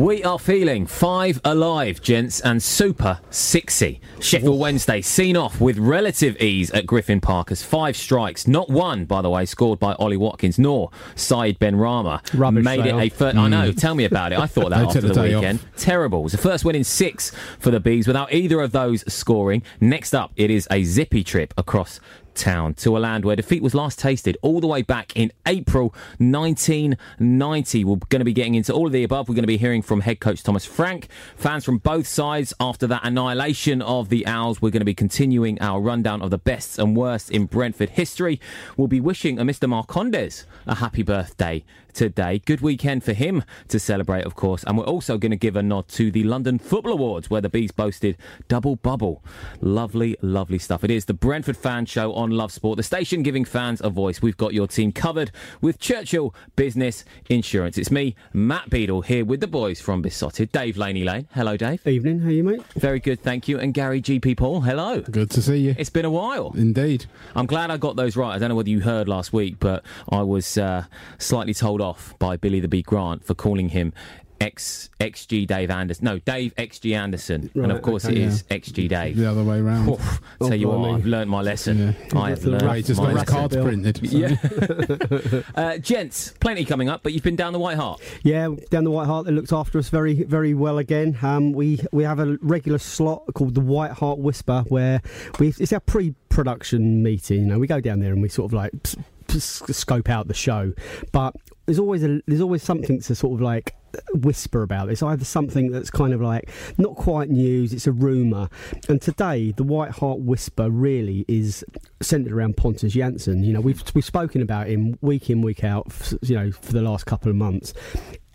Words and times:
We 0.00 0.24
are 0.24 0.38
feeling 0.38 0.86
five 0.86 1.42
alive, 1.44 2.00
gents, 2.00 2.40
and 2.40 2.62
super 2.62 3.20
sixy. 3.30 4.00
Sheffield 4.18 4.58
Wednesday 4.58 5.02
seen 5.02 5.36
off 5.36 5.60
with 5.60 5.76
relative 5.76 6.40
ease 6.40 6.70
at 6.70 6.86
Griffin 6.86 7.20
Park 7.20 7.52
as 7.52 7.62
five 7.62 7.98
strikes, 7.98 8.48
not 8.48 8.70
one, 8.70 9.04
by 9.04 9.20
the 9.20 9.28
way, 9.28 9.44
scored 9.44 9.78
by 9.78 9.92
Ollie 9.92 10.16
Watkins 10.16 10.58
nor 10.58 10.90
Said 11.16 11.58
Benrahma. 11.58 12.22
Rubbish 12.32 12.64
Made 12.64 12.86
it 12.86 12.94
a 12.94 13.10
first. 13.10 13.36
I 13.36 13.48
know. 13.48 13.72
Mm. 13.72 13.78
Tell 13.78 13.94
me 13.94 14.06
about 14.06 14.32
it. 14.32 14.38
I 14.38 14.46
thought 14.46 14.70
that 14.70 14.86
after 14.86 15.02
the, 15.02 15.12
the 15.12 15.20
weekend. 15.20 15.58
off. 15.58 15.76
Terrible. 15.76 16.20
It 16.20 16.22
was 16.22 16.32
the 16.32 16.38
first 16.38 16.64
win 16.64 16.76
in 16.76 16.84
six 16.84 17.30
for 17.58 17.70
the 17.70 17.78
Bees 17.78 18.06
without 18.06 18.32
either 18.32 18.58
of 18.62 18.72
those 18.72 19.04
scoring. 19.12 19.62
Next 19.82 20.14
up, 20.14 20.32
it 20.34 20.50
is 20.50 20.66
a 20.70 20.82
zippy 20.82 21.22
trip 21.22 21.52
across 21.58 22.00
town 22.40 22.74
to 22.74 22.96
a 22.96 22.98
land 22.98 23.24
where 23.24 23.36
defeat 23.36 23.62
was 23.62 23.74
last 23.74 23.98
tasted 23.98 24.36
all 24.40 24.60
the 24.60 24.66
way 24.66 24.82
back 24.82 25.14
in 25.14 25.30
April 25.46 25.94
1990. 26.18 27.84
We're 27.84 27.96
going 28.08 28.20
to 28.20 28.24
be 28.24 28.32
getting 28.32 28.54
into 28.54 28.72
all 28.72 28.86
of 28.86 28.92
the 28.92 29.04
above. 29.04 29.28
We're 29.28 29.34
going 29.34 29.42
to 29.42 29.46
be 29.46 29.58
hearing 29.58 29.82
from 29.82 30.00
head 30.00 30.20
coach 30.20 30.42
Thomas 30.42 30.64
Frank, 30.64 31.08
fans 31.36 31.64
from 31.64 31.78
both 31.78 32.06
sides 32.06 32.54
after 32.58 32.86
that 32.86 33.02
annihilation 33.04 33.82
of 33.82 34.08
the 34.08 34.26
Owls. 34.26 34.62
We're 34.62 34.70
going 34.70 34.80
to 34.80 34.86
be 34.86 34.94
continuing 34.94 35.60
our 35.60 35.80
rundown 35.80 36.22
of 36.22 36.30
the 36.30 36.38
best 36.38 36.78
and 36.78 36.96
worst 36.96 37.30
in 37.30 37.44
Brentford 37.44 37.90
history. 37.90 38.40
We'll 38.76 38.88
be 38.88 39.00
wishing 39.00 39.38
a 39.38 39.42
Mr. 39.42 39.68
Marcondes 39.68 40.46
a 40.66 40.76
happy 40.76 41.02
birthday 41.02 41.62
today. 41.92 42.38
Good 42.38 42.60
weekend 42.60 43.04
for 43.04 43.12
him 43.12 43.44
to 43.68 43.78
celebrate, 43.78 44.24
of 44.24 44.34
course. 44.34 44.64
And 44.64 44.76
we're 44.78 44.84
also 44.84 45.18
going 45.18 45.30
to 45.30 45.36
give 45.36 45.56
a 45.56 45.62
nod 45.62 45.88
to 45.88 46.10
the 46.10 46.24
London 46.24 46.58
Football 46.58 46.92
Awards, 46.92 47.30
where 47.30 47.40
the 47.40 47.48
Bees 47.48 47.70
boasted 47.70 48.16
double 48.48 48.76
bubble. 48.76 49.22
Lovely, 49.60 50.16
lovely 50.22 50.58
stuff. 50.58 50.84
It 50.84 50.90
is 50.90 51.04
the 51.04 51.14
Brentford 51.14 51.56
Fan 51.56 51.86
Show 51.86 52.12
on 52.14 52.30
Love 52.30 52.52
Sport, 52.52 52.76
the 52.76 52.82
station 52.82 53.22
giving 53.22 53.44
fans 53.44 53.80
a 53.82 53.90
voice. 53.90 54.22
We've 54.22 54.36
got 54.36 54.54
your 54.54 54.66
team 54.66 54.92
covered 54.92 55.30
with 55.60 55.78
Churchill 55.78 56.34
Business 56.56 57.04
Insurance. 57.28 57.78
It's 57.78 57.90
me, 57.90 58.14
Matt 58.32 58.70
Beadle, 58.70 59.02
here 59.02 59.24
with 59.24 59.40
the 59.40 59.46
boys 59.46 59.80
from 59.80 60.02
Beesotted. 60.02 60.52
Dave 60.52 60.76
Laney 60.76 61.04
Lane. 61.04 61.28
Hello, 61.32 61.56
Dave. 61.56 61.86
Evening, 61.86 62.20
how 62.20 62.28
are 62.28 62.32
you, 62.32 62.44
mate? 62.44 62.62
Very 62.74 63.00
good, 63.00 63.22
thank 63.22 63.48
you. 63.48 63.58
And 63.58 63.74
Gary 63.74 64.00
GP 64.00 64.36
Paul. 64.36 64.62
Hello. 64.62 65.00
Good 65.00 65.30
to 65.30 65.42
see 65.42 65.58
you. 65.58 65.74
It's 65.78 65.90
been 65.90 66.04
a 66.04 66.10
while. 66.10 66.52
Indeed. 66.56 67.06
I'm 67.34 67.46
glad 67.46 67.70
I 67.70 67.76
got 67.76 67.96
those 67.96 68.16
right. 68.16 68.34
I 68.34 68.38
don't 68.38 68.48
know 68.48 68.54
whether 68.54 68.70
you 68.70 68.80
heard 68.80 69.08
last 69.08 69.32
week, 69.32 69.56
but 69.58 69.84
I 70.08 70.22
was 70.22 70.56
uh, 70.58 70.84
slightly 71.18 71.54
told 71.54 71.79
off 71.80 72.18
by 72.18 72.36
Billy 72.36 72.60
the 72.60 72.68
Bee 72.68 72.82
Grant 72.82 73.24
for 73.24 73.34
calling 73.34 73.70
him 73.70 73.92
X 74.40 74.88
XG 74.98 75.46
Dave 75.46 75.70
Anderson. 75.70 76.02
No, 76.06 76.18
Dave 76.18 76.54
XG 76.56 76.96
Anderson, 76.96 77.50
and 77.54 77.70
of 77.70 77.82
course 77.82 78.06
okay, 78.06 78.14
it 78.16 78.22
is 78.22 78.42
XG 78.44 78.88
Dave. 78.88 79.14
The 79.18 79.30
other 79.30 79.44
way 79.44 79.58
around. 79.58 79.90
Oof, 79.90 80.20
Oh, 80.40 80.48
tell 80.48 80.56
you 80.56 80.68
what, 80.68 80.90
I've 80.94 81.04
learned 81.04 81.28
my 81.30 81.42
lesson. 81.42 81.94
Yeah. 82.10 82.18
I 82.18 82.30
have 82.30 82.42
learned 82.46 82.62
Right, 82.62 82.82
just 82.82 82.98
my 83.02 83.12
got 83.12 83.26
his 83.26 83.28
lesson. 83.28 83.34
cards 83.34 83.54
Bill. 83.56 83.64
printed. 83.66 84.10
so- 84.10 84.16
Yeah. 84.16 85.42
uh, 85.74 85.76
gents, 85.76 86.32
plenty 86.40 86.64
coming 86.64 86.88
up, 86.88 87.02
but 87.02 87.12
you've 87.12 87.22
been 87.22 87.36
down 87.36 87.52
the 87.52 87.58
White 87.58 87.76
Hart. 87.76 88.00
Yeah, 88.22 88.48
down 88.70 88.84
the 88.84 88.90
White 88.90 89.06
Hart, 89.08 89.26
they 89.26 89.32
looked 89.32 89.52
after 89.52 89.78
us 89.78 89.90
very, 89.90 90.22
very 90.22 90.54
well 90.54 90.78
again. 90.78 91.18
Um, 91.20 91.52
we 91.52 91.80
we 91.92 92.04
have 92.04 92.18
a 92.18 92.38
regular 92.40 92.78
slot 92.78 93.24
called 93.34 93.54
the 93.54 93.60
White 93.60 93.92
Hart 93.92 94.20
Whisper, 94.20 94.64
where 94.68 95.02
we 95.38 95.48
it's 95.58 95.72
our 95.74 95.80
pre-production 95.80 97.02
meeting. 97.02 97.40
You 97.40 97.46
know, 97.46 97.58
we 97.58 97.66
go 97.66 97.80
down 97.80 98.00
there 98.00 98.12
and 98.14 98.22
we 98.22 98.30
sort 98.30 98.46
of 98.50 98.54
like 98.54 98.72
s- 98.86 98.96
s- 98.96 99.04
scope 99.38 100.08
out 100.08 100.28
the 100.28 100.34
show, 100.34 100.72
but 101.12 101.34
there's 101.66 101.78
always 101.78 102.02
a 102.02 102.20
there's 102.26 102.40
always 102.40 102.62
something 102.62 103.00
to 103.00 103.14
sort 103.14 103.34
of 103.34 103.40
like 103.40 103.74
whisper 104.14 104.62
about. 104.62 104.90
It's 104.90 105.02
either 105.02 105.24
something 105.24 105.70
that's 105.70 105.90
kind 105.90 106.12
of 106.12 106.20
like 106.20 106.50
not 106.78 106.96
quite 106.96 107.30
news, 107.30 107.72
it's 107.72 107.86
a 107.86 107.92
rumor. 107.92 108.48
And 108.88 109.00
today, 109.00 109.52
the 109.52 109.64
White 109.64 109.90
Hart 109.90 110.20
Whisper 110.20 110.70
really 110.70 111.24
is 111.28 111.64
centered 112.00 112.32
around 112.32 112.56
Pontus 112.56 112.94
Jansson. 112.94 113.44
You 113.44 113.52
know, 113.52 113.60
we've 113.60 113.82
we've 113.94 114.04
spoken 114.04 114.42
about 114.42 114.68
him 114.68 114.98
week 115.00 115.30
in 115.30 115.42
week 115.42 115.64
out. 115.64 115.86
You 116.22 116.36
know, 116.36 116.50
for 116.52 116.72
the 116.72 116.82
last 116.82 117.06
couple 117.06 117.30
of 117.30 117.36
months. 117.36 117.72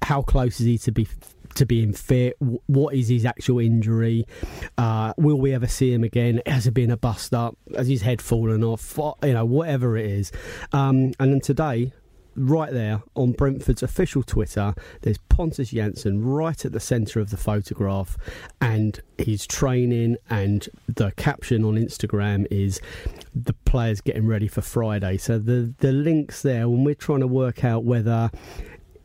How 0.01 0.21
close 0.21 0.59
is 0.59 0.65
he 0.65 0.77
to 0.79 0.91
be? 0.91 1.07
To 1.55 1.65
being 1.65 1.93
fit, 1.93 2.35
what 2.67 2.95
is 2.95 3.07
his 3.07 3.25
actual 3.25 3.59
injury? 3.59 4.25
Uh, 4.77 5.13
will 5.17 5.39
we 5.39 5.53
ever 5.53 5.67
see 5.67 5.93
him 5.93 6.03
again? 6.03 6.41
Has 6.45 6.67
it 6.67 6.73
been 6.73 6.91
a 6.91 6.97
bust 6.97 7.33
up? 7.33 7.57
Has 7.75 7.87
his 7.87 8.01
head 8.01 8.21
fallen 8.21 8.61
off? 8.61 8.99
You 9.23 9.33
know, 9.33 9.45
whatever 9.45 9.95
it 9.95 10.05
is. 10.05 10.33
Um, 10.73 11.13
and 11.17 11.31
then 11.31 11.39
today, 11.39 11.93
right 12.35 12.73
there 12.73 13.01
on 13.15 13.31
Brentford's 13.31 13.83
official 13.83 14.21
Twitter, 14.21 14.73
there's 15.01 15.17
Pontus 15.17 15.71
Jansson 15.71 16.19
right 16.21 16.65
at 16.65 16.73
the 16.73 16.79
centre 16.81 17.21
of 17.21 17.29
the 17.29 17.37
photograph, 17.37 18.17
and 18.59 18.99
he's 19.17 19.47
training. 19.47 20.17
And 20.29 20.67
the 20.87 21.11
caption 21.11 21.63
on 21.63 21.75
Instagram 21.75 22.47
is 22.51 22.81
the 23.33 23.53
players 23.53 24.01
getting 24.01 24.27
ready 24.27 24.49
for 24.49 24.61
Friday. 24.61 25.17
So 25.17 25.39
the 25.39 25.73
the 25.79 25.93
links 25.93 26.41
there 26.41 26.67
when 26.67 26.83
we're 26.83 26.95
trying 26.95 27.21
to 27.21 27.27
work 27.27 27.63
out 27.63 27.85
whether 27.85 28.29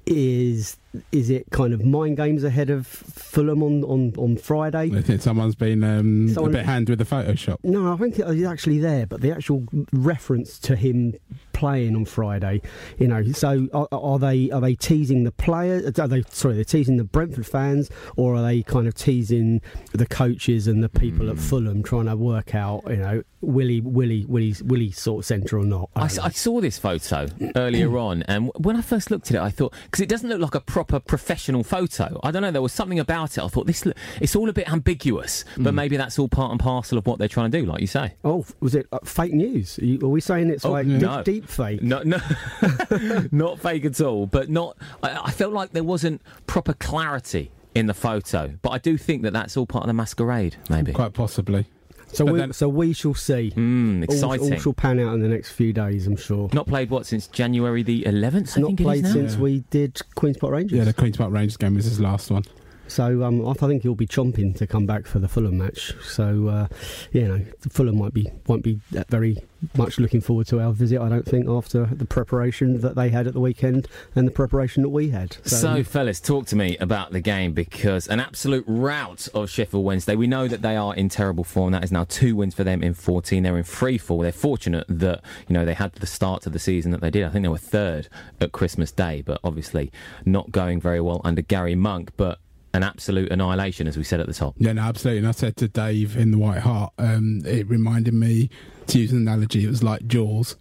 is 0.07 0.77
is 1.13 1.31
it 1.31 1.47
kind 1.51 1.73
of 1.73 1.85
mind 1.85 2.17
games 2.17 2.43
ahead 2.45 2.69
of 2.71 2.87
Fulham 2.87 3.63
on 3.63 3.85
on, 3.85 4.13
on 4.17 4.37
Friday. 4.37 4.91
I 4.97 5.03
think 5.03 5.23
someone's 5.23 5.55
been 5.55 5.85
um, 5.85 6.29
Someone- 6.31 6.53
a 6.55 6.59
bit 6.59 6.67
hand 6.67 6.89
with 6.89 6.99
the 6.99 7.05
Photoshop. 7.05 7.59
No, 7.63 7.93
I 7.93 7.97
think 7.97 8.17
he's 8.17 8.45
actually 8.45 8.79
there, 8.79 9.07
but 9.07 9.21
the 9.21 9.31
actual 9.33 9.65
reference 9.93 10.59
to 10.61 10.77
him 10.77 11.15
playing 11.53 11.95
on 11.95 12.05
Friday, 12.07 12.63
you 12.99 13.07
know. 13.07 13.23
So 13.33 13.69
are, 13.73 13.89
are 13.93 14.19
they 14.19 14.51
are 14.51 14.61
they 14.61 14.75
teasing 14.75 15.25
the 15.25 15.33
players? 15.33 15.99
Are 15.99 16.09
they 16.09 16.23
sorry? 16.31 16.55
They're 16.55 16.65
teasing 16.65 16.97
the 16.97 17.05
Brentford 17.05 17.47
fans, 17.47 17.91
or 18.17 18.35
are 18.37 18.43
they 18.43 18.63
kind 18.63 18.87
of 18.89 18.95
teasing 18.95 19.61
the 19.93 20.07
coaches 20.07 20.67
and 20.67 20.83
the 20.83 20.89
people 20.89 21.31
at 21.31 21.39
Fulham, 21.39 21.83
trying 21.83 22.07
to 22.07 22.17
work 22.17 22.55
out, 22.55 22.83
you 22.89 22.97
know, 22.97 23.23
will 23.41 23.69
he 23.69 23.81
will 23.81 24.09
he 24.09 24.25
will 24.29 24.43
he, 24.43 24.55
will 24.65 24.81
he 24.81 24.91
sort 24.91 25.21
of 25.23 25.27
centre 25.27 25.59
or 25.59 25.65
not? 25.65 25.89
I, 25.95 26.01
don't 26.01 26.11
s- 26.11 26.17
know. 26.17 26.23
I 26.25 26.31
saw 26.31 26.61
this 26.61 26.79
photo 26.79 27.29
earlier 27.57 27.97
on, 27.99 28.23
and 28.25 28.51
when 28.59 28.77
I 28.77 28.83
first 28.83 29.11
looked 29.11 29.31
at 29.31 29.37
it, 29.37 29.41
I 29.41 29.51
thought 29.51 29.75
because 29.85 30.01
it 30.01 30.09
doesn't 30.09 30.29
look 30.29 30.41
like 30.41 30.55
a 30.55 30.61
proper 30.85 30.99
professional 31.01 31.63
photo. 31.63 32.19
I 32.23 32.31
don't 32.31 32.41
know. 32.41 32.51
There 32.51 32.63
was 32.63 32.73
something 32.73 32.99
about 32.99 33.37
it. 33.37 33.45
I 33.45 33.49
thought 33.49 33.67
this. 33.67 33.85
Look, 33.85 33.97
it's 34.21 34.35
all 34.35 34.49
a 34.49 34.53
bit 34.53 34.71
ambiguous, 34.73 35.45
but 35.59 35.75
maybe 35.75 35.97
that's 35.99 36.19
all 36.19 36.29
part 36.29 36.51
and 36.53 36.59
parcel 36.59 36.97
of 36.97 37.07
what 37.07 37.19
they're 37.19 37.29
trying 37.29 37.51
to 37.51 37.61
do, 37.61 37.67
like 37.67 37.81
you 37.83 37.87
say. 37.87 38.15
Oh, 38.25 38.47
was 38.61 38.75
it 38.75 38.87
uh, 38.93 38.99
fake 39.05 39.35
news? 39.35 39.79
Are, 39.79 39.85
you, 39.85 39.99
are 40.03 40.09
we 40.09 40.21
saying 40.23 40.49
it's 40.49 40.65
Oh, 40.65 40.73
like 40.73 40.87
no. 40.87 41.23
deep, 41.23 41.43
deep 41.43 41.49
fake? 41.51 41.83
No, 41.83 42.03
no, 42.03 42.19
not 43.33 43.61
fake 43.61 43.85
at 43.85 44.01
all. 44.01 44.27
But 44.27 44.49
not. 44.49 44.77
I, 45.03 45.21
I 45.27 45.31
felt 45.33 45.53
like 45.53 45.73
there 45.73 45.85
wasn't 45.85 46.23
proper 46.47 46.73
clarity 46.73 47.51
in 47.75 47.87
the 47.87 47.95
photo. 47.95 48.55
But 48.63 48.71
I 48.71 48.79
do 48.79 48.97
think 48.97 49.23
that 49.23 49.33
that's 49.35 49.57
all 49.59 49.67
part 49.67 49.85
of 49.85 49.89
the 49.89 49.93
masquerade. 49.95 50.57
Maybe. 50.71 50.93
Quite 50.93 51.13
possibly. 51.13 51.67
So 52.13 52.25
But 52.25 52.33
we, 52.33 52.39
then- 52.41 52.53
so 52.53 52.69
we 52.69 52.93
shall 52.93 53.15
see. 53.15 53.53
Mm, 53.57 54.03
exciting. 54.05 54.53
All, 54.55 54.59
shall 54.59 54.73
pan 54.73 54.99
out 55.01 55.15
in 55.15 55.21
the 55.21 55.29
next 55.29 55.53
few 55.53 55.73
days, 55.73 56.07
I'm 56.07 56.17
sure. 56.17 56.49
Not 56.53 56.67
played 56.67 56.91
what 56.91 57.07
since 57.07 57.27
January 57.29 57.83
the 57.83 58.03
11th. 58.05 58.59
I 58.59 58.61
not 58.61 58.67
think 58.69 58.81
it 58.81 58.83
is 58.83 58.87
played 58.87 59.03
now. 59.05 59.13
since 59.13 59.37
we 59.37 59.61
did 59.71 59.99
Queens 60.17 60.37
Park 60.37 60.53
Rangers. 60.53 60.77
Yeah, 60.79 60.85
the 60.85 60.93
Queen's 60.93 61.17
Park 61.17 61.33
Rangers 61.33 61.57
game 61.57 61.75
was 61.75 61.85
his 61.85 62.01
last 62.01 62.31
one. 62.31 62.43
So 62.91 63.23
um, 63.23 63.47
I 63.47 63.53
think 63.55 63.83
he'll 63.83 63.95
be 63.95 64.07
chomping 64.07 64.57
to 64.59 64.67
come 64.67 64.87
back 64.87 65.07
for 65.07 65.19
the 65.19 65.29
Fulham 65.29 65.59
match. 65.59 65.95
So 66.03 66.49
uh, 66.49 66.69
you 67.13 67.27
know, 67.27 67.45
Fulham 67.71 67.99
might 67.99 68.15
be 68.15 68.31
won't 68.47 68.63
be 68.63 68.81
very 69.09 69.39
much 69.77 69.99
looking 69.99 70.21
forward 70.21 70.47
to 70.49 70.61
our 70.61 70.73
visit. 70.73 71.01
I 71.01 71.09
don't 71.09 71.27
think 71.27 71.49
after 71.49 71.87
the 71.87 72.05
preparation 72.05 72.81
that 72.81 72.95
they 72.95 73.11
had 73.11 73.27
at 73.27 73.35
the 73.35 73.41
weekend 73.41 73.89
and 74.15 74.27
the 74.27 74.33
preparation 74.33 74.83
that 74.83 74.89
we 74.89 75.11
had. 75.11 75.37
So, 75.45 75.85
fellas, 75.85 76.21
talk 76.21 76.47
to 76.47 76.57
me 76.57 76.77
about 76.79 77.13
the 77.13 77.21
game 77.21 77.53
because 77.53 78.09
an 78.09 78.21
absolute 78.21 78.65
rout 78.67 79.29
of 79.35 79.51
Sheffield 79.51 79.85
Wednesday. 79.85 80.17
We 80.17 80.27
know 80.27 80.49
that 80.49 80.63
they 80.63 80.77
are 80.77 80.95
in 80.95 81.09
terrible 81.09 81.45
form. 81.45 81.73
That 81.73 81.85
is 81.85 81.93
now 81.93 82.05
two 82.05 82.37
wins 82.37 82.55
for 82.55 82.65
them 82.65 82.83
in 82.83 82.95
14. 82.95 83.43
They're 83.43 83.57
in 83.57 83.65
free 83.65 83.99
fall. 83.99 84.21
They're 84.21 84.33
fortunate 84.33 84.87
that 84.89 85.23
you 85.49 85.55
know 85.55 85.65
they 85.65 85.75
had 85.75 85.93
the 85.95 86.07
start 86.07 86.43
to 86.43 86.51
the 86.51 86.59
season 86.59 86.91
that 86.93 87.01
they 87.01 87.11
did. 87.11 87.25
I 87.25 87.29
think 87.31 87.43
they 87.43 87.49
were 87.49 87.59
third 87.59 88.09
at 88.41 88.53
Christmas 88.53 88.91
Day, 88.93 89.23
but 89.23 89.41
obviously 89.45 89.93
not 90.25 90.51
going 90.51 90.81
very 90.81 91.01
well 91.01 91.21
under 91.25 91.43
Gary 91.43 91.75
Monk. 91.75 92.11
But 92.17 92.39
an 92.73 92.83
absolute 92.83 93.31
annihilation, 93.33 93.87
as 93.87 93.97
we 93.97 94.05
said 94.05 94.21
at 94.21 94.27
the 94.27 94.35
top. 94.35 94.55
Yeah, 94.59 94.73
no, 94.73 94.83
absolutely. 94.83 95.19
And 95.19 95.29
I 95.29 95.33
said 95.33 95.57
to 95.57 95.69
Dave 95.69 96.17
in 96.17 96.31
the 96.31 96.39
White 96.39 96.61
Hart, 96.61 96.93
um, 96.99 97.43
it 97.45 97.69
reminded 97.69 98.15
me, 98.15 98.51
to 98.89 98.99
use 98.99 99.13
an 99.13 99.19
analogy, 99.19 99.65
it 99.65 99.69
was 99.69 99.83
like 99.83 100.07
Jaws. 100.07 100.57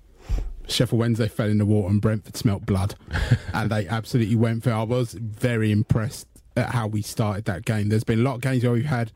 Sheffield 0.67 0.99
Wednesday 0.99 1.27
fell 1.27 1.49
in 1.49 1.57
the 1.57 1.65
water 1.65 1.89
and 1.89 2.01
Brentford 2.01 2.35
smelt 2.35 2.65
blood. 2.65 2.95
and 3.53 3.71
they 3.71 3.87
absolutely 3.87 4.35
went 4.35 4.63
for 4.63 4.71
it. 4.71 4.73
I 4.73 4.83
was 4.83 5.13
very 5.13 5.71
impressed 5.71 6.27
at 6.55 6.69
how 6.69 6.87
we 6.87 7.01
started 7.01 7.45
that 7.45 7.65
game. 7.65 7.89
There's 7.89 8.03
been 8.03 8.19
a 8.19 8.23
lot 8.23 8.35
of 8.35 8.41
games 8.41 8.63
where 8.63 8.73
we've 8.73 8.85
had 8.85 9.11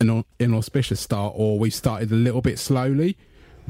an 0.00 0.24
inauspicious 0.38 1.00
start 1.00 1.34
or 1.36 1.58
we 1.58 1.70
started 1.70 2.10
a 2.10 2.16
little 2.16 2.42
bit 2.42 2.58
slowly, 2.58 3.16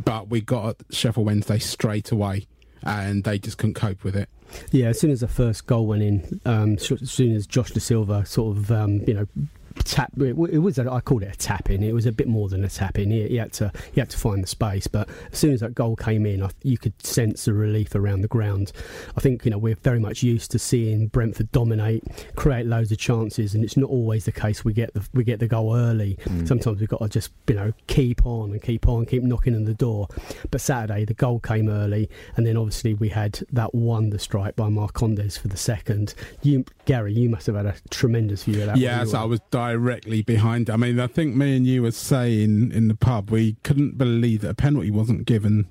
but 0.03 0.29
we 0.29 0.41
got 0.41 0.77
Sheffield 0.91 1.27
Wednesday 1.27 1.59
straight 1.59 2.11
away 2.11 2.47
and 2.85 3.25
they 3.25 3.39
just 3.39 3.59
couldn't 3.59 3.75
cope 3.75 4.05
with 4.05 4.17
it. 4.17 4.29
Yeah, 4.71 4.89
as 4.89 5.01
soon 5.01 5.11
as 5.11 5.21
the 5.21 5.29
first 5.29 5.67
goal 5.67 5.87
went 5.87 6.03
in, 6.03 6.41
um, 6.45 6.75
as 6.75 7.11
soon 7.11 7.35
as 7.35 7.47
Josh 7.47 7.73
Dasilva 7.73 8.27
sort 8.27 8.57
of, 8.57 8.71
um, 8.71 9.01
you 9.07 9.15
know, 9.15 9.27
tap. 9.73 10.13
It, 10.21 10.37
was 10.37 10.79
a, 10.79 10.91
I 10.91 11.01
called 11.01 11.23
it 11.23 11.35
a 11.35 11.39
tap 11.39 11.71
in. 11.71 11.83
It 11.83 11.93
was 11.93 12.07
a 12.07 12.13
bit 12.13 12.29
more 12.29 12.49
than 12.49 12.65
a 12.65 12.69
tap 12.69 12.99
in. 12.99 13.11
He, 13.11 13.29
he, 13.29 13.37
had 13.37 13.53
to 13.55 13.73
he 13.93 14.01
had 14.01 14.11
to 14.11 14.19
find 14.19 14.43
the 14.43 14.47
space. 14.49 14.87
But 14.87 15.09
as 15.33 15.39
soon 15.39 15.53
as 15.53 15.61
that 15.61 15.75
goal 15.75 15.97
came 15.97 16.27
in, 16.27 16.43
I, 16.43 16.51
you 16.63 16.79
could 16.79 16.95
sense 17.05 17.45
the 17.45 17.55
relief 17.55 17.95
around 17.95 18.23
the 18.23 18.29
ground. 18.29 18.73
I 19.17 19.21
think 19.21 19.45
you 19.45 19.51
know 19.51 19.59
we're 19.59 19.77
very 19.77 20.01
much 20.01 20.23
used 20.23 20.51
to 20.53 20.59
seeing 20.59 21.09
Brentford 21.09 21.51
dominate, 21.53 22.05
create 22.37 22.67
loads 22.67 22.93
of 22.93 22.99
chances, 22.99 23.55
and 23.55 23.65
it's 23.65 23.77
not 23.77 23.91
always 23.91 24.25
the 24.25 24.33
case. 24.33 24.65
We 24.65 24.73
get 24.73 24.95
the 24.95 25.07
we 25.13 25.25
get 25.25 25.41
the 25.41 25.49
goal 25.49 25.77
early. 25.77 26.19
Mm. 26.25 26.47
Sometimes 26.47 26.81
we've 26.81 26.89
got 26.89 27.01
to 27.01 27.09
just 27.09 27.31
you 27.49 27.55
know 27.55 27.73
keep 27.87 28.25
on 28.27 28.53
and 28.53 28.63
keep 28.63 28.89
on, 28.89 29.07
keep 29.07 29.23
knocking 29.23 29.55
on 29.55 29.65
the 29.65 29.75
door. 29.75 30.09
But 30.51 30.61
Saturday 30.61 31.05
the 31.05 31.15
goal 31.15 31.41
came 31.41 31.69
early, 31.69 32.09
and 32.37 32.47
then 32.47 32.57
obviously 32.57 32.95
we 32.95 33.09
had 33.09 33.41
that 33.53 33.75
wonder 33.75 34.19
strike 34.19 34.57
by 34.57 34.69
Marcondes 34.69 35.39
for 35.39 35.49
the 35.49 35.57
second. 35.57 36.15
You 36.43 36.65
Gary, 36.85 37.13
you 37.13 37.29
must 37.29 37.47
have 37.47 37.57
had 37.57 37.67
a 37.67 37.75
tremendous 37.91 38.45
view 38.45 38.61
of 38.61 38.67
that. 38.67 38.77
Yeah, 38.77 39.05
so 39.05 39.19
I 39.21 39.25
was 39.25 39.41
directly 39.63 40.23
behind. 40.23 40.69
I 40.69 40.77
mean, 40.77 40.99
I 40.99 41.07
think 41.07 41.37
me 41.37 41.57
and 41.57 41.67
you 41.67 41.83
were 41.83 41.93
saying 41.93 42.73
in 42.73 42.89
the 42.89 42.95
pub 42.95 43.31
we 43.31 43.55
couldn't 43.63 43.97
believe 43.97 44.41
that 44.41 44.51
a 44.51 44.55
penalty 44.55 44.91
wasn't 44.91 45.25
given 45.25 45.69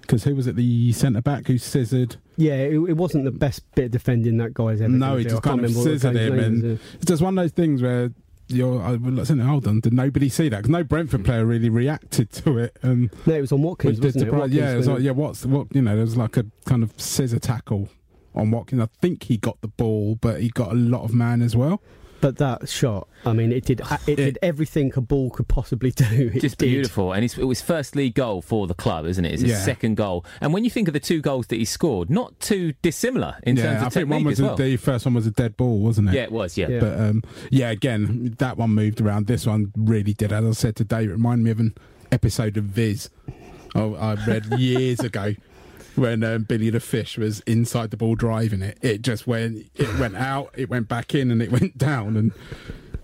because 0.00 0.24
who 0.24 0.34
was 0.34 0.46
it? 0.46 0.56
The 0.56 0.92
centre 0.92 1.20
back 1.20 1.46
who 1.46 1.58
scissored. 1.58 2.16
Yeah, 2.36 2.54
it, 2.54 2.76
it, 2.76 2.96
wasn't 2.96 3.24
the 3.24 3.30
best 3.30 3.62
bit 3.74 3.86
of 3.86 3.90
defending 3.90 4.38
that 4.38 4.54
guy's 4.54 4.80
ever. 4.80 4.90
No, 4.90 5.16
he 5.16 5.24
just 5.24 5.42
kind 5.42 5.64
of 5.64 5.72
scissored 5.72 6.16
him, 6.16 6.38
and 6.38 6.80
it's 6.94 7.04
just 7.04 7.22
one 7.22 7.38
of 7.38 7.42
those 7.42 7.52
things 7.52 7.82
where 7.82 8.10
you're 8.48 8.82
I 8.82 8.96
was 8.96 9.28
saying, 9.28 9.40
hold 9.40 9.66
on, 9.66 9.80
did 9.80 9.92
nobody 9.92 10.28
see 10.28 10.48
that? 10.48 10.58
Because 10.58 10.70
no 10.70 10.84
Brentford 10.84 11.22
mm. 11.22 11.26
player 11.26 11.44
really 11.44 11.68
reacted 11.68 12.30
to 12.32 12.58
it. 12.58 12.76
And 12.82 13.10
no, 13.26 13.34
it 13.34 13.40
was 13.40 13.52
on 13.52 13.62
Watkins, 13.62 14.00
wasn't 14.00 14.28
it? 14.28 14.32
Watkins 14.32 14.54
yeah, 14.54 14.72
it 14.72 14.76
was 14.76 14.88
like, 14.88 15.00
yeah. 15.00 15.12
What's 15.12 15.44
what? 15.46 15.74
You 15.74 15.82
know, 15.82 15.94
there 15.94 16.04
was 16.04 16.16
like 16.16 16.36
a 16.36 16.46
kind 16.64 16.82
of 16.82 16.98
scissor 16.98 17.38
tackle 17.38 17.88
on 18.34 18.50
Watkins. 18.50 18.82
I 18.82 18.88
think 19.00 19.24
he 19.24 19.36
got 19.36 19.60
the 19.60 19.68
ball, 19.68 20.16
but 20.16 20.40
he 20.40 20.48
got 20.48 20.72
a 20.72 20.74
lot 20.74 21.04
of 21.04 21.14
man 21.14 21.42
as 21.42 21.54
well. 21.54 21.80
But 22.24 22.38
that 22.38 22.70
shot, 22.70 23.06
I 23.26 23.34
mean, 23.34 23.52
it 23.52 23.66
did 23.66 23.82
it, 24.06 24.16
did 24.16 24.38
everything 24.40 24.90
a 24.96 25.02
ball 25.02 25.28
could 25.28 25.46
possibly 25.46 25.90
do. 25.90 26.30
It 26.34 26.40
just 26.40 26.56
did. 26.56 26.70
beautiful, 26.70 27.12
and 27.12 27.22
it 27.22 27.36
was 27.44 27.60
first 27.60 27.94
league 27.94 28.14
goal 28.14 28.40
for 28.40 28.66
the 28.66 28.72
club, 28.72 29.04
isn't 29.04 29.22
it? 29.26 29.34
It's 29.34 29.42
his 29.42 29.50
yeah. 29.50 29.58
second 29.58 29.98
goal, 29.98 30.24
and 30.40 30.54
when 30.54 30.64
you 30.64 30.70
think 30.70 30.88
of 30.88 30.94
the 30.94 31.00
two 31.00 31.20
goals 31.20 31.48
that 31.48 31.56
he 31.56 31.66
scored, 31.66 32.08
not 32.08 32.40
too 32.40 32.72
dissimilar 32.80 33.36
in 33.42 33.56
yeah, 33.56 33.64
terms 33.64 33.82
of 33.82 33.86
I 33.88 33.90
think 33.90 34.08
one 34.08 34.24
was 34.24 34.40
well. 34.40 34.56
the 34.56 34.78
first 34.78 35.04
one 35.04 35.12
was 35.12 35.26
a 35.26 35.32
dead 35.32 35.58
ball, 35.58 35.80
wasn't 35.80 36.08
it? 36.08 36.14
Yeah, 36.14 36.22
it 36.22 36.32
was. 36.32 36.56
Yeah, 36.56 36.68
yeah. 36.68 36.80
but 36.80 36.98
um, 36.98 37.22
yeah, 37.50 37.68
again, 37.68 38.36
that 38.38 38.56
one 38.56 38.70
moved 38.70 39.02
around. 39.02 39.26
This 39.26 39.44
one 39.44 39.70
really 39.76 40.14
did. 40.14 40.32
As 40.32 40.46
I 40.46 40.52
said 40.52 40.76
today, 40.76 41.04
it 41.04 41.08
reminded 41.08 41.44
me 41.44 41.50
of 41.50 41.60
an 41.60 41.74
episode 42.10 42.56
of 42.56 42.64
Viz. 42.64 43.10
Oh, 43.74 43.96
I 43.96 44.14
read 44.26 44.46
years 44.58 45.00
ago 45.10 45.34
when 45.96 46.24
um, 46.24 46.42
Billy 46.44 46.70
the 46.70 46.80
Fish 46.80 47.18
was 47.18 47.40
inside 47.40 47.90
the 47.90 47.96
ball 47.96 48.14
driving 48.14 48.62
it. 48.62 48.78
It 48.82 49.02
just 49.02 49.26
went, 49.26 49.70
it 49.74 49.98
went 49.98 50.16
out, 50.16 50.50
it 50.56 50.68
went 50.68 50.88
back 50.88 51.14
in, 51.14 51.30
and 51.30 51.42
it 51.42 51.50
went 51.50 51.78
down. 51.78 52.16
And 52.16 52.32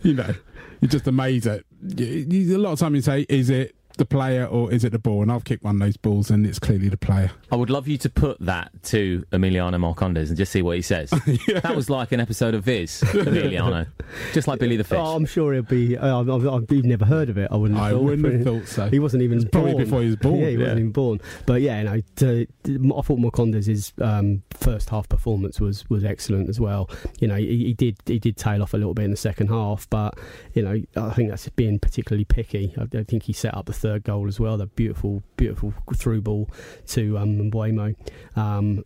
you 0.03 0.15
know, 0.15 0.35
you're 0.81 0.89
just 0.89 1.07
amazed 1.07 1.47
at. 1.47 1.65
A 1.99 2.57
lot 2.57 2.73
of 2.73 2.79
time 2.79 2.95
you 2.95 3.01
say, 3.03 3.27
"Is 3.29 3.49
it 3.51 3.75
the 4.01 4.07
player 4.07 4.47
or 4.47 4.73
is 4.73 4.83
it 4.83 4.93
the 4.93 4.99
ball? 4.99 5.23
And 5.23 5.31
I've 5.31 5.45
kicked 5.45 5.63
one 5.63 5.77
of 5.77 5.81
those 5.81 5.99
balls 5.99 6.31
and 6.31 6.47
it's 6.47 6.59
clearly 6.59 6.89
the 6.89 6.97
player. 6.97 7.31
I 7.53 7.57
would 7.57 7.69
love 7.69 7.87
you 7.87 7.99
to 7.99 8.09
put 8.09 8.41
that 8.41 8.71
to 8.85 9.25
Emiliano 9.31 9.77
Marcondes 9.77 10.29
and 10.29 10.37
just 10.39 10.51
see 10.51 10.63
what 10.63 10.77
he 10.77 10.83
says. 10.83 11.13
yeah. 11.47 11.61
That 11.61 11.77
was 11.77 11.91
like 11.91 12.11
an 12.11 12.19
episode 12.19 12.55
of 12.55 12.65
Viz, 12.65 13.03
Emiliano. 13.07 13.87
just 14.33 14.49
like 14.49 14.59
Billy 14.59 14.79
the 14.79 14.85
Fish. 14.85 14.99
Oh, 14.99 15.15
I'm 15.15 15.27
sure 15.27 15.53
he'll 15.53 15.63
be. 15.63 15.99
Uh, 15.99 16.21
I've, 16.21 16.31
I've, 16.31 16.49
I've, 16.49 16.71
never 16.71 17.05
heard 17.05 17.29
of 17.29 17.37
it. 17.37 17.49
I 17.51 17.57
wouldn't 17.57 17.79
have, 17.79 17.89
I 17.89 17.91
thought. 17.91 18.03
Wouldn't 18.03 18.35
have 18.35 18.45
thought 18.45 18.69
so. 18.69 18.89
He 18.89 18.99
wasn't 18.99 19.23
even 19.23 19.47
Probably 19.49 19.75
before 19.75 20.01
he 20.01 20.07
was 20.07 20.17
born. 20.17 20.41
Yeah, 20.41 20.47
he 20.47 20.53
yeah. 20.53 20.59
wasn't 20.61 20.79
even 20.79 20.93
born. 20.93 21.21
But 21.45 21.61
yeah, 21.61 21.79
you 21.79 21.85
know, 21.85 22.01
to, 22.17 22.47
to, 22.65 22.95
I 22.97 23.03
thought 23.03 23.19
Marcondes' 23.19 23.93
um, 24.03 24.43
first 24.53 24.89
half 24.89 25.11
performance 25.11 25.61
was, 25.61 25.89
was 25.91 26.05
excellent 26.05 26.49
as 26.49 26.59
well. 26.59 26.89
You 27.21 27.29
know, 27.29 27.37
he, 27.37 27.67
he, 27.67 27.75
did 27.75 27.99
he 28.07 28.19
did 28.19 28.39
tail 28.39 28.63
off 28.63 28.73
a 28.73 28.79
little 28.79 28.95
bit 28.95 29.05
in 29.05 29.11
the 29.11 29.17
second 29.19 29.49
half, 29.49 29.89
but 29.91 30.19
you 30.55 30.63
know, 30.63 30.83
I 30.97 31.13
think 31.13 31.29
that's 31.29 31.47
being 31.51 31.79
particularly 31.79 32.25
picky. 32.25 32.75
I, 32.79 32.99
I 32.99 33.03
think 33.05 33.25
he 33.25 33.35
set 33.35 33.55
up 33.55 33.67
the 33.67 33.75
third 33.75 33.90
goal 33.99 34.29
as 34.29 34.39
well. 34.39 34.57
The 34.57 34.67
beautiful, 34.67 35.23
beautiful 35.37 35.75
through 35.95 36.23
ball 36.23 36.49
to 36.89 37.19
um, 37.19 37.51
Mbeumo. 37.51 37.97
Um, 38.37 38.85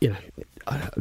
you 0.00 0.10
know, 0.10 0.16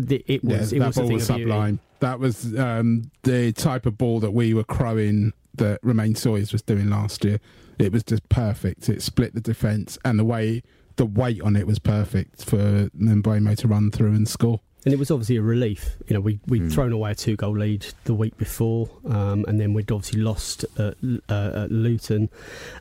it 0.06 0.44
was 0.44 0.72
yeah, 0.74 0.78
it 0.78 0.86
was 0.86 0.96
ball 0.98 1.12
was 1.12 1.26
sublime. 1.26 1.80
That 2.00 2.20
was 2.20 2.58
um, 2.58 3.12
the 3.24 3.52
type 3.54 3.86
of 3.86 3.98
ball 3.98 4.20
that 4.20 4.32
we 4.32 4.54
were 4.54 4.64
crowing 4.64 5.34
that 5.56 5.80
Romaine 5.84 6.16
Sawyers 6.16 6.52
was 6.52 6.62
doing 6.62 6.90
last 6.90 7.24
year. 7.24 7.40
It 7.78 7.92
was 7.92 8.04
just 8.04 8.28
perfect. 8.30 8.90
It 8.90 9.02
split 9.02 9.34
the 9.34 9.42
defence, 9.42 9.98
and 10.04 10.20
the 10.20 10.26
way 10.26 10.64
the 10.96 11.06
weight 11.06 11.42
on 11.42 11.56
it 11.56 11.66
was 11.66 11.80
perfect 11.80 12.44
for 12.44 12.90
Mbeumo 12.90 13.56
to 13.58 13.68
run 13.68 13.90
through 13.90 14.12
and 14.12 14.28
score. 14.28 14.60
And 14.86 14.94
it 14.94 14.98
was 14.98 15.12
obviously 15.12 15.36
a 15.36 15.42
relief. 15.42 15.98
You 16.08 16.14
know, 16.14 16.22
we 16.22 16.40
we'd 16.48 16.62
mm. 16.64 16.72
thrown 16.72 16.94
away 16.94 17.12
a 17.12 17.16
two 17.16 17.36
goal 17.36 17.58
lead 17.58 17.86
the 18.06 18.14
week 18.14 18.38
before, 18.38 18.90
um, 19.06 19.44
and 19.48 19.60
then 19.60 19.74
we'd 19.74 19.92
obviously 19.92 20.22
lost 20.22 20.64
at, 20.78 20.96
uh, 21.30 21.64
at 21.64 21.72
Luton. 21.72 22.30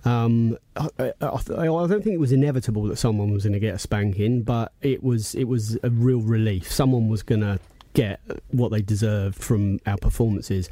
Um, 0.05 0.57
I, 0.77 1.13
I, 1.21 1.27
I, 1.27 1.65
don't 1.67 2.03
think 2.03 2.15
it 2.15 2.21
was 2.21 2.31
inevitable 2.31 2.85
that 2.85 2.99
someone 2.99 3.33
was 3.33 3.43
going 3.45 3.55
to 3.55 3.59
get 3.59 3.75
a 3.75 3.79
spanking, 3.79 4.43
but 4.43 4.73
it 4.81 5.03
was 5.03 5.35
it 5.35 5.45
was 5.45 5.77
a 5.83 5.91
real 5.91 6.21
relief. 6.21 6.71
Someone 6.71 7.09
was 7.09 7.23
going 7.25 7.41
to 7.41 7.59
get 7.95 8.21
what 8.53 8.71
they 8.71 8.81
deserved 8.81 9.37
from 9.37 9.81
our 9.85 9.97
performances. 9.97 10.71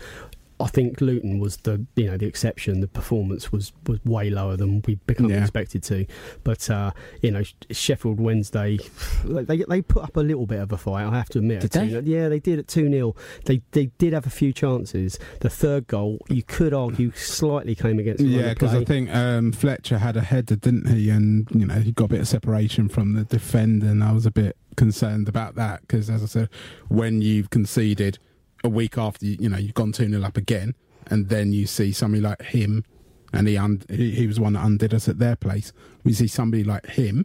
I 0.58 0.68
think 0.68 1.00
Luton 1.00 1.38
was 1.38 1.58
the 1.58 1.84
you 1.96 2.06
know 2.06 2.16
the 2.16 2.26
exception. 2.26 2.80
The 2.80 2.88
performance 2.88 3.52
was, 3.52 3.72
was 3.86 4.02
way 4.04 4.30
lower 4.30 4.56
than 4.56 4.82
we 4.86 4.94
become 5.06 5.28
yeah. 5.28 5.42
expected 5.42 5.82
to. 5.84 6.06
But 6.44 6.70
uh, 6.70 6.92
you 7.20 7.30
know 7.30 7.42
Sheffield 7.70 8.20
Wednesday, 8.20 8.78
they 9.24 9.64
they 9.68 9.82
put 9.82 10.04
up 10.04 10.16
a 10.16 10.20
little 10.20 10.46
bit 10.46 10.60
of 10.60 10.72
a 10.72 10.78
fight. 10.78 11.04
I 11.06 11.16
have 11.16 11.28
to 11.30 11.38
admit. 11.38 11.60
Did 11.60 11.70
they? 11.72 12.00
Yeah, 12.00 12.28
they 12.28 12.40
did 12.40 12.58
at 12.58 12.68
two 12.68 12.90
0 12.90 13.14
They 13.44 13.62
they 13.72 13.86
did 13.98 14.14
have 14.14 14.26
a 14.26 14.30
few 14.30 14.52
chances. 14.52 15.18
The 15.40 15.50
third 15.50 15.86
goal, 15.88 16.18
you 16.28 16.42
could 16.42 16.72
argue, 16.72 17.12
slightly 17.12 17.74
came 17.74 17.98
against. 17.98 18.22
Yeah, 18.22 18.54
because 18.54 18.74
I 18.74 18.84
think 18.84 19.14
um, 19.14 19.52
Fletcher 19.52 19.98
had 19.98 20.16
a 20.16 20.22
header, 20.22 20.56
didn't 20.56 20.88
he? 20.88 21.10
And 21.10 21.48
you 21.50 21.66
know 21.66 21.74
he 21.74 21.92
got 21.92 22.06
a 22.06 22.08
bit 22.08 22.20
of 22.20 22.28
separation 22.28 22.88
from 22.88 23.12
the 23.12 23.24
defender, 23.24 23.88
and 23.88 24.02
I 24.02 24.12
was 24.12 24.24
a 24.24 24.30
bit 24.30 24.56
concerned 24.76 25.28
about 25.28 25.54
that 25.56 25.82
because, 25.82 26.08
as 26.08 26.22
I 26.22 26.26
said, 26.26 26.48
when 26.88 27.20
you've 27.20 27.50
conceded 27.50 28.18
a 28.66 28.68
week 28.68 28.98
after 28.98 29.24
you, 29.24 29.48
know 29.48 29.56
you've 29.56 29.74
gone 29.74 29.92
two 29.92 30.08
0 30.08 30.22
up 30.22 30.36
again, 30.36 30.74
and 31.06 31.28
then 31.28 31.52
you 31.52 31.66
see 31.66 31.92
somebody 31.92 32.20
like 32.20 32.42
him, 32.42 32.84
and 33.32 33.48
he, 33.48 33.58
he 33.88 34.10
he 34.10 34.26
was 34.26 34.38
one 34.38 34.52
that 34.52 34.64
undid 34.64 34.92
us 34.92 35.08
at 35.08 35.18
their 35.18 35.36
place. 35.36 35.72
We 36.04 36.12
see 36.12 36.26
somebody 36.26 36.64
like 36.64 36.86
him 36.86 37.24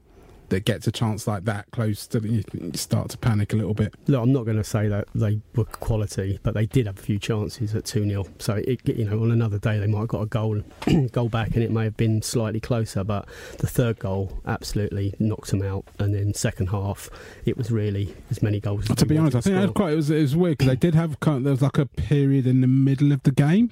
that 0.52 0.66
gets 0.66 0.86
a 0.86 0.92
chance 0.92 1.28
like 1.28 1.46
that 1.46 1.66
close 1.72 2.06
to 2.08 2.20
you 2.20 2.44
start 2.74 3.10
to 3.10 3.18
panic 3.18 3.54
a 3.54 3.56
little 3.56 3.74
bit. 3.74 3.96
Look, 4.08 4.22
I'm 4.22 4.34
not 4.34 4.44
going 4.44 4.58
to 4.58 4.64
say 4.64 4.88
that 4.90 5.08
they 5.16 5.40
were 5.56 5.66
quality, 5.66 6.40
but 6.44 6.54
they 6.54 6.66
did 6.66 6.86
have 6.86 7.00
a 7.00 7.02
few 7.02 7.18
chances 7.18 7.74
at 7.74 7.86
2 7.86 8.08
0. 8.08 8.28
So, 8.38 8.56
it, 8.56 8.88
you 8.88 9.06
know, 9.06 9.22
on 9.22 9.32
another 9.32 9.58
day 9.58 9.80
they 9.80 9.88
might 9.88 10.02
have 10.02 10.08
got 10.10 10.22
a 10.22 10.26
goal, 10.28 10.62
goal 11.12 11.30
back 11.30 11.56
and 11.56 11.64
it 11.64 11.72
may 11.72 11.86
have 11.86 11.98
been 11.98 12.22
slightly 12.22 12.60
closer, 12.60 13.04
but 13.04 13.28
the 13.60 13.68
third 13.68 13.98
goal 14.00 14.42
absolutely 14.46 15.14
knocked 15.20 15.52
them 15.52 15.64
out. 15.64 15.86
And 16.00 16.14
then, 16.14 16.34
second 16.34 16.68
half, 16.68 17.10
it 17.46 17.58
was 17.58 17.72
really 17.72 18.14
as 18.30 18.44
many 18.44 18.60
goals 18.60 18.90
as 18.90 18.98
To 18.98 19.06
be 19.06 19.18
honest, 19.18 19.38
I 19.38 19.42
think 19.42 19.56
was 19.56 19.72
quite, 19.72 19.94
it 19.94 19.96
was, 19.96 20.10
it 20.10 20.22
was 20.22 20.36
weird 20.36 20.58
because 20.58 20.72
they 20.72 20.76
did 20.76 20.96
have 20.96 21.18
there 21.22 21.40
was 21.40 21.62
like 21.62 21.78
a 21.78 21.86
period 21.86 22.46
in 22.46 22.62
the 22.62 22.68
middle 22.68 23.12
of 23.12 23.24
the 23.24 23.32
game 23.32 23.72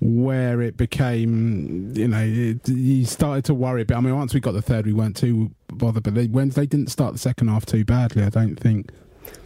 where 0.00 0.60
it 0.60 0.76
became, 0.76 1.92
you 1.94 2.08
know, 2.08 2.22
it, 2.22 2.68
you 2.68 3.04
started 3.04 3.44
to 3.46 3.54
worry. 3.54 3.84
But 3.84 3.96
I 3.96 4.00
mean, 4.00 4.16
once 4.16 4.34
we 4.34 4.40
got 4.40 4.52
the 4.52 4.62
third, 4.62 4.86
we 4.86 4.92
weren't 4.92 5.16
too 5.16 5.50
bothered. 5.68 6.02
But 6.02 6.14
they, 6.14 6.26
Wednesday 6.26 6.66
didn't 6.66 6.88
start 6.88 7.12
the 7.12 7.18
second 7.18 7.48
half 7.48 7.66
too 7.66 7.84
badly, 7.84 8.22
I 8.22 8.28
don't 8.28 8.56
think. 8.56 8.90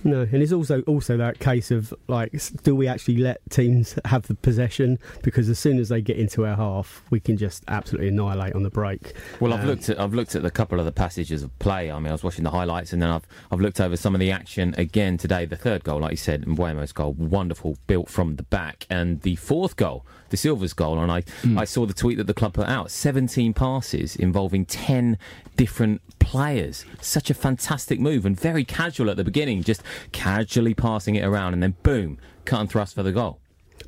No, 0.05 0.23
and 0.23 0.43
it's 0.43 0.53
also 0.53 0.83
also 0.83 1.17
that 1.17 1.39
case 1.41 1.71
of 1.71 1.93
like, 2.07 2.33
do 2.63 2.75
we 2.75 2.87
actually 2.87 3.17
let 3.17 3.41
teams 3.51 3.99
have 4.05 4.27
the 4.29 4.35
possession? 4.35 4.99
Because 5.23 5.49
as 5.49 5.59
soon 5.59 5.79
as 5.79 5.89
they 5.89 6.01
get 6.01 6.17
into 6.17 6.47
our 6.47 6.57
half, 6.57 7.03
we 7.11 7.19
can 7.21 7.37
just 7.37 7.65
absolutely 7.69 8.09
annihilate 8.09 8.55
on 8.55 8.63
the 8.63 8.71
break. 8.71 9.15
Well, 9.41 9.53
I've 9.53 9.61
Um, 9.63 9.67
looked 9.67 9.89
at 9.89 10.01
I've 10.01 10.15
looked 10.15 10.35
at 10.35 10.45
a 10.45 10.51
couple 10.51 10.79
of 10.79 10.87
the 10.87 10.93
passages 10.93 11.43
of 11.43 11.57
play. 11.59 11.91
I 11.91 11.99
mean, 11.99 12.09
I 12.09 12.13
was 12.13 12.23
watching 12.23 12.45
the 12.45 12.51
highlights, 12.51 12.93
and 12.93 13.03
then 13.03 13.11
I've 13.11 13.27
I've 13.51 13.61
looked 13.61 13.81
over 13.81 13.97
some 13.97 14.15
of 14.15 14.21
the 14.21 14.31
action 14.31 14.75
again 14.79 15.19
today. 15.19 15.45
The 15.47 15.57
third 15.57 15.85
goal, 15.85 16.01
like 16.01 16.13
you 16.13 16.17
said, 16.17 16.45
Mbeumo's 16.47 16.93
goal, 16.93 17.15
wonderful, 17.15 17.77
built 17.87 18.09
from 18.09 18.37
the 18.37 18.45
back, 18.45 18.87
and 18.89 19.21
the 19.23 19.37
fourth 19.37 19.77
goal, 19.77 20.07
Dasilva's 20.31 20.75
goal, 20.75 20.99
and 20.99 21.11
I 21.11 21.25
I 21.61 21.65
saw 21.65 21.87
the 21.87 21.95
tweet 21.95 22.19
that 22.19 22.27
the 22.29 22.35
club 22.35 22.55
put 22.55 22.69
out: 22.69 22.91
seventeen 22.91 23.53
passes 23.53 24.15
involving 24.17 24.65
ten 24.65 25.19
different 25.57 26.01
players. 26.21 26.85
Such 27.01 27.31
a 27.31 27.35
fantastic 27.35 27.99
move, 27.99 28.25
and 28.25 28.39
very 28.39 28.65
casual 28.65 29.11
at 29.11 29.17
the 29.17 29.25
beginning, 29.25 29.63
just 29.65 29.83
casually 30.13 30.75
passing 30.75 31.15
it 31.17 31.25
around, 31.25 31.55
and 31.55 31.63
then 31.63 31.77
boom, 31.83 32.19
cut 32.45 32.61
and 32.61 32.71
thrust 32.71 32.95
for 32.95 33.03
the 33.03 33.13
goal. 33.13 33.41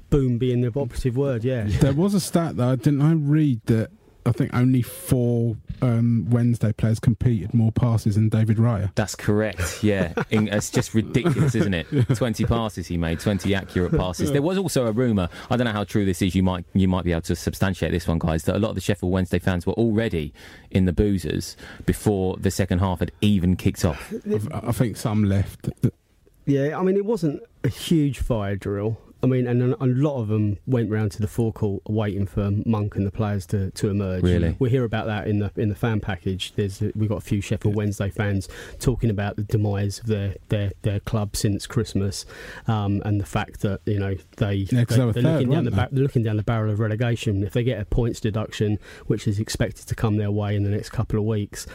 Boom 0.08 0.38
being 0.38 0.60
the 0.60 0.68
operative 0.68 1.16
word, 1.16 1.44
yeah. 1.44 1.64
There 1.66 1.92
was 1.92 2.14
a 2.14 2.20
stat 2.20 2.56
though, 2.56 2.76
didn't 2.76 3.02
I 3.02 3.12
read 3.12 3.60
that 3.66 3.90
I 4.30 4.32
think 4.32 4.54
only 4.54 4.80
four 4.80 5.56
um, 5.82 6.24
Wednesday 6.30 6.72
players 6.72 7.00
completed 7.00 7.52
more 7.52 7.72
passes 7.72 8.14
than 8.14 8.28
David 8.28 8.58
Raya. 8.58 8.92
That's 8.94 9.16
correct. 9.16 9.82
Yeah, 9.82 10.12
In, 10.30 10.46
it's 10.46 10.70
just 10.70 10.94
ridiculous, 10.94 11.56
isn't 11.56 11.74
it? 11.74 11.86
Twenty 12.14 12.44
passes 12.44 12.86
he 12.86 12.96
made, 12.96 13.18
twenty 13.18 13.56
accurate 13.56 13.90
passes. 13.96 14.30
There 14.30 14.40
was 14.40 14.56
also 14.56 14.86
a 14.86 14.92
rumor. 14.92 15.28
I 15.50 15.56
don't 15.56 15.64
know 15.64 15.72
how 15.72 15.82
true 15.82 16.04
this 16.04 16.22
is. 16.22 16.36
You 16.36 16.44
might 16.44 16.64
you 16.74 16.86
might 16.86 17.04
be 17.04 17.10
able 17.10 17.22
to 17.22 17.34
substantiate 17.34 17.90
this 17.90 18.06
one, 18.06 18.20
guys. 18.20 18.44
That 18.44 18.54
a 18.54 18.60
lot 18.60 18.68
of 18.68 18.74
the 18.76 18.80
Sheffield 18.80 19.10
Wednesday 19.10 19.40
fans 19.40 19.66
were 19.66 19.72
already 19.72 20.32
in 20.70 20.84
the 20.84 20.92
boozers 20.92 21.56
before 21.84 22.36
the 22.36 22.52
second 22.52 22.78
half 22.78 23.00
had 23.00 23.10
even 23.20 23.56
kicked 23.56 23.84
off. 23.84 24.14
I, 24.52 24.68
I 24.68 24.72
think 24.72 24.96
some 24.96 25.24
left. 25.24 25.70
Yeah, 26.46 26.78
I 26.78 26.82
mean, 26.82 26.96
it 26.96 27.04
wasn't 27.04 27.42
a 27.64 27.68
huge 27.68 28.20
fire 28.20 28.54
drill. 28.54 29.00
I 29.22 29.26
mean, 29.26 29.46
and 29.46 29.62
a, 29.74 29.84
a 29.84 29.86
lot 29.86 30.20
of 30.20 30.28
them 30.28 30.58
went 30.66 30.90
round 30.90 31.12
to 31.12 31.20
the 31.20 31.28
forecourt 31.28 31.82
waiting 31.88 32.26
for 32.26 32.50
Monk 32.64 32.96
and 32.96 33.06
the 33.06 33.10
players 33.10 33.44
to, 33.46 33.70
to 33.72 33.88
emerge. 33.90 34.22
Really? 34.22 34.56
we 34.58 34.70
hear 34.70 34.84
about 34.84 35.06
that 35.06 35.26
in 35.26 35.38
the 35.40 35.50
in 35.56 35.68
the 35.68 35.74
fan 35.74 36.00
package. 36.00 36.52
There's 36.56 36.80
we've 36.94 37.08
got 37.08 37.18
a 37.18 37.20
few 37.22 37.40
Sheffield 37.40 37.74
Wednesday 37.74 38.08
fans 38.10 38.48
talking 38.78 39.10
about 39.10 39.36
the 39.36 39.42
demise 39.44 39.98
of 40.00 40.06
their 40.06 40.34
their, 40.48 40.72
their 40.82 41.00
club 41.00 41.36
since 41.36 41.66
Christmas, 41.66 42.24
um, 42.66 43.02
and 43.04 43.20
the 43.20 43.26
fact 43.26 43.60
that 43.60 43.80
you 43.86 43.98
know 43.98 44.14
they, 44.38 44.54
Yeah, 44.70 44.84
'cause 44.84 44.96
they 44.96 45.04
were 45.04 45.10
are 45.10 45.12
third, 45.12 45.24
looking 45.24 45.50
down 45.50 45.64
the 45.64 45.70
weren't 45.70 45.90
ba- 45.90 45.94
they're 45.94 46.02
looking 46.02 46.22
down 46.22 46.36
the 46.36 46.42
barrel 46.42 46.70
of 46.72 46.78
relegation. 46.80 47.42
If 47.42 47.52
they 47.52 47.62
get 47.62 47.80
a 47.80 47.84
points 47.84 48.20
deduction, 48.20 48.78
which 49.06 49.28
is 49.28 49.38
expected 49.38 49.86
to 49.88 49.94
come 49.94 50.16
their 50.16 50.30
way 50.30 50.56
in 50.56 50.62
the 50.62 50.70
next 50.70 50.90
couple 50.90 51.18
of 51.18 51.24
weeks, 51.26 51.66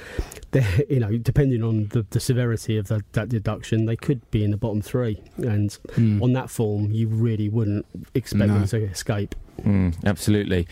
they 0.52 0.66
you 0.90 1.00
know 1.00 1.18
depending 1.18 1.64
on 1.64 1.88
the, 1.90 2.06
the 2.10 2.20
severity 2.20 2.78
of 2.78 2.88
the, 2.88 3.04
that 3.14 3.30
deduction, 3.30 3.86
they 3.86 3.96
could 3.96 4.30
be 4.32 4.44
in 4.44 4.52
the 4.52 4.58
bottom 4.58 4.82
three. 4.82 5.22
And 5.38 5.72
Hmm. 5.96 6.22
on 6.24 6.34
that 6.34 6.50
form, 6.50 6.92
you 6.92 7.08
really 7.08 7.35
wouldn't 7.50 7.86
expect 8.14 8.48
No. 8.48 8.60
them 8.60 8.68
to 8.68 8.78
escape. 8.84 9.36
Mm, 9.62 9.96
absolutely. 10.06 10.68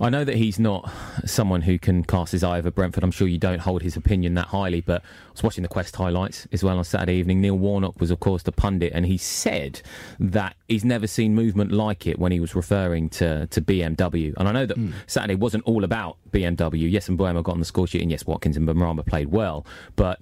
I 0.00 0.08
know 0.10 0.24
that 0.24 0.34
he's 0.36 0.58
not 0.58 0.90
someone 1.26 1.60
who 1.62 1.78
can 1.78 2.02
cast 2.02 2.32
his 2.32 2.42
eye 2.42 2.58
over 2.58 2.72
Brentford. 2.72 3.04
I'm 3.04 3.12
sure 3.12 3.28
you 3.28 3.38
don't 3.38 3.60
hold 3.60 3.82
his 3.82 3.94
opinion 3.96 4.34
that 4.34 4.48
highly, 4.48 4.80
but 4.80 5.02
I 5.02 5.30
was 5.32 5.42
watching 5.44 5.62
the 5.62 5.68
Quest 5.68 5.94
highlights 5.94 6.48
as 6.50 6.64
well 6.64 6.76
on 6.78 6.82
Saturday 6.82 7.14
evening. 7.16 7.40
Neil 7.40 7.56
Warnock 7.56 8.00
was, 8.00 8.10
of 8.10 8.18
course, 8.18 8.42
the 8.42 8.50
pundit, 8.50 8.92
and 8.94 9.06
he 9.06 9.16
said 9.16 9.80
that 10.18 10.56
he's 10.66 10.84
never 10.84 11.06
seen 11.06 11.34
movement 11.36 11.70
like 11.70 12.06
it 12.06 12.18
when 12.18 12.32
he 12.32 12.40
was 12.40 12.56
referring 12.56 13.10
to, 13.10 13.46
to 13.48 13.60
BMW. 13.60 14.34
And 14.38 14.48
I 14.48 14.52
know 14.52 14.66
that 14.66 14.78
Saturday 15.06 15.36
wasn't 15.36 15.62
all 15.64 15.84
about 15.84 16.16
BMW. 16.32 16.90
Yes, 16.90 17.08
and 17.08 17.16
Mbeumo 17.16 17.42
got 17.44 17.52
on 17.52 17.58
the 17.60 17.64
score 17.64 17.86
sheet, 17.86 18.02
and 18.02 18.10
yes, 18.10 18.26
Watkins 18.26 18.56
and 18.56 18.66
Benrahma 18.66 19.06
played 19.06 19.28
well, 19.28 19.64
but 19.94 20.20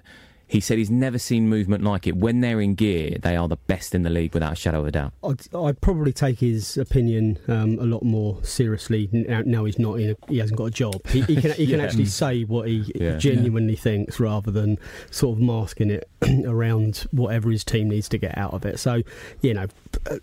he 0.51 0.59
said 0.61 0.79
he's 0.79 0.91
never 0.91 1.17
seen 1.17 1.49
movement 1.49 1.85
like 1.85 2.09
it. 2.09 2.17
When 2.17 2.41
they're 2.41 2.61
in 2.61 2.75
gear, 2.75 3.17
they 3.23 3.37
are 3.37 3.47
the 3.47 3.57
best 3.57 3.95
in 3.95 4.03
the 4.03 4.11
league 4.11 4.35
without 4.35 4.53
a 4.55 4.57
shadow 4.57 4.81
of 4.81 4.87
a 4.89 4.91
doubt. 4.91 5.13
I'd, 5.23 5.55
I'd 5.55 5.81
probably 5.81 6.13
take 6.13 6.41
his 6.41 6.77
opinion 6.77 7.39
um, 7.47 7.79
a 7.79 7.85
lot 7.85 8.03
more 8.03 8.43
seriously 8.43 9.09
now, 9.13 9.43
now 9.47 9.65
he's 9.65 9.79
not 9.79 10.01
in. 10.01 10.11
A, 10.11 10.17
he 10.33 10.39
hasn't 10.39 10.59
got 10.59 10.65
a 10.65 10.71
job. 10.71 11.07
He, 11.07 11.23
he 11.23 11.37
can 11.37 11.53
he 11.53 11.67
can 11.69 11.81
actually 11.87 12.07
say 12.07 12.43
what 12.43 12.67
he 12.67 12.91
Yeah. 12.97 13.17
genuinely 13.19 13.77
thinks 13.77 14.19
rather 14.19 14.51
than 14.51 14.79
sort 15.13 15.37
of 15.39 15.43
masking 15.43 15.91
it 15.91 16.09
around 16.45 17.07
whatever 17.13 17.49
his 17.51 17.63
team 17.65 17.89
needs 17.89 18.09
to 18.09 18.19
get 18.19 18.37
out 18.37 18.53
of 18.53 18.67
it. 18.67 18.81
So 18.81 19.03
you 19.43 19.55
know, 19.55 19.67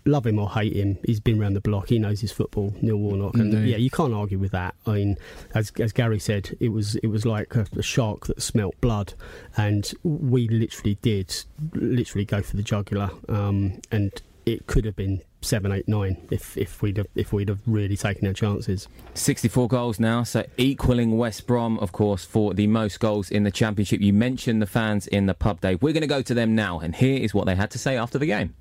love 0.04 0.26
him 0.26 0.38
or 0.38 0.50
hate 0.50 0.74
him, 0.76 0.98
he's 1.04 1.20
been 1.20 1.40
around 1.40 1.54
the 1.54 1.60
block. 1.62 1.88
He 1.88 1.98
knows 1.98 2.20
his 2.20 2.32
football. 2.32 2.74
Neil 2.82 2.96
Warnock, 2.96 3.34
and 3.34 3.52
Indeed. 3.54 3.70
yeah, 3.70 3.76
you 3.78 3.88
can't 3.90 4.12
argue 4.12 4.38
with 4.38 4.52
that. 4.52 4.74
I 4.86 4.92
mean, 4.92 5.16
as 5.54 5.72
as 5.80 5.92
Gary 5.92 6.18
said, 6.18 6.54
it 6.60 6.68
was 6.68 6.96
it 6.96 7.06
was 7.06 7.24
like 7.24 7.54
a, 7.54 7.66
a 7.76 7.82
shark 7.82 8.26
that 8.26 8.42
smelt 8.42 8.78
blood, 8.82 9.14
and 9.56 9.90
we 10.18 10.48
literally 10.48 10.96
did 11.02 11.34
literally 11.74 12.24
go 12.24 12.42
for 12.42 12.56
the 12.56 12.62
jugular, 12.62 13.10
um, 13.28 13.80
and 13.90 14.12
it 14.46 14.66
could 14.66 14.84
have 14.84 14.96
been 14.96 15.22
seven, 15.40 15.70
eight, 15.72 15.86
nine 15.86 16.16
if 16.30 16.56
if 16.56 16.82
we'd 16.82 16.96
have, 16.96 17.06
if 17.14 17.32
we'd 17.32 17.48
have 17.48 17.60
really 17.66 17.96
taken 17.96 18.26
our 18.26 18.32
chances. 18.32 18.88
64 19.14 19.68
goals 19.68 20.00
now, 20.00 20.22
so 20.22 20.44
equaling 20.56 21.16
West 21.16 21.46
Brom, 21.46 21.78
of 21.78 21.92
course, 21.92 22.24
for 22.24 22.54
the 22.54 22.66
most 22.66 23.00
goals 23.00 23.30
in 23.30 23.44
the 23.44 23.50
Championship. 23.50 24.00
You 24.00 24.12
mentioned 24.12 24.60
the 24.60 24.66
fans 24.66 25.06
in 25.06 25.26
the 25.26 25.34
pub 25.34 25.60
day. 25.60 25.76
We're 25.76 25.92
going 25.92 26.02
to 26.02 26.06
go 26.06 26.22
to 26.22 26.34
them 26.34 26.54
now, 26.54 26.80
and 26.80 26.94
here 26.94 27.22
is 27.22 27.34
what 27.34 27.46
they 27.46 27.54
had 27.54 27.70
to 27.72 27.78
say 27.78 27.96
after 27.96 28.18
the 28.18 28.26
game. 28.26 28.54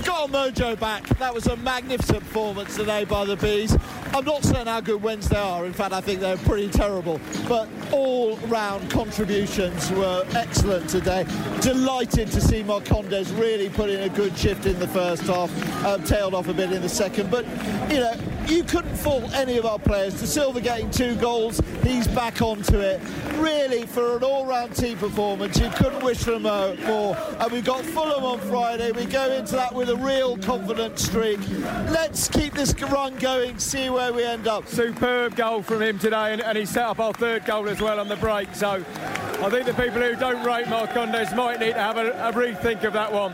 We've 0.00 0.06
got 0.06 0.30
mojo 0.30 0.80
back. 0.80 1.06
That 1.18 1.34
was 1.34 1.46
a 1.46 1.56
magnificent 1.58 2.20
performance 2.20 2.74
today 2.74 3.04
by 3.04 3.26
the 3.26 3.36
Bees. 3.36 3.76
I'm 4.14 4.24
not 4.24 4.42
certain 4.42 4.66
how 4.66 4.80
good 4.80 5.02
Wednesday 5.02 5.36
are. 5.36 5.66
In 5.66 5.74
fact, 5.74 5.92
I 5.92 6.00
think 6.00 6.20
they're 6.20 6.38
pretty 6.38 6.70
terrible. 6.70 7.20
But 7.46 7.68
all 7.92 8.38
round 8.46 8.90
contributions 8.90 9.90
were 9.90 10.24
excellent 10.34 10.88
today. 10.88 11.26
Delighted 11.60 12.30
to 12.30 12.40
see 12.40 12.62
Marcondes 12.62 13.38
really 13.38 13.68
put 13.68 13.90
in 13.90 14.00
a 14.00 14.08
good 14.08 14.34
shift 14.38 14.64
in 14.64 14.78
the 14.78 14.88
first 14.88 15.24
half, 15.24 15.84
um, 15.84 16.02
tailed 16.04 16.32
off 16.32 16.48
a 16.48 16.54
bit 16.54 16.72
in 16.72 16.80
the 16.80 16.88
second. 16.88 17.30
But, 17.30 17.44
you 17.90 17.98
know, 17.98 18.14
you 18.50 18.64
couldn't 18.64 18.96
fault 18.96 19.32
any 19.34 19.56
of 19.58 19.64
our 19.64 19.78
players. 19.78 20.14
Dasilva 20.14 20.62
getting 20.62 20.90
two 20.90 21.14
goals, 21.16 21.60
he's 21.82 22.08
back 22.08 22.42
onto 22.42 22.78
it. 22.78 23.00
Really, 23.36 23.86
for 23.86 24.16
an 24.16 24.24
all-round 24.24 24.74
team 24.74 24.98
performance, 24.98 25.58
you 25.58 25.70
couldn't 25.70 26.02
wish 26.02 26.18
for 26.18 26.38
mo- 26.38 26.76
more. 26.86 27.16
And 27.38 27.52
we've 27.52 27.64
got 27.64 27.84
Fulham 27.84 28.24
on 28.24 28.38
Friday. 28.40 28.92
We 28.92 29.06
go 29.06 29.30
into 29.32 29.52
that 29.56 29.74
with 29.74 29.88
a 29.90 29.96
real 29.96 30.36
confident 30.38 30.98
streak. 30.98 31.40
Let's 31.90 32.28
keep 32.28 32.54
this 32.54 32.74
run 32.82 33.16
going, 33.16 33.58
see 33.58 33.88
where 33.90 34.12
we 34.12 34.24
end 34.24 34.48
up. 34.48 34.66
superb 34.66 35.36
goal 35.36 35.62
from 35.62 35.82
him 35.82 35.98
today, 35.98 36.32
and, 36.32 36.42
and 36.42 36.58
he 36.58 36.66
set 36.66 36.84
up 36.84 36.98
our 36.98 37.12
third 37.12 37.44
goal 37.44 37.68
as 37.68 37.80
well 37.80 38.00
on 38.00 38.08
the 38.08 38.16
break. 38.16 38.54
So 38.54 38.72
I 38.72 39.48
think 39.48 39.66
the 39.66 39.74
people 39.74 40.00
who 40.00 40.16
don't 40.16 40.44
rate 40.44 40.66
Marcondes 40.66 41.34
might 41.34 41.60
need 41.60 41.72
to 41.72 41.80
have 41.80 41.96
a, 41.96 42.10
a 42.28 42.32
rethink 42.32 42.84
of 42.84 42.92
that 42.94 43.12
one. 43.12 43.32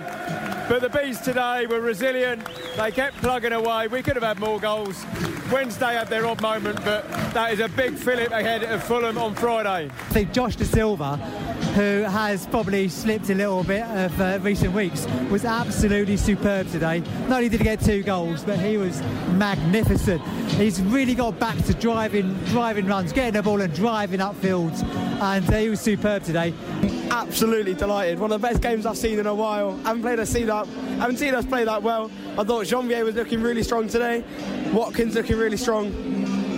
But 0.69 0.83
the 0.83 0.89
Bees 0.89 1.21
today 1.21 1.67
were 1.67 1.81
resilient. 1.81 2.43
They 2.77 2.91
kept 2.91 3.19
plugging 3.19 3.53
away. 3.53 3.87
We 3.87 4.03
could 4.03 4.17
have 4.17 4.25
had 4.25 4.41
more 4.41 4.59
goals. 4.59 5.05
Wednesday 5.53 5.95
had 5.95 6.09
their 6.09 6.27
odd 6.27 6.43
moment, 6.43 6.85
but 6.85 7.09
that 7.35 7.53
is 7.53 7.61
a 7.61 7.69
big 7.69 7.95
fillip 7.95 8.33
ahead 8.33 8.65
of 8.65 8.83
Fulham 8.83 9.17
on 9.17 9.37
Friday. 9.37 9.89
I 9.89 10.13
think 10.13 10.33
Josh 10.33 10.57
Dasilva, 10.57 11.19
who 11.75 12.03
has 12.03 12.49
probably 12.49 12.89
slipped 12.89 13.31
a 13.31 13.35
little 13.35 13.63
bit 13.63 13.85
of 13.85 14.21
uh, 14.21 14.41
recent 14.43 14.75
weeks, 14.75 15.07
was 15.31 15.45
absolutely 15.45 16.17
superb 16.17 16.69
today. 16.73 16.99
Not 17.29 17.37
only 17.37 17.49
did 17.49 17.61
he 17.61 17.65
get 17.65 17.81
two 17.81 18.03
goals, 18.03 18.43
but 18.43 18.59
he 18.59 18.77
was 18.77 19.01
magnificent. 19.35 20.21
He's 20.55 20.83
really 20.83 21.15
got 21.15 21.39
back 21.39 21.57
to 21.67 21.75
driving, 21.75 22.35
driving 22.47 22.87
runs, 22.87 23.13
getting 23.13 23.35
the 23.35 23.43
ball 23.45 23.61
and 23.61 23.73
driving 23.73 24.19
upfield, 24.19 24.83
and 25.23 25.49
uh, 25.49 25.59
he 25.59 25.69
was 25.69 25.81
superb 25.81 26.25
today. 26.25 26.53
Absolutely 27.11 27.75
delighted. 27.75 28.19
One 28.19 28.33
of 28.33 28.41
the 28.41 28.49
best 28.49 28.61
games 28.63 28.87
I've 28.87 28.97
seen 28.97 29.19
in 29.19 29.27
a 29.27 29.35
while. 29.35 29.79
I 29.85 29.89
haven't 29.89 30.03
played 30.03 30.19
us 30.19 30.31
see 30.31 30.45
that. 30.45 30.67
I 30.67 30.91
haven't 31.01 31.19
seen 31.19 31.35
us 31.35 31.45
play 31.45 31.65
that 31.65 31.83
well. 31.83 32.11
I 32.39 32.45
thought 32.45 32.67
Janvier 32.67 33.05
was 33.05 33.15
looking 33.15 33.43
really 33.43 33.63
strong 33.63 33.89
today. 33.89 34.25
Watkins 34.73 35.15
looking 35.15 35.37
really 35.37 35.57
strong. 35.57 35.91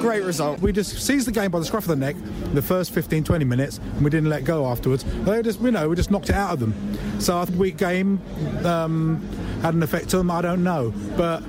Great 0.01 0.23
result. 0.25 0.61
We 0.61 0.73
just 0.73 1.05
seized 1.05 1.27
the 1.27 1.33
game 1.33 1.51
by 1.51 1.59
the 1.59 1.65
scruff 1.65 1.85
of 1.85 1.89
the 1.89 1.97
neck 1.97 2.17
in 2.17 2.55
the 2.55 2.63
first 2.63 2.93
15, 2.93 3.25
20 3.25 3.45
minutes, 3.45 3.79
and 3.79 4.03
we 4.03 4.11
didn't 4.11 4.29
let 4.29 4.45
go 4.45 4.67
afterwards. 4.67 5.05
They 5.25 5.43
just, 5.43 5.61
you 5.61 5.71
know, 5.71 5.89
we 5.89 5.97
just 5.97 6.11
knocked 6.11 6.31
it 6.31 6.37
out 6.37 6.53
of 6.53 6.61
them. 6.61 7.21
So 7.21 7.37
I 7.37 7.45
think 7.45 7.59
weak 7.59 7.77
game 7.77 8.21
um, 8.65 9.21
had 9.63 9.75
an 9.75 9.83
effect 9.83 10.15
on 10.15 10.21
them. 10.21 10.31
I 10.31 10.41
don't 10.41 10.63
know, 10.63 10.93
but 11.17 11.43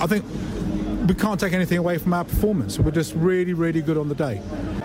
I 0.00 0.06
think 0.06 0.24
we 1.08 1.14
can't 1.14 1.40
take 1.40 1.54
anything 1.54 1.78
away 1.78 1.98
from 1.98 2.12
our 2.12 2.24
performance. 2.24 2.78
We're 2.78 2.90
just 2.90 3.14
really, 3.14 3.54
really 3.54 3.80
good 3.80 3.96
on 3.96 4.08
the 4.08 4.14
day. 4.14 4.40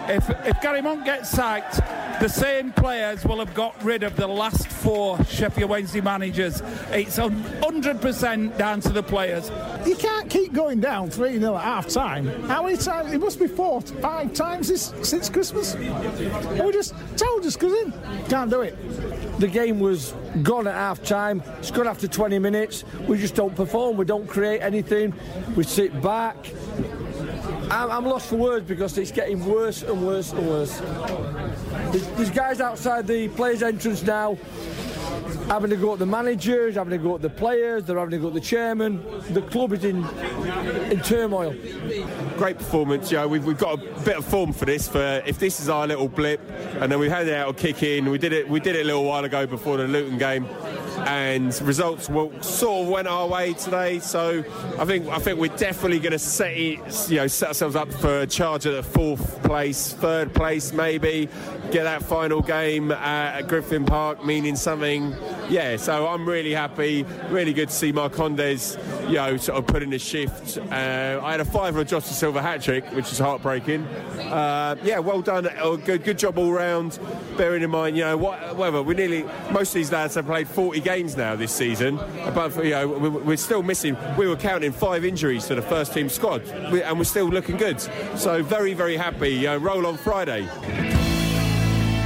If, 0.07 0.29
if 0.45 0.59
Gary 0.61 0.81
Monk 0.81 1.05
gets 1.05 1.29
sacked, 1.29 1.81
the 2.19 2.29
same 2.29 2.71
players 2.71 3.25
will 3.25 3.39
have 3.39 3.53
got 3.53 3.81
rid 3.83 4.03
of 4.03 4.15
the 4.15 4.27
last 4.27 4.67
four 4.67 5.23
Sheffield 5.25 5.69
Wednesday 5.69 6.01
managers. 6.01 6.61
It's 6.91 7.17
a 7.17 7.29
100% 7.29 8.57
down 8.57 8.81
to 8.81 8.89
the 8.89 9.03
players. 9.03 9.51
You 9.85 9.95
can't 9.95 10.29
keep 10.29 10.53
going 10.53 10.79
down 10.79 11.09
3 11.09 11.39
0 11.39 11.55
at 11.55 11.63
half 11.63 11.87
time. 11.87 12.27
How 12.43 12.63
many 12.63 12.77
times? 12.77 13.13
It 13.13 13.19
must 13.19 13.39
be 13.39 13.47
four, 13.47 13.81
five 13.81 14.33
times 14.33 14.67
this, 14.67 14.93
since 15.01 15.29
Christmas. 15.29 15.73
And 15.73 16.65
we 16.65 16.71
just 16.71 16.93
told 17.17 17.45
us, 17.45 17.55
because 17.55 17.73
in. 17.73 17.93
Can't 18.29 18.49
do 18.49 18.61
it. 18.61 18.77
The 19.39 19.47
game 19.47 19.79
was 19.79 20.13
gone 20.41 20.67
at 20.67 20.75
half 20.75 21.03
time. 21.03 21.43
It's 21.59 21.71
gone 21.71 21.87
after 21.87 22.07
20 22.07 22.39
minutes. 22.39 22.83
We 23.07 23.17
just 23.17 23.35
don't 23.35 23.55
perform. 23.55 23.97
We 23.97 24.05
don't 24.05 24.27
create 24.27 24.61
anything. 24.61 25.13
We 25.55 25.63
sit 25.63 26.01
back. 26.01 26.35
I'm, 27.73 27.89
I'm 27.89 28.05
lost 28.05 28.27
for 28.27 28.35
words 28.35 28.67
because 28.67 28.95
it's 28.99 29.11
getting 29.11 29.43
worse 29.43 29.81
and 29.81 30.05
worse 30.05 30.31
and 30.31 30.47
worse. 30.47 30.79
There's, 31.91 32.07
there's 32.09 32.29
guys 32.29 32.61
outside 32.61 33.07
the 33.07 33.29
players' 33.29 33.63
entrance 33.63 34.03
now 34.03 34.37
having 35.47 35.69
to 35.69 35.75
go 35.75 35.93
at 35.93 35.99
the 35.99 36.05
managers, 36.05 36.75
having 36.75 36.91
to 36.91 36.97
go 36.97 37.15
at 37.15 37.21
the 37.21 37.29
players, 37.29 37.85
they're 37.85 37.97
having 37.97 38.11
to 38.11 38.17
go 38.17 38.27
at 38.27 38.33
the 38.33 38.39
chairman. 38.39 39.03
The 39.31 39.41
club 39.41 39.73
is 39.73 39.83
in 39.83 40.05
in 40.91 40.99
turmoil. 41.01 41.55
Great 42.37 42.57
performance, 42.57 43.11
know, 43.11 43.27
we've, 43.27 43.45
we've 43.45 43.57
got 43.57 43.79
a 43.79 44.01
bit 44.01 44.17
of 44.17 44.25
form 44.25 44.53
for 44.53 44.65
this. 44.65 44.87
For 44.87 45.21
if 45.25 45.39
this 45.39 45.59
is 45.59 45.69
our 45.69 45.87
little 45.87 46.07
blip, 46.07 46.41
and 46.79 46.91
then 46.91 46.99
we've 46.99 47.11
had 47.11 47.27
it 47.27 47.33
out 47.33 47.57
kick 47.57 47.83
in. 47.83 48.09
We 48.09 48.17
did 48.17 48.33
it. 48.33 48.47
We 48.47 48.59
did 48.59 48.75
it 48.75 48.81
a 48.81 48.85
little 48.85 49.03
while 49.03 49.25
ago 49.25 49.45
before 49.45 49.77
the 49.77 49.87
Luton 49.87 50.17
game, 50.17 50.45
and 51.05 51.61
results 51.61 52.09
will, 52.09 52.31
sort 52.41 52.83
of 52.83 52.89
went 52.89 53.07
our 53.07 53.27
way 53.27 53.53
today. 53.53 53.99
So 53.99 54.43
I 54.79 54.85
think 54.85 55.07
I 55.07 55.19
think 55.19 55.39
we're 55.39 55.55
definitely 55.55 55.99
going 55.99 56.11
to 56.11 56.19
set 56.19 56.53
it, 56.53 57.09
you 57.09 57.17
know 57.17 57.27
set 57.27 57.49
ourselves 57.49 57.75
up 57.75 57.91
for 57.93 58.21
a 58.21 58.27
charge 58.27 58.65
at 58.65 58.73
the 58.73 58.83
fourth 58.83 59.41
place, 59.43 59.93
third 59.93 60.33
place 60.33 60.73
maybe. 60.73 61.29
Get 61.71 61.83
that 61.83 62.03
final 62.03 62.41
game 62.41 62.91
at 62.91 63.47
Griffin 63.47 63.85
Park, 63.85 64.23
meaning 64.23 64.55
something. 64.55 65.15
Yeah, 65.49 65.77
so 65.77 66.07
I'm 66.07 66.27
really 66.27 66.53
happy. 66.53 67.03
Really 67.29 67.53
good 67.53 67.69
to 67.69 67.75
see 67.75 67.91
Marcondes, 67.91 68.77
you 69.07 69.15
know, 69.15 69.37
sort 69.37 69.57
of 69.57 69.67
put 69.67 69.81
in 69.81 69.91
a 69.93 69.99
shift. 69.99 70.57
Uh, 70.57 71.19
I 71.23 71.31
had 71.31 71.39
a 71.39 71.45
five 71.45 71.77
on 71.77 71.85
Josh 71.85 72.05
Silver 72.05 72.41
hat 72.41 72.61
trick, 72.61 72.85
which 72.91 73.11
is 73.11 73.19
heartbreaking. 73.19 73.83
Uh, 74.29 74.75
yeah, 74.83 74.99
well 74.99 75.21
done. 75.21 75.49
Oh, 75.59 75.77
good, 75.77 76.03
good 76.03 76.17
job 76.17 76.37
all 76.37 76.51
round. 76.51 76.99
Bearing 77.37 77.63
in 77.63 77.71
mind, 77.71 77.97
you 77.97 78.03
know, 78.03 78.17
what, 78.17 78.55
whatever. 78.55 78.83
We 78.83 78.93
nearly 78.93 79.23
most 79.51 79.69
of 79.69 79.75
these 79.75 79.91
lads 79.91 80.15
have 80.15 80.25
played 80.25 80.47
40 80.47 80.79
games 80.79 80.92
now 81.01 81.35
this 81.35 81.51
season, 81.51 81.97
but 82.35 82.55
you 82.63 82.71
know, 82.71 82.87
we, 82.87 83.09
we're 83.09 83.37
still 83.37 83.63
missing. 83.63 83.97
We 84.17 84.27
were 84.27 84.35
counting 84.35 84.71
five 84.71 85.03
injuries 85.03 85.47
to 85.47 85.55
the 85.55 85.61
first 85.61 85.93
team 85.93 86.07
squad, 86.07 86.43
and 86.47 86.97
we're 86.97 87.03
still 87.03 87.25
looking 87.25 87.57
good. 87.57 87.81
So 88.15 88.43
very, 88.43 88.73
very 88.73 88.95
happy. 88.95 89.47
Uh, 89.47 89.57
roll 89.57 89.87
on 89.87 89.97
Friday. 89.97 90.47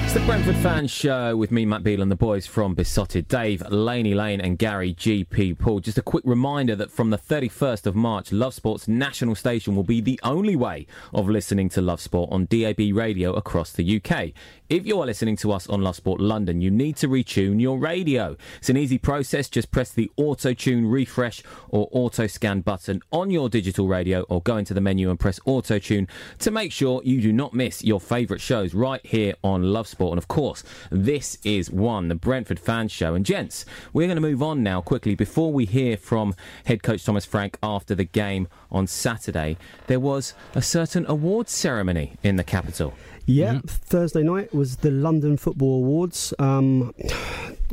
It's 0.07 0.13
the 0.13 0.21
Brentford 0.21 0.55
Fans 0.57 0.89
Show 0.89 1.35
with 1.35 1.51
me, 1.51 1.65
Matt 1.65 1.83
Beale, 1.83 2.01
and 2.01 2.09
the 2.09 2.15
boys 2.15 2.47
from 2.47 2.75
Beesotted, 2.75 3.27
Dave, 3.27 3.61
Laney 3.69 4.13
Lane, 4.13 4.39
and 4.39 4.57
Gary 4.57 4.93
GP 4.93 5.59
Paul. 5.59 5.81
Just 5.81 5.97
a 5.97 6.01
quick 6.01 6.23
reminder 6.25 6.77
that 6.77 6.91
from 6.91 7.09
the 7.09 7.17
31st 7.17 7.85
of 7.85 7.93
March, 7.93 8.31
Love 8.31 8.53
Sport's 8.53 8.87
national 8.87 9.35
station 9.35 9.75
will 9.75 9.83
be 9.83 9.99
the 9.99 10.17
only 10.23 10.55
way 10.55 10.87
of 11.13 11.27
listening 11.27 11.67
to 11.67 11.81
Love 11.81 11.99
Sport 11.99 12.31
on 12.31 12.45
DAB 12.45 12.79
radio 12.93 13.33
across 13.33 13.73
the 13.73 14.01
UK. 14.01 14.31
If 14.69 14.85
you 14.85 14.99
are 14.99 15.05
listening 15.05 15.37
to 15.37 15.53
us 15.53 15.69
on 15.69 15.81
Love 15.81 15.95
Sport 15.95 16.19
London, 16.19 16.59
you 16.59 16.69
need 16.69 16.97
to 16.97 17.07
retune 17.07 17.61
your 17.61 17.79
radio. 17.79 18.35
It's 18.57 18.67
an 18.67 18.75
easy 18.75 18.97
process. 18.97 19.47
Just 19.47 19.71
press 19.71 19.93
the 19.93 20.11
auto 20.17 20.53
tune 20.53 20.85
refresh 20.85 21.41
or 21.69 21.87
auto 21.93 22.27
scan 22.27 22.59
button 22.59 23.01
on 23.09 23.31
your 23.31 23.47
digital 23.47 23.87
radio 23.87 24.23
or 24.23 24.41
go 24.41 24.57
into 24.57 24.73
the 24.73 24.81
menu 24.81 25.09
and 25.09 25.17
press 25.17 25.39
auto 25.45 25.79
tune 25.79 26.09
to 26.39 26.51
make 26.51 26.73
sure 26.73 27.01
you 27.05 27.21
do 27.21 27.31
not 27.31 27.53
miss 27.53 27.81
your 27.81 28.01
favourite 28.01 28.41
shows 28.41 28.73
right 28.73 28.99
here 29.05 29.35
on 29.41 29.63
Love 29.63 29.87
Sport. 29.87 30.11
And 30.11 30.17
of 30.17 30.27
course, 30.27 30.65
this 30.91 31.37
is 31.45 31.71
one, 31.71 32.09
the 32.09 32.15
Brentford 32.15 32.59
Fans 32.59 32.91
Show. 32.91 33.15
And 33.15 33.25
gents, 33.25 33.63
we're 33.93 34.07
going 34.07 34.17
to 34.17 34.21
move 34.21 34.43
on 34.43 34.63
now 34.63 34.81
quickly 34.81 35.15
before 35.15 35.53
we 35.53 35.63
hear 35.63 35.95
from 35.95 36.35
head 36.65 36.83
coach 36.83 37.05
Thomas 37.05 37.23
Frank 37.23 37.57
after 37.63 37.95
the 37.95 38.03
game 38.03 38.49
on 38.69 38.85
Saturday. 38.85 39.55
There 39.87 40.01
was 40.01 40.33
a 40.53 40.61
certain 40.61 41.05
awards 41.07 41.53
ceremony 41.53 42.17
in 42.21 42.35
the 42.35 42.43
capital. 42.43 42.93
Yeah, 43.27 43.59
Thursday 43.65 44.23
night 44.23 44.53
was 44.53 44.77
the 44.77 44.89
London 44.89 45.35
Football 45.35 45.83
Awards. 45.83 46.33
Um, 46.39 46.93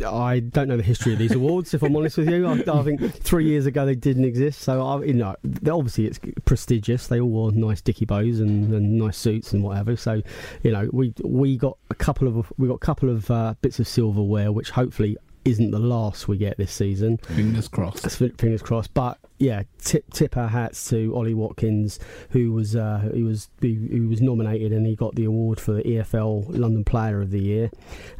I 0.04 0.40
don't 0.40 0.66
know 0.66 0.76
the 0.76 0.82
history 0.82 1.12
of 1.12 1.20
these 1.20 1.32
awards, 1.32 1.72
if 1.74 1.82
I'm 1.82 1.94
honest 1.94 2.18
with 2.18 2.28
you. 2.28 2.44
I, 2.46 2.54
I 2.54 2.82
think 2.82 3.00
three 3.22 3.44
years 3.44 3.64
ago 3.64 3.86
they 3.86 3.94
didn't 3.94 4.24
exist, 4.24 4.62
so 4.62 4.84
I, 4.84 5.04
you 5.04 5.14
know, 5.14 5.36
obviously 5.70 6.06
it's 6.06 6.18
prestigious. 6.44 7.06
They 7.06 7.20
all 7.20 7.28
wore 7.28 7.52
nice 7.52 7.80
dicky 7.80 8.04
bows 8.04 8.40
and, 8.40 8.74
and 8.74 8.98
nice 8.98 9.16
suits 9.16 9.52
and 9.52 9.62
whatever. 9.62 9.96
So, 9.96 10.22
you 10.64 10.72
know, 10.72 10.90
we 10.92 11.14
we 11.22 11.56
got 11.56 11.78
a 11.88 11.94
couple 11.94 12.26
of 12.26 12.52
we 12.58 12.66
got 12.66 12.74
a 12.74 12.78
couple 12.78 13.08
of 13.08 13.30
uh, 13.30 13.54
bits 13.62 13.78
of 13.78 13.86
silverware, 13.86 14.50
which 14.50 14.70
hopefully 14.70 15.16
isn't 15.44 15.70
the 15.70 15.78
last 15.78 16.26
we 16.26 16.36
get 16.36 16.56
this 16.56 16.72
season. 16.72 17.18
Fingers 17.18 17.68
crossed. 17.68 18.08
Fingers 18.10 18.62
crossed. 18.62 18.92
But 18.94 19.18
yeah, 19.38 19.64
tip 19.78 20.10
tip 20.12 20.36
our 20.36 20.48
hats 20.48 20.88
to 20.90 21.14
Ollie 21.14 21.34
Watkins, 21.34 21.98
who 22.30 22.52
was 22.52 22.76
uh, 22.76 22.98
who 23.12 23.24
was 23.24 23.48
who 23.60 24.08
was 24.08 24.20
nominated 24.20 24.72
and 24.72 24.86
he 24.86 24.94
got 24.94 25.14
the 25.16 25.24
award 25.24 25.60
for 25.60 25.82
EFL 25.82 26.44
London 26.56 26.84
Player 26.84 27.20
of 27.20 27.30
the 27.30 27.40
Year, 27.40 27.70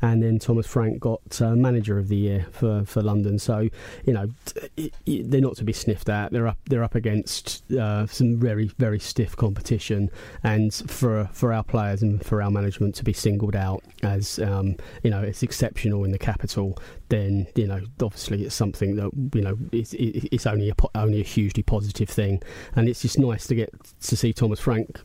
and 0.03 0.23
then 0.23 0.39
Thomas 0.39 0.67
Frank 0.67 0.99
got 0.99 1.41
uh, 1.41 1.55
Manager 1.55 1.99
of 1.99 2.09
the 2.09 2.17
Year 2.17 2.47
for, 2.51 2.85
for 2.85 3.01
London. 3.01 3.39
So 3.39 3.69
you 4.05 4.13
know 4.13 4.29
they're 5.07 5.41
not 5.41 5.57
to 5.57 5.65
be 5.65 5.73
sniffed 5.73 6.09
at. 6.09 6.33
They're 6.33 6.49
up 6.49 6.59
they're 6.69 6.85
up 6.85 6.97
against 6.97 7.71
uh, 7.73 8.07
some 8.07 8.37
very 8.37 8.67
very 8.79 8.99
stiff 8.99 9.37
competition, 9.37 10.11
and 10.43 10.75
for 10.75 11.29
for 11.33 11.53
our 11.53 11.63
players 11.63 12.03
and 12.03 12.25
for 12.25 12.43
our 12.43 12.51
management 12.51 12.97
to 12.97 13.05
be 13.05 13.13
singled 13.13 13.55
out 13.55 13.85
as 14.03 14.41
um, 14.41 14.77
you 15.05 15.11
know 15.11 15.23
it's 15.23 15.45
exceptional 15.45 16.03
in 16.05 16.11
the 16.11 16.19
capital, 16.19 16.77
then 17.09 17.47
you 17.55 17.69
know 17.69 17.81
obviously 18.03 18.45
it's 18.45 18.55
something 18.55 18.97
that 18.97 19.11
you 19.33 19.43
know 19.43 19.57
it's, 19.71 19.95
it's 19.97 20.47
only 20.47 20.71
a 20.71 20.75
only 21.05 21.21
a 21.21 21.25
hugely 21.25 21.63
positive 21.63 22.09
thing, 22.09 22.43
and 22.75 22.89
it's 22.89 23.03
just 23.03 23.19
nice 23.19 23.47
to 23.47 23.55
get 23.55 23.71
to 24.03 24.17
see 24.17 24.33
Thomas 24.33 24.61
Frank 24.61 25.01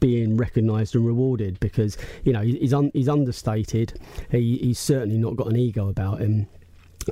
being 0.00 0.36
recognised 0.36 0.94
and 0.94 1.06
rewarded 1.06 1.58
because 1.60 1.96
you 2.24 2.32
know 2.32 2.42
he's 2.42 2.74
un, 2.74 2.90
he's 2.94 3.08
understated. 3.08 3.98
He, 4.30 4.58
he's 4.58 4.78
certainly 4.78 5.18
not 5.18 5.36
got 5.36 5.48
an 5.48 5.56
ego 5.56 5.88
about 5.88 6.20
him. 6.20 6.46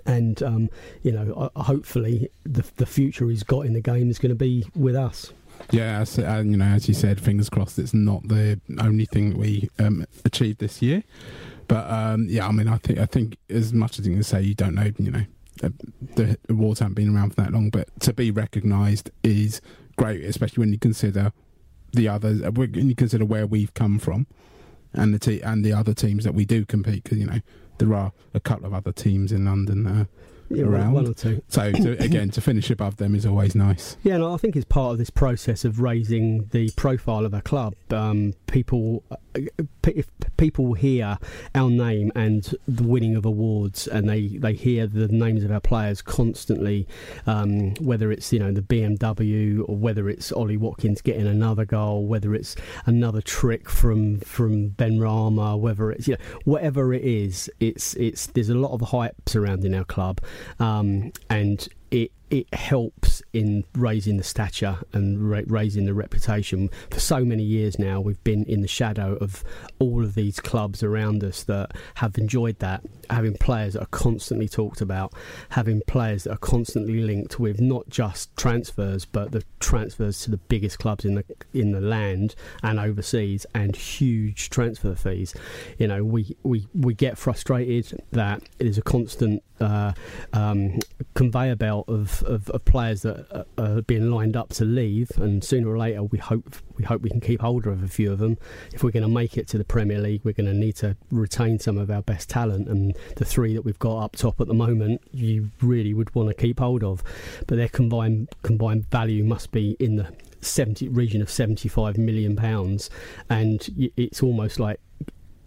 And 0.07 0.43
um, 0.43 0.71
you 1.03 1.13
know, 1.13 1.51
hopefully, 1.57 2.31
the 2.45 2.65
the 2.77 2.87
future 2.87 3.29
he's 3.29 3.43
got 3.43 3.67
in 3.67 3.75
the 3.75 3.81
game 3.81 4.11
is 4.11 4.19
going 4.19 4.31
to 4.31 4.37
be 4.37 4.65
with 4.75 4.97
us. 4.97 5.33
Yeah, 5.71 6.05
and 6.19 6.51
you 6.51 6.57
know, 6.57 6.65
as 6.65 6.89
you 6.89 6.95
said, 6.95 7.21
fingers 7.21 7.51
crossed. 7.51 7.79
It's 7.79 7.95
not 7.95 8.27
the 8.27 8.59
only 8.81 9.05
thing 9.05 9.31
that 9.31 9.39
we 9.39 9.69
um, 9.79 10.07
achieved 10.25 10.61
this 10.61 10.81
year, 10.81 11.03
but 11.69 11.91
um, 11.91 12.27
yeah, 12.29 12.47
I 12.47 12.53
mean, 12.53 12.69
I 12.69 12.79
think 12.79 12.99
I 12.99 13.07
think 13.07 13.37
as 13.51 13.73
much 13.73 13.99
as 13.99 14.07
you 14.07 14.15
can 14.15 14.23
say, 14.23 14.43
you 14.43 14.55
don't 14.55 14.75
know, 14.75 14.91
you 14.99 15.11
know, 15.11 15.25
the 15.57 16.39
awards 16.49 16.81
haven't 16.81 16.95
been 16.95 17.15
around 17.15 17.31
for 17.31 17.43
that 17.43 17.53
long, 17.53 17.71
but 17.71 17.89
to 18.01 18.13
be 18.13 18.31
recognised 18.31 19.11
is 19.23 19.61
great, 19.97 20.25
especially 20.25 20.63
when 20.63 20.73
you 20.73 20.79
consider 20.79 21.33
the 21.93 22.09
others, 22.09 22.43
uh, 22.43 22.51
when 22.51 22.89
you 22.89 22.95
consider 22.95 23.25
where 23.25 23.47
we've 23.47 23.75
come 23.75 23.99
from, 23.99 24.27
and 24.93 25.15
the 25.15 25.19
te- 25.19 25.43
and 25.43 25.65
the 25.65 25.73
other 25.73 25.95
teams 25.95 26.25
that 26.25 26.35
we 26.35 26.45
do 26.45 26.65
compete. 26.65 27.05
Because 27.05 27.19
you 27.19 27.27
know 27.27 27.41
there 27.79 27.95
are 27.95 28.13
a 28.35 28.41
couple 28.41 28.67
of 28.67 28.75
other 28.75 28.93
teams 28.93 29.33
in 29.33 29.45
London 29.45 29.85
that 29.85 30.09
yeah, 30.53 30.65
around. 30.65 30.93
One 30.93 31.07
or 31.07 31.15
two. 31.15 31.43
So 31.49 31.73
to, 31.73 31.93
again, 32.03 32.31
to 32.31 32.41
finish 32.41 32.71
above 32.71 32.97
them 32.97 33.15
is 33.15 33.27
always 33.27 33.55
nice. 33.55 33.97
Yeah, 34.03 34.15
and 34.15 34.25
I 34.25 34.37
think 34.37 34.57
it's 34.57 34.65
part 34.65 34.93
of 34.93 34.99
this 34.99 35.11
process 35.11 35.65
of 35.65 35.81
raising 35.81 36.47
the 36.51 36.71
profile 36.77 37.25
of 37.25 37.35
a 37.35 37.43
club. 37.43 37.75
Um, 37.91 38.35
people, 38.47 39.03
if 39.35 40.07
people 40.37 40.75
hear 40.75 41.19
our 41.55 41.71
name 41.71 42.13
and 42.15 42.55
the 42.67 42.83
winning 42.83 43.17
of 43.17 43.25
awards, 43.25 43.87
and 43.87 44.09
they, 44.09 44.29
they 44.29 44.55
hear 44.55 44.87
the 44.87 45.09
names 45.09 45.45
of 45.45 45.51
our 45.51 45.61
players 45.61 46.03
constantly, 46.03 46.87
um, 47.27 47.75
whether 47.81 48.13
it's 48.13 48.33
you 48.33 48.39
know 48.39 48.53
the 48.53 48.63
BMW 48.63 49.69
or 49.69 49.77
whether 49.77 50.09
it's 50.09 50.33
Ollie 50.33 50.57
Watkins 50.57 51.01
getting 51.01 51.27
another 51.27 51.65
goal, 51.65 52.07
whether 52.07 52.35
it's 52.35 52.57
another 52.87 53.21
trick 53.21 53.69
from 53.69 54.21
from 54.21 54.71
Benrahma, 54.71 55.59
whether 55.59 55.91
it's 55.91 56.09
you 56.09 56.15
know 56.15 56.25
whatever 56.45 56.93
it 56.93 57.03
is, 57.03 57.51
it's 57.61 57.95
it's 57.95 58.27
there's 58.29 58.49
a 58.49 58.55
lot 58.55 58.73
of 58.73 58.81
hype 58.81 59.17
surrounding 59.29 59.75
our 59.75 59.85
club, 59.85 60.21
um, 60.59 61.13
and 61.31 61.69
it 61.91 62.11
it 62.33 62.53
helps 62.55 63.23
in 63.35 63.63
raising 63.75 64.17
the 64.17 64.23
stature 64.23 64.79
and 64.95 65.31
ra- 65.31 65.43
raising 65.47 65.85
the 65.85 65.93
reputation. 65.93 66.71
For 66.91 66.99
so 66.99 67.27
many 67.27 67.43
years 67.43 67.79
now, 67.79 68.01
we've 68.01 68.25
been 68.25 68.45
in 68.45 68.63
the 68.63 68.69
shadow 68.69 69.17
of 69.21 69.45
all 69.79 70.03
of 70.03 70.15
these 70.15 70.41
clubs 70.41 70.83
around 70.83 71.23
us 71.23 71.45
that 71.45 71.73
have 71.97 72.17
enjoyed 72.17 72.59
that, 72.61 72.83
having 73.11 73.35
players 73.35 73.75
that 73.75 73.83
are 73.83 73.87
constantly 73.87 74.49
talked 74.49 74.81
about, 74.81 75.13
having 75.51 75.83
players 75.87 76.25
that 76.25 76.33
are 76.33 76.39
constantly 76.39 77.03
linked 77.03 77.39
with 77.39 77.61
not 77.61 77.87
just 77.91 78.35
transfers, 78.35 79.05
but 79.05 79.33
the 79.33 79.45
transfers 79.61 80.23
to 80.23 80.31
the 80.31 80.39
biggest 80.39 80.79
clubs 80.79 81.05
in 81.05 81.15
the 81.17 81.25
in 81.53 81.73
the 81.73 81.83
land 81.83 82.35
and 82.63 82.81
overseas, 82.81 83.45
and 83.55 83.77
huge 83.77 84.49
transfer 84.49 84.95
fees. 84.95 85.35
You 85.77 85.87
know, 85.87 86.03
we 86.03 86.35
we, 86.45 86.67
we 86.75 86.95
get 86.95 87.19
frustrated 87.19 88.03
that 88.13 88.43
it 88.59 88.67
is 88.67 88.79
a 88.79 88.83
constant 88.83 89.43
uh, 89.63 89.93
um, 90.33 90.79
conveyor 91.15 91.57
belt 91.57 91.89
of, 91.89 92.22
of, 92.25 92.49
of, 92.51 92.65
players 92.65 93.03
that 93.03 93.27
uh, 93.31 93.45
are 93.59 93.83
being 93.83 94.11
lined 94.11 94.37
up 94.37 94.51
to 94.51 94.65
leave, 94.65 95.11
and 95.17 95.43
sooner 95.43 95.69
or 95.69 95.79
later 95.79 96.03
we 96.03 96.19
hope 96.19 96.55
we 96.77 96.85
hope 96.85 97.03
we 97.03 97.11
can 97.11 97.21
keep 97.21 97.41
hold 97.41 97.67
of 97.67 97.83
a 97.83 97.89
few 97.89 98.13
of 98.13 98.19
them. 98.19 98.39
If 98.73 98.83
we're 98.83 98.91
going 98.91 99.03
to 99.03 99.09
make 99.09 99.37
it 99.37 99.49
to 99.49 99.59
the 99.59 99.65
Premier 99.65 99.99
League, 99.99 100.23
we're 100.25 100.33
going 100.33 100.47
to 100.47 100.55
need 100.55 100.77
to 100.77 100.97
retain 101.11 101.59
some 101.59 101.79
of 101.79 101.91
our 101.91 102.03
best 102.03 102.29
talent, 102.29 102.69
and 102.69 102.97
the 103.17 103.25
three 103.25 103.55
that 103.55 103.63
we've 103.63 103.79
got 103.79 103.99
up 103.99 104.17
top 104.17 104.41
at 104.41 104.47
the 104.47 104.55
moment, 104.55 105.03
you 105.13 105.51
really 105.61 105.95
would 105.95 106.15
want 106.15 106.29
to 106.29 106.35
keep 106.35 106.61
hold 106.61 106.85
of. 106.85 107.03
But 107.47 107.57
their 107.57 107.69
combined 107.69 108.29
combined 108.43 108.91
value 108.91 109.25
must 109.25 109.53
be 109.53 109.77
in 109.79 109.97
the 109.97 110.13
70 110.41 110.89
region 110.89 111.23
of 111.23 111.31
75 111.31 111.97
million 111.97 112.37
pounds, 112.37 112.91
and 113.31 113.93
it's 113.97 114.23
almost 114.23 114.59
like 114.59 114.81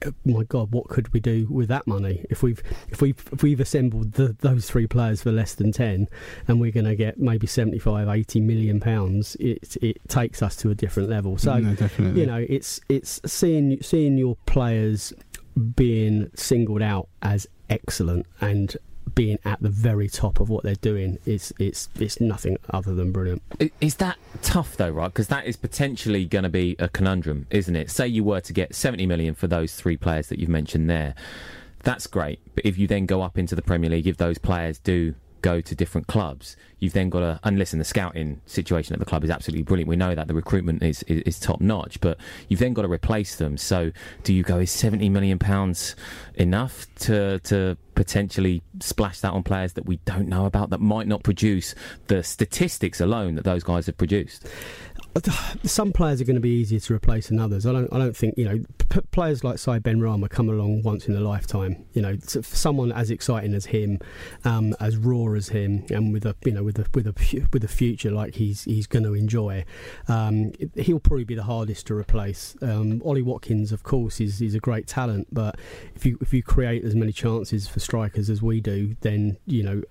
uh, 0.05 0.11
my 0.25 0.43
God, 0.43 0.71
what 0.71 0.87
could 0.87 1.13
we 1.13 1.19
do 1.19 1.47
with 1.49 1.67
that 1.69 1.87
money 1.87 2.25
if 2.29 2.43
we've 2.43 2.61
if 2.89 3.01
we've 3.01 3.23
if 3.31 3.43
we've 3.43 3.59
assembled 3.59 4.13
the, 4.13 4.35
those 4.39 4.69
three 4.69 4.87
players 4.87 5.21
for 5.21 5.31
less 5.31 5.55
than 5.55 5.71
ten, 5.71 6.07
and 6.47 6.59
we're 6.59 6.71
going 6.71 6.85
to 6.85 6.95
get 6.95 7.19
maybe 7.19 7.47
75, 7.47 8.07
80 8.07 8.41
million 8.41 8.79
pounds? 8.79 9.35
It 9.39 9.77
it 9.81 9.97
takes 10.07 10.41
us 10.41 10.55
to 10.57 10.69
a 10.69 10.75
different 10.75 11.09
level. 11.09 11.37
So 11.37 11.57
No, 11.57 11.87
you 11.97 12.25
know, 12.25 12.45
it's 12.47 12.81
it's 12.89 13.21
seeing 13.25 13.81
seeing 13.81 14.17
your 14.17 14.35
players 14.45 15.13
being 15.75 16.29
singled 16.35 16.81
out 16.81 17.07
as 17.21 17.47
excellent 17.69 18.25
and 18.41 18.75
being 19.15 19.39
at 19.45 19.61
the 19.61 19.69
very 19.69 20.09
top 20.09 20.39
of 20.39 20.49
what 20.49 20.63
they're 20.63 20.75
doing 20.75 21.17
is 21.25 21.53
it's 21.57 21.89
it's 21.99 22.19
nothing 22.19 22.57
other 22.69 22.93
than 22.93 23.11
brilliant. 23.11 23.41
Is 23.81 23.95
that 23.95 24.17
tough 24.41 24.77
though, 24.77 24.89
right? 24.89 25.07
Because 25.07 25.29
that 25.29 25.45
is 25.45 25.55
potentially 25.55 26.25
going 26.25 26.43
to 26.43 26.49
be 26.49 26.75
a 26.77 26.89
conundrum, 26.89 27.47
isn't 27.49 27.75
it? 27.75 27.89
Say 27.89 28.07
you 28.07 28.23
were 28.23 28.41
to 28.41 28.53
get 28.53 28.75
70 28.75 29.05
million 29.05 29.33
for 29.33 29.47
those 29.47 29.73
three 29.73 29.97
players 29.97 30.27
that 30.27 30.39
you've 30.39 30.49
mentioned 30.49 30.89
there. 30.89 31.15
That's 31.83 32.07
great. 32.07 32.39
But 32.55 32.65
if 32.65 32.77
you 32.77 32.87
then 32.87 33.05
go 33.05 33.21
up 33.21 33.37
into 33.37 33.55
the 33.55 33.61
Premier 33.61 33.89
League, 33.89 34.07
if 34.07 34.17
those 34.17 34.37
players 34.37 34.79
do 34.79 35.15
go 35.45 35.61
to 35.61 35.75
different 35.75 36.07
clubs, 36.07 36.57
you've 36.79 36.93
then 36.93 37.07
got 37.07 37.19
to, 37.19 37.39
and 37.43 37.59
listen, 37.59 37.77
the 37.77 37.85
scouting 37.85 38.41
situation 38.47 38.93
at 38.93 38.99
the 38.99 39.05
club 39.05 39.23
is 39.23 39.29
absolutely 39.29 39.61
brilliant. 39.61 39.87
We 39.87 39.95
know 39.95 40.15
that 40.15 40.27
the 40.27 40.33
recruitment 40.33 40.81
is, 40.81 41.03
is, 41.03 41.21
is 41.21 41.39
top 41.39 41.61
notch, 41.61 42.01
but 42.01 42.17
you've 42.49 42.59
then 42.59 42.73
got 42.73 42.81
to 42.81 42.91
replace 42.91 43.35
them. 43.35 43.55
So 43.55 43.91
do 44.23 44.33
you 44.33 44.41
go, 44.41 44.57
is 44.57 44.71
70 44.71 45.07
million 45.09 45.37
pounds 45.37 45.95
enough 46.33 46.87
to, 47.01 47.37
to 47.41 47.77
potentially 47.93 48.63
splash 48.79 49.19
that 49.19 49.33
on 49.33 49.43
players 49.43 49.73
that 49.73 49.85
we 49.85 49.97
don't 49.97 50.27
know 50.27 50.45
about 50.45 50.71
that 50.71 50.81
might 50.81 51.07
not 51.07 51.21
produce 51.21 51.75
the 52.07 52.23
statistics 52.23 52.99
alone 52.99 53.35
that 53.35 53.43
those 53.43 53.63
guys 53.63 53.85
have 53.85 53.97
produced? 53.99 54.47
Some 55.63 55.91
players 55.93 56.19
are 56.19 56.25
going 56.25 56.35
to 56.35 56.41
be 56.41 56.49
easier 56.49 56.79
to 56.79 56.93
replace 56.93 57.29
than 57.29 57.39
others. 57.39 57.65
I 57.65 57.71
don't. 57.71 57.91
I 57.93 57.97
don't 57.97 58.15
think 58.15 58.37
you 58.37 58.45
know 58.45 58.63
p- 58.89 59.01
players 59.11 59.43
like 59.43 59.57
Said 59.57 59.83
Benrahma 59.83 60.29
come 60.29 60.49
along 60.49 60.83
once 60.83 61.07
in 61.07 61.15
a 61.15 61.19
lifetime. 61.19 61.85
You 61.93 62.01
know, 62.01 62.17
someone 62.19 62.91
as 62.91 63.09
exciting 63.11 63.53
as 63.53 63.65
him, 63.65 63.99
um, 64.43 64.75
as 64.79 64.97
raw 64.97 65.33
as 65.33 65.49
him, 65.49 65.85
and 65.89 66.11
with 66.11 66.25
a 66.25 66.35
you 66.45 66.51
know 66.51 66.63
with 66.63 66.79
a 66.79 66.85
with 66.93 67.07
a 67.07 67.47
with 67.53 67.63
a 67.63 67.67
future 67.67 68.11
like 68.11 68.35
he's 68.35 68.63
he's 68.65 68.87
going 68.87 69.03
to 69.03 69.13
enjoy, 69.13 69.63
um, 70.07 70.51
he'll 70.75 70.99
probably 70.99 71.23
be 71.23 71.35
the 71.35 71.43
hardest 71.43 71.87
to 71.87 71.95
replace. 71.95 72.55
Um, 72.61 73.01
Ollie 73.05 73.21
Watkins, 73.21 73.71
of 73.71 73.83
course, 73.83 74.19
is 74.19 74.41
is 74.41 74.55
a 74.55 74.59
great 74.59 74.87
talent, 74.87 75.27
but 75.31 75.57
if 75.95 76.05
you 76.05 76.17
if 76.21 76.33
you 76.33 76.43
create 76.43 76.83
as 76.83 76.95
many 76.95 77.13
chances 77.13 77.67
for 77.67 77.79
strikers 77.79 78.29
as 78.29 78.41
we 78.41 78.59
do, 78.59 78.95
then 79.01 79.37
you 79.45 79.63
know 79.63 79.81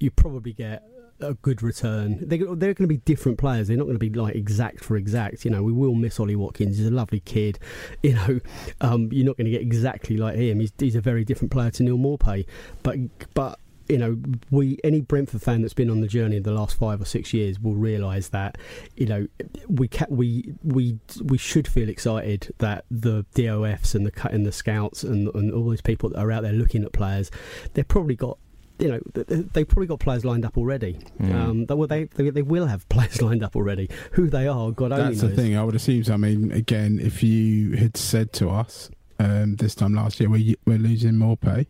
you 0.00 0.10
probably 0.10 0.52
get 0.52 0.82
a 1.20 1.34
good 1.34 1.62
return. 1.62 2.18
They, 2.20 2.38
they're 2.38 2.74
going 2.74 2.74
to 2.74 2.86
be 2.86 2.98
different 2.98 3.38
players. 3.38 3.68
They're 3.68 3.76
not 3.76 3.84
going 3.84 3.98
to 3.98 4.10
be 4.10 4.10
like 4.10 4.34
exact 4.34 4.84
for 4.84 4.96
exact. 4.96 5.44
You 5.44 5.50
know, 5.50 5.62
we 5.62 5.72
will 5.72 5.94
miss 5.94 6.18
Ollie 6.20 6.36
Watkins. 6.36 6.78
He's 6.78 6.86
a 6.86 6.90
lovely 6.90 7.20
kid. 7.20 7.58
You 8.02 8.14
know, 8.14 8.40
um, 8.82 9.08
you're 9.10 9.26
not 9.26 9.36
going 9.36 9.46
to 9.46 9.50
get 9.50 9.62
exactly 9.62 10.16
like 10.16 10.36
him. 10.36 10.60
He's, 10.60 10.72
he's 10.78 10.94
a 10.94 11.00
very 11.00 11.24
different 11.24 11.50
player 11.50 11.70
to 11.72 11.82
Neal 11.82 11.98
Maupay. 11.98 12.46
But 12.84 12.98
but 13.34 13.58
you 13.88 13.98
know, 13.98 14.20
we 14.50 14.78
any 14.84 15.00
Brentford 15.00 15.42
fan 15.42 15.62
that's 15.62 15.74
been 15.74 15.90
on 15.90 16.00
the 16.00 16.08
journey 16.08 16.36
in 16.36 16.42
the 16.42 16.52
last 16.52 16.76
five 16.76 17.00
or 17.00 17.04
six 17.04 17.32
years 17.32 17.60
will 17.60 17.74
realise 17.74 18.28
that 18.28 18.58
you 18.96 19.06
know 19.06 19.26
we 19.68 19.88
ca- 19.88 20.06
we 20.08 20.54
we 20.62 20.98
we 21.22 21.38
should 21.38 21.68
feel 21.68 21.88
excited 21.88 22.52
that 22.58 22.84
the 22.90 23.24
DOFs 23.34 23.94
and 23.94 24.06
the 24.06 24.10
cut 24.10 24.32
and 24.32 24.46
the 24.46 24.52
scouts 24.52 25.02
and 25.02 25.34
and 25.34 25.52
all 25.52 25.68
these 25.68 25.80
people 25.80 26.10
that 26.10 26.18
are 26.18 26.30
out 26.32 26.42
there 26.42 26.52
looking 26.52 26.84
at 26.84 26.92
players, 26.92 27.30
they've 27.74 27.88
probably 27.88 28.16
got 28.16 28.38
you 28.78 28.88
know, 28.88 29.00
th- 29.14 29.26
th- 29.26 29.46
they've 29.52 29.66
probably 29.68 29.86
got 29.86 30.00
players 30.00 30.24
lined 30.24 30.44
up 30.44 30.56
already. 30.58 30.98
Um, 31.20 31.66
they, 31.66 31.74
will- 31.74 31.86
they, 31.86 32.04
they 32.04 32.42
will 32.42 32.66
have 32.66 32.88
players 32.90 33.22
lined 33.22 33.42
up 33.42 33.56
already. 33.56 33.88
Who 34.12 34.28
they 34.28 34.46
are, 34.46 34.70
God 34.72 34.92
only 34.92 35.04
That's 35.04 35.22
knows. 35.22 35.30
the 35.30 35.36
thing. 35.36 35.56
I 35.56 35.64
would 35.64 35.74
assume. 35.74 36.04
So, 36.04 36.14
I 36.14 36.16
mean, 36.16 36.52
again, 36.52 36.98
if 37.02 37.22
you 37.22 37.76
had 37.76 37.96
said 37.96 38.32
to 38.34 38.50
us 38.50 38.90
um, 39.18 39.56
this 39.56 39.74
time 39.74 39.94
last 39.94 40.20
year, 40.20 40.28
we're, 40.28 40.54
we're 40.66 40.78
losing 40.78 41.12
Maupay, 41.14 41.66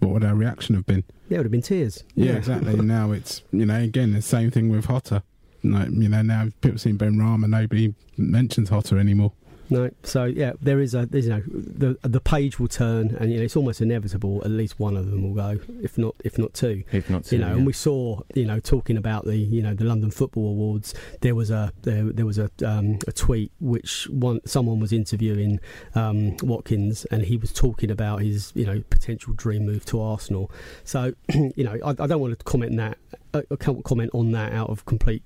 what 0.00 0.12
would 0.12 0.24
our 0.24 0.34
reaction 0.34 0.74
have 0.74 0.86
been? 0.86 1.04
Yeah, 1.28 1.36
it 1.36 1.38
would 1.38 1.44
have 1.46 1.52
been 1.52 1.62
tears. 1.62 2.04
Yeah, 2.14 2.32
exactly. 2.34 2.76
now 2.80 3.10
it's 3.12 3.42
you 3.50 3.64
know 3.64 3.80
again 3.80 4.12
the 4.12 4.20
same 4.22 4.50
thing 4.50 4.68
with 4.68 4.84
Hotter. 4.84 5.22
Like, 5.62 5.88
you 5.90 6.08
know 6.10 6.20
now 6.20 6.48
people 6.60 6.76
seen 6.78 6.98
Benrahma, 6.98 7.48
nobody 7.48 7.94
mentions 8.18 8.68
Hotter 8.68 8.98
anymore. 8.98 9.32
No, 9.70 9.90
so 10.02 10.24
yeah, 10.24 10.52
there 10.60 10.80
is 10.80 10.94
a 10.94 11.06
there's, 11.06 11.26
you 11.26 11.30
know 11.30 11.42
the 11.46 11.96
the 12.02 12.20
page 12.20 12.58
will 12.58 12.68
turn, 12.68 13.16
and 13.18 13.32
you 13.32 13.38
know 13.38 13.44
it's 13.44 13.56
almost 13.56 13.80
inevitable. 13.80 14.42
At 14.44 14.50
least 14.50 14.78
one 14.78 14.96
of 14.96 15.10
them 15.10 15.22
will 15.22 15.34
go, 15.34 15.58
if 15.82 15.96
not 15.96 16.14
if 16.24 16.38
not 16.38 16.54
two. 16.54 16.84
If 16.92 17.08
not 17.08 17.24
two, 17.24 17.36
you 17.36 17.42
know. 17.42 17.48
yeah. 17.48 17.54
And 17.54 17.66
we 17.66 17.72
saw 17.72 18.20
you 18.34 18.44
know 18.44 18.60
talking 18.60 18.96
about 18.96 19.24
the 19.24 19.36
you 19.36 19.62
know 19.62 19.74
the 19.74 19.84
London 19.84 20.10
Football 20.10 20.48
Awards. 20.48 20.94
There 21.20 21.34
was 21.34 21.50
a 21.50 21.72
there, 21.82 22.04
there 22.04 22.26
was 22.26 22.38
a 22.38 22.50
um, 22.64 22.98
a 23.06 23.12
tweet 23.12 23.52
which 23.60 24.08
one 24.10 24.40
someone 24.46 24.80
was 24.80 24.92
interviewing 24.92 25.60
um, 25.94 26.36
Watkins, 26.42 27.04
and 27.06 27.22
he 27.22 27.36
was 27.36 27.52
talking 27.52 27.90
about 27.90 28.20
his 28.20 28.52
you 28.54 28.66
know 28.66 28.82
potential 28.90 29.32
dream 29.32 29.64
move 29.66 29.84
to 29.86 30.00
Arsenal. 30.00 30.50
So 30.84 31.14
you 31.34 31.64
know 31.64 31.78
I, 31.84 31.90
I 31.90 32.06
don't 32.06 32.20
want 32.20 32.38
to 32.38 32.44
comment 32.44 32.76
that. 32.76 32.98
uh, 33.32 33.42
I 33.50 33.56
can't 33.56 33.84
comment 33.84 34.10
on 34.14 34.32
that 34.32 34.52
out 34.52 34.70
of 34.70 34.84
complete 34.84 35.22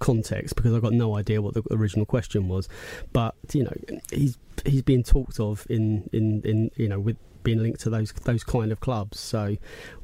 context 0.00 0.56
because 0.56 0.74
I've 0.74 0.82
got 0.82 0.92
no 0.92 1.16
idea 1.16 1.42
what 1.42 1.54
the 1.54 1.62
original 1.70 2.06
question 2.06 2.48
was. 2.48 2.68
But 3.12 3.34
you 3.52 3.64
know, 3.64 3.74
he's 4.12 4.38
he's 4.64 4.82
being 4.82 5.02
talked 5.02 5.40
of 5.40 5.66
in 5.70 6.08
in, 6.12 6.42
in 6.42 6.70
you 6.76 6.88
know 6.88 7.00
with 7.00 7.16
being 7.42 7.62
linked 7.62 7.80
to 7.80 7.90
those 7.90 8.12
those 8.12 8.44
kind 8.44 8.70
of 8.72 8.80
clubs. 8.80 9.18
So 9.18 9.56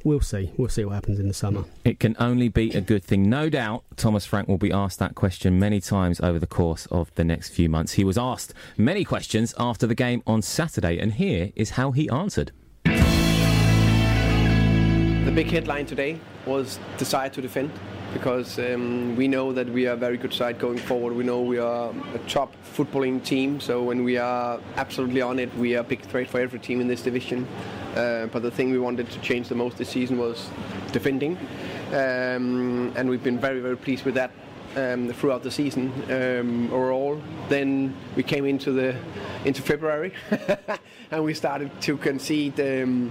we'll 0.03 0.21
see. 0.21 0.51
We'll 0.57 0.69
see 0.69 0.83
what 0.85 0.95
happens 0.95 1.19
in 1.19 1.27
the 1.27 1.33
summer. 1.33 1.65
It 1.83 1.99
can 1.99 2.15
only 2.19 2.49
be 2.49 2.71
a 2.71 2.81
good 2.81 3.03
thing. 3.03 3.29
No 3.29 3.49
doubt 3.49 3.83
Thomas 3.97 4.25
Frank 4.25 4.47
will 4.47 4.57
be 4.57 4.71
asked 4.71 4.97
that 4.99 5.13
question 5.15 5.59
many 5.59 5.79
times 5.79 6.19
over 6.21 6.39
the 6.39 6.47
course 6.47 6.87
of 6.87 7.13
the 7.15 7.23
next 7.23 7.49
few 7.49 7.69
months. 7.69 7.93
He 7.93 8.03
was 8.03 8.17
asked 8.17 8.53
many 8.77 9.03
questions 9.03 9.53
after 9.59 9.85
the 9.85 9.95
game 9.95 10.23
on 10.25 10.41
Saturday, 10.41 10.97
and 10.99 11.13
here 11.13 11.51
is 11.55 11.71
how 11.71 11.91
he 11.91 12.09
answered. 12.09 12.51
The 15.25 15.31
big 15.33 15.51
headline 15.51 15.85
today 15.85 16.19
was 16.45 16.79
desire 16.97 17.29
to 17.29 17.41
defend 17.41 17.71
because 18.15 18.57
um, 18.59 19.13
we 19.17 19.27
know 19.27 19.51
that 19.51 19.67
we 19.67 19.87
are 19.87 19.91
a 19.91 19.97
very 19.97 20.15
good 20.15 20.33
side 20.33 20.57
going 20.57 20.77
forward. 20.77 21.13
We 21.13 21.25
know 21.25 21.41
we 21.41 21.59
are 21.59 21.93
a 22.13 22.19
top 22.29 22.53
footballing 22.73 23.21
team, 23.21 23.59
so 23.59 23.83
when 23.83 24.05
we 24.05 24.15
are 24.15 24.57
absolutely 24.77 25.21
on 25.21 25.37
it, 25.37 25.53
we 25.57 25.75
are 25.75 25.81
a 25.81 25.83
big 25.83 25.99
threat 25.99 26.29
for 26.29 26.39
every 26.39 26.59
team 26.59 26.79
in 26.79 26.87
this 26.87 27.01
division. 27.01 27.45
Uh, 27.93 28.27
but 28.27 28.41
the 28.41 28.49
thing 28.49 28.71
we 28.71 28.79
wanted 28.79 29.11
to 29.11 29.19
change 29.19 29.49
the 29.49 29.55
most 29.55 29.77
this 29.77 29.89
season 29.89 30.17
was 30.17 30.49
defending, 30.93 31.37
um, 31.91 32.93
and 32.95 33.09
we've 33.09 33.23
been 33.23 33.37
very, 33.37 33.59
very 33.59 33.75
pleased 33.75 34.05
with 34.05 34.15
that. 34.15 34.31
Um, 34.75 35.13
throughout 35.13 35.41
the 35.41 35.51
season 35.51 35.89
um, 36.09 36.69
overall. 36.73 37.21
Then 37.47 37.95
we 38.17 38.23
came 38.23 38.43
into 38.43 38.73
the 38.73 38.93
into 39.45 39.61
February 39.61 40.11
and 41.11 41.23
we 41.23 41.33
started 41.33 41.71
to 41.83 41.95
concede 41.95 42.59
um, 42.59 43.09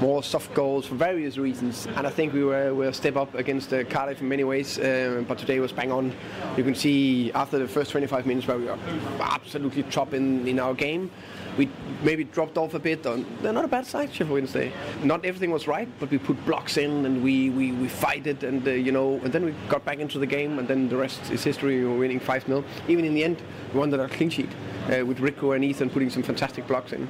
more 0.00 0.22
soft 0.22 0.52
goals 0.52 0.84
for 0.84 0.94
various 0.94 1.38
reasons. 1.38 1.86
And 1.96 2.06
I 2.06 2.10
think 2.10 2.34
we 2.34 2.44
were, 2.44 2.74
were 2.74 2.88
a 2.88 2.92
step 2.92 3.16
up 3.16 3.34
against 3.34 3.72
uh, 3.72 3.84
Cardiff 3.84 4.20
in 4.20 4.28
many 4.28 4.44
ways, 4.44 4.78
um, 4.78 5.24
but 5.26 5.38
today 5.38 5.58
was 5.58 5.72
bang 5.72 5.90
on. 5.90 6.12
You 6.56 6.64
can 6.64 6.74
see 6.74 7.32
after 7.32 7.58
the 7.58 7.68
first 7.68 7.92
25 7.92 8.26
minutes 8.26 8.46
where 8.46 8.58
we 8.58 8.66
were 8.66 8.78
absolutely 9.20 9.84
top 9.84 10.12
in, 10.12 10.46
in 10.46 10.60
our 10.60 10.74
game. 10.74 11.10
We 11.56 11.70
maybe 12.02 12.24
dropped 12.24 12.58
off 12.58 12.74
a 12.74 12.78
bit. 12.78 13.06
On, 13.06 13.24
they're 13.40 13.52
not 13.52 13.64
a 13.64 13.68
bad 13.68 13.86
side, 13.86 14.10
Sheffield 14.10 14.30
Wednesday. 14.30 14.72
Not 15.02 15.24
everything 15.24 15.50
was 15.50 15.66
right, 15.66 15.88
but 15.98 16.10
we 16.10 16.18
put 16.18 16.42
blocks 16.44 16.76
in 16.76 17.06
and 17.06 17.22
we 17.22 17.50
we, 17.50 17.72
we 17.72 17.88
fight 17.88 18.26
it, 18.26 18.42
and 18.42 18.66
uh, 18.66 18.72
you 18.72 18.92
know, 18.92 19.14
and 19.24 19.32
then 19.32 19.44
we 19.44 19.54
got 19.68 19.84
back 19.84 19.98
into 19.98 20.18
the 20.18 20.26
game, 20.26 20.58
and 20.58 20.68
then 20.68 20.88
the 20.88 20.96
rest 20.96 21.30
is 21.30 21.42
history. 21.42 21.78
We 21.78 21.86
were 21.86 21.98
winning 21.98 22.20
5-0. 22.20 22.64
Even 22.88 23.04
in 23.04 23.14
the 23.14 23.24
end, 23.24 23.42
we 23.72 23.80
won 23.80 23.90
that 23.90 24.10
clean 24.10 24.30
sheet 24.30 24.50
uh, 24.90 25.04
with 25.04 25.20
Rico 25.20 25.52
and 25.52 25.64
Ethan 25.64 25.90
putting 25.90 26.10
some 26.10 26.22
fantastic 26.22 26.66
blocks 26.66 26.92
in, 26.92 27.08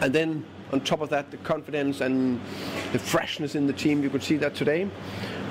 and 0.00 0.12
then 0.12 0.44
on 0.72 0.80
top 0.80 1.00
of 1.00 1.08
that, 1.10 1.30
the 1.30 1.36
confidence 1.38 2.00
and 2.00 2.40
the 2.92 2.98
freshness 2.98 3.54
in 3.54 3.66
the 3.66 3.72
team. 3.72 4.02
You 4.02 4.10
could 4.10 4.22
see 4.22 4.36
that 4.38 4.54
today. 4.54 4.88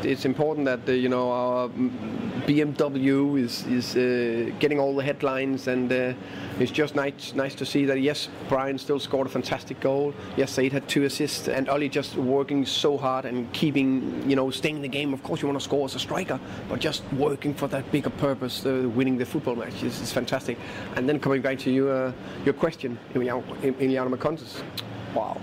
It's 0.07 0.23
important 0.23 0.65
that 0.67 0.87
uh, 0.87 0.93
you 0.93 1.09
know 1.09 1.29
our 1.31 1.67
BMW 2.47 3.41
is 3.43 3.65
is 3.67 3.97
uh, 3.97 4.53
getting 4.57 4.79
all 4.79 4.95
the 4.95 5.03
headlines, 5.03 5.67
and 5.67 5.91
uh, 5.91 6.13
it's 6.61 6.71
just 6.71 6.95
nice 6.95 7.33
nice 7.35 7.53
to 7.55 7.65
see 7.65 7.83
that. 7.83 7.99
Yes, 7.99 8.29
Bryan 8.47 8.77
still 8.77 8.99
scored 8.99 9.27
a 9.27 9.29
fantastic 9.29 9.81
goal. 9.81 10.13
Yes, 10.37 10.51
Said 10.53 10.71
had 10.71 10.87
two 10.87 11.03
assists, 11.03 11.49
and 11.49 11.67
Ollie 11.67 11.89
just 11.89 12.15
working 12.15 12.65
so 12.65 12.97
hard 12.97 13.25
and 13.25 13.51
keeping 13.51 14.23
you 14.29 14.37
know 14.37 14.49
staying 14.49 14.77
in 14.77 14.81
the 14.81 14.97
game. 14.99 15.13
Of 15.13 15.23
course, 15.23 15.41
you 15.41 15.49
want 15.49 15.59
to 15.59 15.65
score 15.65 15.83
as 15.83 15.95
a 15.95 15.99
striker, 15.99 16.39
but 16.69 16.79
just 16.79 17.03
working 17.11 17.53
for 17.53 17.67
that 17.67 17.91
bigger 17.91 18.11
purpose, 18.11 18.63
winning 18.63 19.17
the 19.17 19.25
football 19.25 19.57
match 19.57 19.83
is, 19.83 19.99
is 19.99 20.13
fantastic. 20.13 20.57
And 20.95 21.09
then 21.09 21.19
coming 21.19 21.41
back 21.41 21.59
to 21.59 21.69
you, 21.69 22.13
your 22.45 22.53
question, 22.53 22.97
Emiliano, 23.13 23.43
Emiliano 23.61 24.09
Marcondes. 24.15 24.63
Wow, 25.13 25.37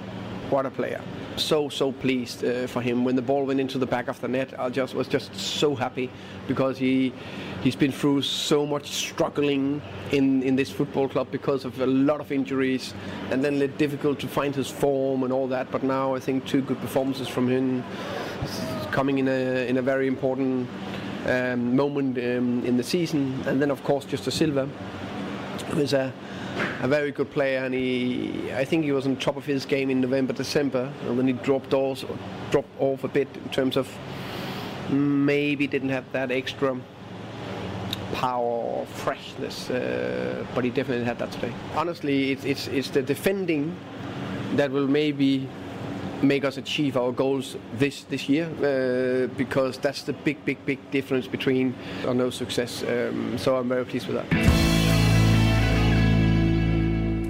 what 0.50 0.66
a 0.66 0.70
player! 0.70 1.00
So 1.36 1.68
so 1.68 1.90
pleased 1.92 2.44
uh, 2.44 2.66
for 2.66 2.80
him 2.80 3.04
when 3.04 3.16
the 3.16 3.22
ball 3.22 3.44
went 3.44 3.60
into 3.60 3.78
the 3.78 3.86
back 3.86 4.08
of 4.08 4.20
the 4.20 4.28
net. 4.28 4.58
I 4.58 4.68
just 4.68 4.94
was 4.94 5.08
just 5.08 5.34
so 5.34 5.74
happy 5.74 6.10
because 6.46 6.78
he 6.78 7.12
he's 7.62 7.76
been 7.76 7.92
through 7.92 8.22
so 8.22 8.64
much 8.66 8.90
struggling 8.90 9.82
in 10.12 10.42
in 10.42 10.56
this 10.56 10.70
football 10.70 11.08
club 11.08 11.28
because 11.30 11.64
of 11.64 11.80
a 11.80 11.86
lot 11.86 12.20
of 12.20 12.30
injuries, 12.30 12.94
and 13.30 13.42
then 13.42 13.60
it's 13.62 13.76
difficult 13.78 14.20
to 14.20 14.28
find 14.28 14.54
his 14.54 14.70
form 14.70 15.22
and 15.24 15.32
all 15.32 15.48
that. 15.48 15.70
But 15.70 15.82
now 15.82 16.14
I 16.14 16.20
think 16.20 16.46
two 16.46 16.62
good 16.62 16.80
performances 16.80 17.26
from 17.28 17.48
him, 17.48 17.82
coming 18.92 19.18
in 19.18 19.28
a 19.28 19.68
in 19.68 19.78
a 19.78 19.82
very 19.82 20.06
important 20.06 20.68
um, 21.26 21.74
moment 21.74 22.18
um, 22.18 22.64
in 22.64 22.76
the 22.76 22.84
season, 22.84 23.42
and 23.46 23.60
then 23.60 23.70
of 23.70 23.82
course 23.82 24.04
Josh 24.04 24.20
Dasilva, 24.20 24.68
who 25.70 25.80
is 25.80 25.94
a 25.94 26.12
a 26.80 26.88
very 26.88 27.10
good 27.10 27.30
player, 27.30 27.64
and 27.64 27.74
he, 27.74 28.52
I 28.52 28.64
think 28.64 28.84
he 28.84 28.92
was 28.92 29.06
on 29.06 29.16
top 29.16 29.36
of 29.36 29.44
his 29.44 29.64
game 29.64 29.90
in 29.90 30.00
November, 30.00 30.32
December, 30.32 30.92
and 31.06 31.18
then 31.18 31.26
he 31.26 31.32
dropped 31.32 31.74
off, 31.74 32.04
dropped 32.50 32.80
off 32.80 33.04
a 33.04 33.08
bit 33.08 33.28
in 33.36 33.48
terms 33.50 33.76
of 33.76 33.88
maybe 34.90 35.66
didn't 35.66 35.88
have 35.88 36.10
that 36.12 36.30
extra 36.30 36.78
power 38.12 38.44
or 38.44 38.86
freshness, 38.86 39.70
uh, 39.70 40.44
but 40.54 40.64
he 40.64 40.70
definitely 40.70 41.04
had 41.04 41.18
that 41.18 41.32
today. 41.32 41.52
Honestly, 41.74 42.32
it's, 42.32 42.44
it's, 42.44 42.68
it's 42.68 42.90
the 42.90 43.02
defending 43.02 43.76
that 44.54 44.70
will 44.70 44.86
maybe 44.86 45.48
make 46.22 46.44
us 46.44 46.56
achieve 46.56 46.96
our 46.96 47.12
goals 47.12 47.56
this 47.74 48.04
this 48.04 48.28
year 48.28 48.46
uh, 48.46 49.26
because 49.36 49.76
that's 49.78 50.02
the 50.02 50.12
big 50.12 50.42
big 50.44 50.64
big 50.64 50.78
difference 50.90 51.26
between 51.26 51.74
or 52.06 52.14
no 52.14 52.30
success 52.30 52.82
um, 52.84 53.36
so 53.36 53.56
I'm 53.56 53.68
very 53.68 53.84
pleased 53.84 54.06
with 54.06 54.16
that 54.16 54.53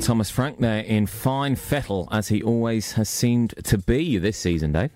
Thomas 0.05 0.29
Frank 0.29 0.59
there 0.59 0.81
in 0.81 1.07
fine 1.07 1.57
fettle, 1.57 2.11
as 2.13 2.29
he 2.29 2.43
always 2.43 2.93
has 2.93 3.09
seemed 3.09 3.55
to 3.65 3.79
be 3.79 4.19
this 4.19 4.37
season, 4.37 4.73
Dave. 4.73 4.91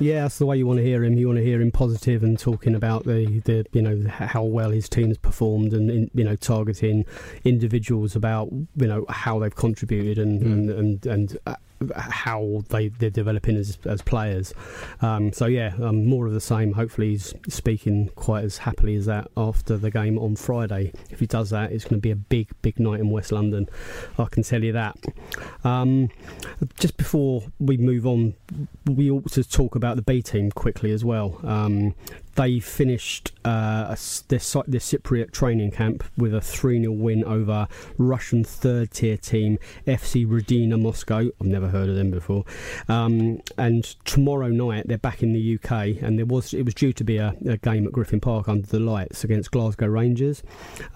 Yeah, 0.00 0.22
that's 0.22 0.38
the 0.38 0.46
way 0.46 0.56
you 0.56 0.66
want 0.66 0.78
to 0.78 0.82
hear 0.82 1.04
him. 1.04 1.18
You 1.18 1.26
want 1.26 1.36
to 1.36 1.44
hear 1.44 1.60
him 1.60 1.70
positive 1.70 2.22
and 2.22 2.38
talking 2.38 2.74
about 2.74 3.04
the, 3.04 3.40
the 3.40 3.66
you 3.72 3.82
know 3.82 4.08
how 4.08 4.42
well 4.42 4.70
his 4.70 4.88
team's 4.88 5.18
performed 5.18 5.74
and 5.74 6.10
you 6.14 6.24
know 6.24 6.34
targeting 6.34 7.04
individuals 7.44 8.16
about 8.16 8.48
you 8.52 8.86
know 8.86 9.04
how 9.10 9.38
they've 9.38 9.54
contributed 9.54 10.16
and 10.16 10.40
mm. 10.40 10.52
and 10.52 10.70
and, 10.70 11.06
and 11.06 11.38
uh, 11.46 11.56
how 11.96 12.62
they 12.68 12.88
they're 12.88 13.10
developing 13.10 13.56
as 13.56 13.78
as 13.84 14.02
players. 14.02 14.54
Um, 15.00 15.32
so 15.32 15.46
yeah, 15.46 15.74
um, 15.80 16.06
more 16.06 16.26
of 16.26 16.32
the 16.32 16.40
same. 16.40 16.72
Hopefully, 16.72 17.10
he's 17.10 17.34
speaking 17.48 18.10
quite 18.14 18.44
as 18.44 18.58
happily 18.58 18.94
as 18.96 19.06
that 19.06 19.28
after 19.36 19.76
the 19.76 19.90
game 19.90 20.18
on 20.18 20.36
Friday. 20.36 20.92
If 21.10 21.20
he 21.20 21.26
does 21.26 21.50
that, 21.50 21.72
it's 21.72 21.84
going 21.84 21.96
to 21.96 22.02
be 22.02 22.10
a 22.10 22.16
big 22.16 22.50
big 22.62 22.78
night 22.78 23.00
in 23.00 23.10
West 23.10 23.32
London. 23.32 23.68
I 24.18 24.26
can 24.26 24.42
tell 24.42 24.62
you 24.62 24.72
that. 24.72 24.96
Um, 25.64 26.10
just 26.78 26.96
before 26.96 27.44
we 27.58 27.76
move 27.76 28.06
on, 28.06 28.34
we 28.86 29.10
ought 29.10 29.30
to 29.32 29.44
talk 29.44 29.74
about 29.74 29.96
the 29.96 30.02
B 30.02 30.22
team 30.22 30.50
quickly 30.50 30.92
as 30.92 31.04
well. 31.04 31.40
They 32.36 32.60
finished 32.60 33.32
uh, 33.44 33.94
their, 34.28 34.38
their 34.38 34.80
Cypriot 34.80 35.32
training 35.32 35.70
camp 35.70 36.04
with 36.16 36.34
a 36.34 36.40
3 36.40 36.80
0 36.80 36.92
win 36.92 37.24
over 37.24 37.68
Russian 37.98 38.44
third 38.44 38.90
tier 38.90 39.16
team 39.16 39.58
FC 39.86 40.26
Rodina 40.26 40.80
Moscow. 40.80 41.28
I've 41.40 41.46
never 41.46 41.68
heard 41.68 41.88
of 41.88 41.96
them 41.96 42.10
before. 42.10 42.44
Um, 42.88 43.40
and 43.58 43.84
tomorrow 44.04 44.48
night 44.48 44.88
they're 44.88 44.98
back 44.98 45.22
in 45.22 45.32
the 45.32 45.58
UK, 45.58 46.02
and 46.02 46.18
there 46.18 46.26
was 46.26 46.54
it 46.54 46.64
was 46.64 46.74
due 46.74 46.92
to 46.92 47.04
be 47.04 47.18
a, 47.18 47.34
a 47.46 47.56
game 47.58 47.86
at 47.86 47.92
Griffin 47.92 48.20
Park 48.20 48.48
under 48.48 48.66
the 48.66 48.80
lights 48.80 49.24
against 49.24 49.50
Glasgow 49.50 49.86
Rangers, 49.86 50.42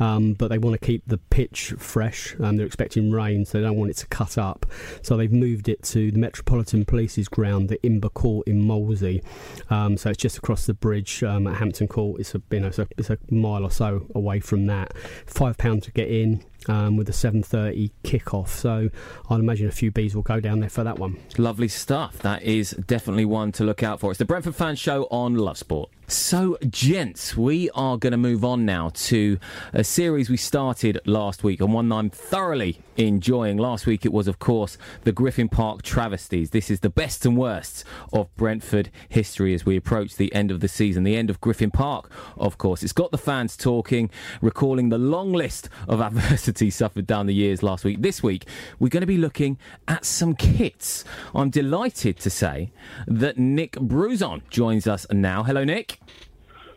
um, 0.00 0.34
but 0.34 0.48
they 0.48 0.58
want 0.58 0.80
to 0.80 0.84
keep 0.84 1.02
the 1.06 1.18
pitch 1.18 1.74
fresh. 1.78 2.34
Um, 2.40 2.56
they're 2.56 2.66
expecting 2.66 3.10
rain, 3.10 3.44
so 3.44 3.58
they 3.58 3.64
don't 3.64 3.76
want 3.76 3.90
it 3.90 3.96
to 3.98 4.06
cut 4.06 4.38
up. 4.38 4.66
So 5.02 5.16
they've 5.16 5.32
moved 5.32 5.68
it 5.68 5.82
to 5.84 6.10
the 6.10 6.18
Metropolitan 6.18 6.84
Police's 6.84 7.28
ground, 7.28 7.68
the 7.68 7.82
Imber 7.82 8.08
Court 8.08 8.46
in 8.48 8.66
Molesey. 8.66 9.22
Um, 9.70 9.96
so 9.96 10.10
it's 10.10 10.18
just 10.18 10.38
across 10.38 10.66
the 10.66 10.74
bridge 10.74 11.22
um, 11.28 11.46
at 11.46 11.56
Hampton 11.56 11.88
Court. 11.88 12.20
It's 12.20 12.34
a 12.34 12.42
you 12.50 12.60
know 12.60 12.68
it's 12.68 12.78
a, 12.78 12.88
it's 12.96 13.10
a 13.10 13.18
mile 13.30 13.64
or 13.64 13.70
so 13.70 14.06
away 14.14 14.40
from 14.40 14.66
that. 14.66 14.96
Five 15.26 15.58
pounds 15.58 15.84
to 15.84 15.92
get 15.92 16.08
in. 16.08 16.44
Um, 16.68 16.96
with 16.96 17.08
a 17.08 17.12
7.30 17.12 17.92
kick-off 18.02 18.50
so 18.50 18.90
I'd 19.30 19.40
imagine 19.40 19.68
a 19.68 19.72
few 19.72 19.92
bees 19.92 20.14
will 20.14 20.22
go 20.22 20.40
down 20.40 20.58
there 20.58 20.68
for 20.68 20.82
that 20.82 20.98
one 20.98 21.16
lovely 21.38 21.68
stuff 21.68 22.18
that 22.18 22.42
is 22.42 22.72
definitely 22.72 23.24
one 23.24 23.52
to 23.52 23.64
look 23.64 23.84
out 23.84 24.00
for 24.00 24.10
it's 24.10 24.18
the 24.18 24.24
Brentford 24.24 24.56
fan 24.56 24.74
show 24.74 25.04
on 25.04 25.36
Love 25.36 25.56
Sport 25.56 25.88
so, 26.10 26.56
gents, 26.70 27.36
we 27.36 27.68
are 27.74 27.98
going 27.98 28.12
to 28.12 28.16
move 28.16 28.42
on 28.42 28.64
now 28.64 28.90
to 28.94 29.38
a 29.74 29.84
series 29.84 30.30
we 30.30 30.38
started 30.38 30.98
last 31.04 31.44
week 31.44 31.60
and 31.60 31.74
one 31.74 31.92
I'm 31.92 32.08
thoroughly 32.08 32.80
enjoying. 32.96 33.58
Last 33.58 33.84
week 33.84 34.06
it 34.06 34.12
was, 34.12 34.26
of 34.26 34.38
course, 34.38 34.78
the 35.04 35.12
Griffin 35.12 35.50
Park 35.50 35.82
travesties. 35.82 36.48
This 36.48 36.70
is 36.70 36.80
the 36.80 36.88
best 36.88 37.26
and 37.26 37.36
worst 37.36 37.84
of 38.10 38.34
Brentford 38.36 38.90
history 39.10 39.52
as 39.52 39.66
we 39.66 39.76
approach 39.76 40.16
the 40.16 40.34
end 40.34 40.50
of 40.50 40.60
the 40.60 40.68
season, 40.68 41.04
the 41.04 41.14
end 41.14 41.28
of 41.28 41.42
Griffin 41.42 41.70
Park, 41.70 42.10
of 42.38 42.56
course. 42.56 42.82
It's 42.82 42.94
got 42.94 43.10
the 43.10 43.18
fans 43.18 43.54
talking, 43.54 44.08
recalling 44.40 44.88
the 44.88 44.96
long 44.96 45.34
list 45.34 45.68
of 45.88 46.00
adversity 46.08 46.70
suffered 46.70 47.06
down 47.06 47.26
the 47.26 47.34
years 47.34 47.62
last 47.62 47.84
week. 47.84 48.00
This 48.00 48.22
week, 48.22 48.46
we're 48.78 48.88
going 48.88 49.02
to 49.02 49.06
be 49.06 49.18
looking 49.18 49.58
at 49.86 50.06
some 50.06 50.34
kits. 50.34 51.04
I'm 51.34 51.50
delighted 51.50 52.18
to 52.20 52.30
say 52.30 52.72
that 53.06 53.36
Nick 53.36 53.72
Bruzon 53.72 54.40
joins 54.48 54.86
us 54.86 55.06
now. 55.12 55.42
Hello, 55.42 55.64
Nick. 55.64 55.97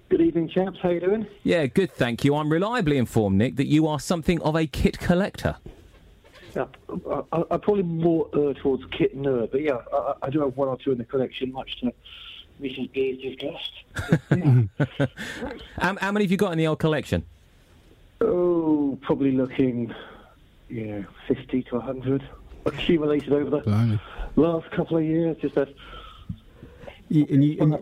Good 0.09 0.21
evening, 0.21 0.49
chaps. 0.49 0.77
How 0.81 0.89
you 0.89 0.99
doing? 0.99 1.25
Yeah, 1.43 1.65
good, 1.67 1.91
thank 1.93 2.25
you. 2.25 2.35
I'm 2.35 2.51
reliably 2.51 2.97
informed, 2.97 3.37
Nick, 3.37 3.55
that 3.55 3.67
you 3.67 3.87
are 3.87 3.99
something 3.99 4.41
of 4.41 4.55
a 4.55 4.67
kit 4.67 4.99
collector. 4.99 5.55
Yeah, 6.53 6.65
I, 7.09 7.21
I, 7.31 7.43
I 7.51 7.57
probably 7.57 7.83
more 7.83 8.27
uh, 8.33 8.53
towards 8.53 8.83
kit 8.91 9.17
nerd, 9.17 9.51
but 9.51 9.61
yeah, 9.61 9.77
I, 9.93 10.13
I, 10.23 10.29
do 10.29 10.41
have 10.41 10.57
one 10.57 10.67
or 10.67 10.77
two 10.77 10.91
in 10.91 10.97
the 10.97 11.05
collection, 11.05 11.53
much 11.53 11.79
to 11.79 11.93
Mrs. 12.61 12.91
B's 12.91 13.21
disgust. 13.21 13.71
how, 15.79 15.95
how 15.95 16.11
many 16.11 16.25
have 16.25 16.31
you 16.31 16.37
got 16.37 16.51
in 16.51 16.57
the 16.57 16.67
old 16.67 16.79
collection? 16.79 17.23
Oh, 18.19 18.99
probably 19.01 19.31
looking, 19.31 19.93
yeah, 20.69 21.03
50 21.29 21.63
to 21.63 21.75
100 21.75 22.27
accumulated 22.65 23.31
over 23.31 23.49
the 23.49 23.59
Blimey. 23.59 23.99
last 24.35 24.69
couple 24.71 24.97
of 24.97 25.03
years. 25.03 25.37
Just 25.37 25.57
a 25.57 25.67
you, 27.11 27.27
and 27.29 27.43
you, 27.43 27.57
and, 27.59 27.73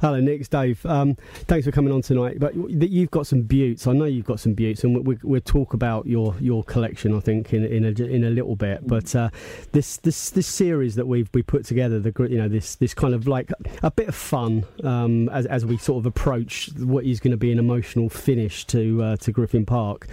hello, 0.00 0.20
Nick. 0.20 0.40
It's 0.40 0.48
Dave. 0.48 0.84
Um, 0.86 1.16
thanks 1.46 1.66
for 1.66 1.72
coming 1.72 1.92
on 1.92 2.02
tonight. 2.02 2.38
But 2.38 2.54
you've 2.54 3.10
got 3.10 3.26
some 3.26 3.42
buttes. 3.42 3.86
I 3.86 3.92
know 3.92 4.04
you've 4.04 4.26
got 4.26 4.40
some 4.40 4.54
buttes, 4.54 4.84
and 4.84 5.06
we, 5.06 5.18
will 5.22 5.40
talk 5.40 5.74
about 5.74 6.06
your, 6.06 6.34
your 6.40 6.62
collection. 6.64 7.16
I 7.16 7.20
think 7.20 7.52
in 7.52 7.64
in 7.64 7.84
a, 7.84 8.04
in 8.04 8.24
a 8.24 8.30
little 8.30 8.56
bit. 8.56 8.86
But 8.86 9.14
uh, 9.14 9.30
this 9.72 9.96
this 9.98 10.30
this 10.30 10.46
series 10.46 10.94
that 10.96 11.06
we've 11.06 11.28
we 11.32 11.42
put 11.42 11.64
together, 11.64 11.98
the 11.98 12.12
you 12.28 12.38
know 12.38 12.48
this 12.48 12.74
this 12.76 12.94
kind 12.94 13.14
of 13.14 13.26
like 13.26 13.50
a 13.82 13.90
bit 13.90 14.08
of 14.08 14.14
fun 14.14 14.64
um, 14.84 15.28
as 15.30 15.46
as 15.46 15.64
we 15.64 15.78
sort 15.78 15.98
of 15.98 16.06
approach 16.06 16.70
what 16.78 17.04
is 17.04 17.20
going 17.20 17.32
to 17.32 17.36
be 17.36 17.50
an 17.50 17.58
emotional 17.58 18.08
finish 18.08 18.64
to 18.66 19.02
uh, 19.02 19.16
to 19.16 19.32
Griffin 19.32 19.64
Park. 19.64 20.06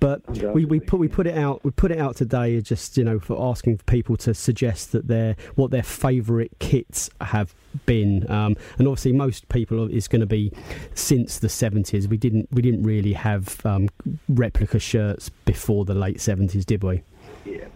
But 0.00 0.28
we, 0.52 0.64
we 0.64 0.80
put 0.80 1.00
we 1.00 1.08
put 1.08 1.26
it 1.26 1.36
out 1.36 1.64
we 1.64 1.70
put 1.70 1.90
it 1.90 1.98
out 1.98 2.16
today 2.16 2.60
just 2.60 2.96
you 2.96 3.04
know 3.04 3.18
for 3.18 3.40
asking 3.50 3.78
people 3.78 4.16
to 4.18 4.34
suggest 4.34 4.92
that 4.92 5.08
their 5.08 5.36
what 5.54 5.70
their 5.70 5.82
favourite 5.82 6.52
kits 6.58 7.10
have 7.20 7.54
been, 7.86 8.30
um, 8.30 8.56
and 8.78 8.86
obviously 8.86 9.12
most 9.12 9.48
people 9.48 9.88
is 9.90 10.08
going 10.08 10.20
to 10.20 10.26
be 10.26 10.52
since 10.94 11.38
the 11.38 11.48
seventies. 11.48 12.08
We 12.08 12.16
didn't 12.16 12.48
we 12.50 12.62
didn't 12.62 12.82
really 12.82 13.12
have 13.12 13.64
um, 13.64 13.88
replica 14.28 14.78
shirts 14.78 15.28
before 15.44 15.84
the 15.84 15.94
late 15.94 16.20
seventies, 16.20 16.64
did 16.64 16.82
we? 16.82 17.02
Yeah. 17.44 17.66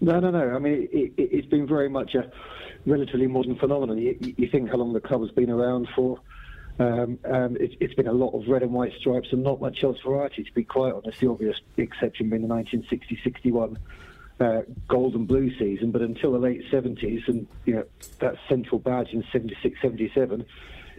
No, 0.00 0.20
no, 0.20 0.30
no. 0.30 0.54
I 0.54 0.58
mean, 0.58 0.88
it, 0.92 1.12
it, 1.16 1.30
it's 1.32 1.48
been 1.48 1.66
very 1.66 1.88
much 1.88 2.14
a 2.14 2.30
relatively 2.84 3.26
modern 3.26 3.56
phenomenon. 3.56 3.98
You, 3.98 4.16
you 4.20 4.48
think 4.48 4.70
how 4.70 4.76
long 4.76 4.92
the 4.92 5.00
club 5.00 5.22
has 5.22 5.30
been 5.30 5.50
around 5.50 5.88
for. 5.94 6.20
Um, 6.78 7.18
it, 7.24 7.80
has 7.80 7.94
been 7.94 8.06
a 8.06 8.12
lot 8.12 8.38
of 8.38 8.46
red 8.48 8.62
and 8.62 8.72
white 8.72 8.92
stripes 8.98 9.28
and 9.32 9.42
not 9.42 9.62
much 9.62 9.82
else 9.82 9.96
variety, 10.04 10.44
to 10.44 10.52
be 10.52 10.62
quite 10.62 10.92
honest. 10.92 11.20
The 11.20 11.30
obvious 11.30 11.56
exception 11.78 12.28
being 12.28 12.42
the 12.42 12.48
1960 12.48 13.18
61 13.24 13.78
uh, 14.40 14.62
gold 14.88 15.14
and 15.14 15.26
blue 15.26 15.56
season, 15.58 15.90
but 15.90 16.02
until 16.02 16.32
the 16.32 16.38
late 16.38 16.62
70s 16.70 17.26
and 17.28 17.46
you 17.64 17.74
know 17.74 17.84
that 18.18 18.36
central 18.48 18.78
badge 18.78 19.10
in 19.10 19.24
76, 19.32 19.80
77, 19.80 20.44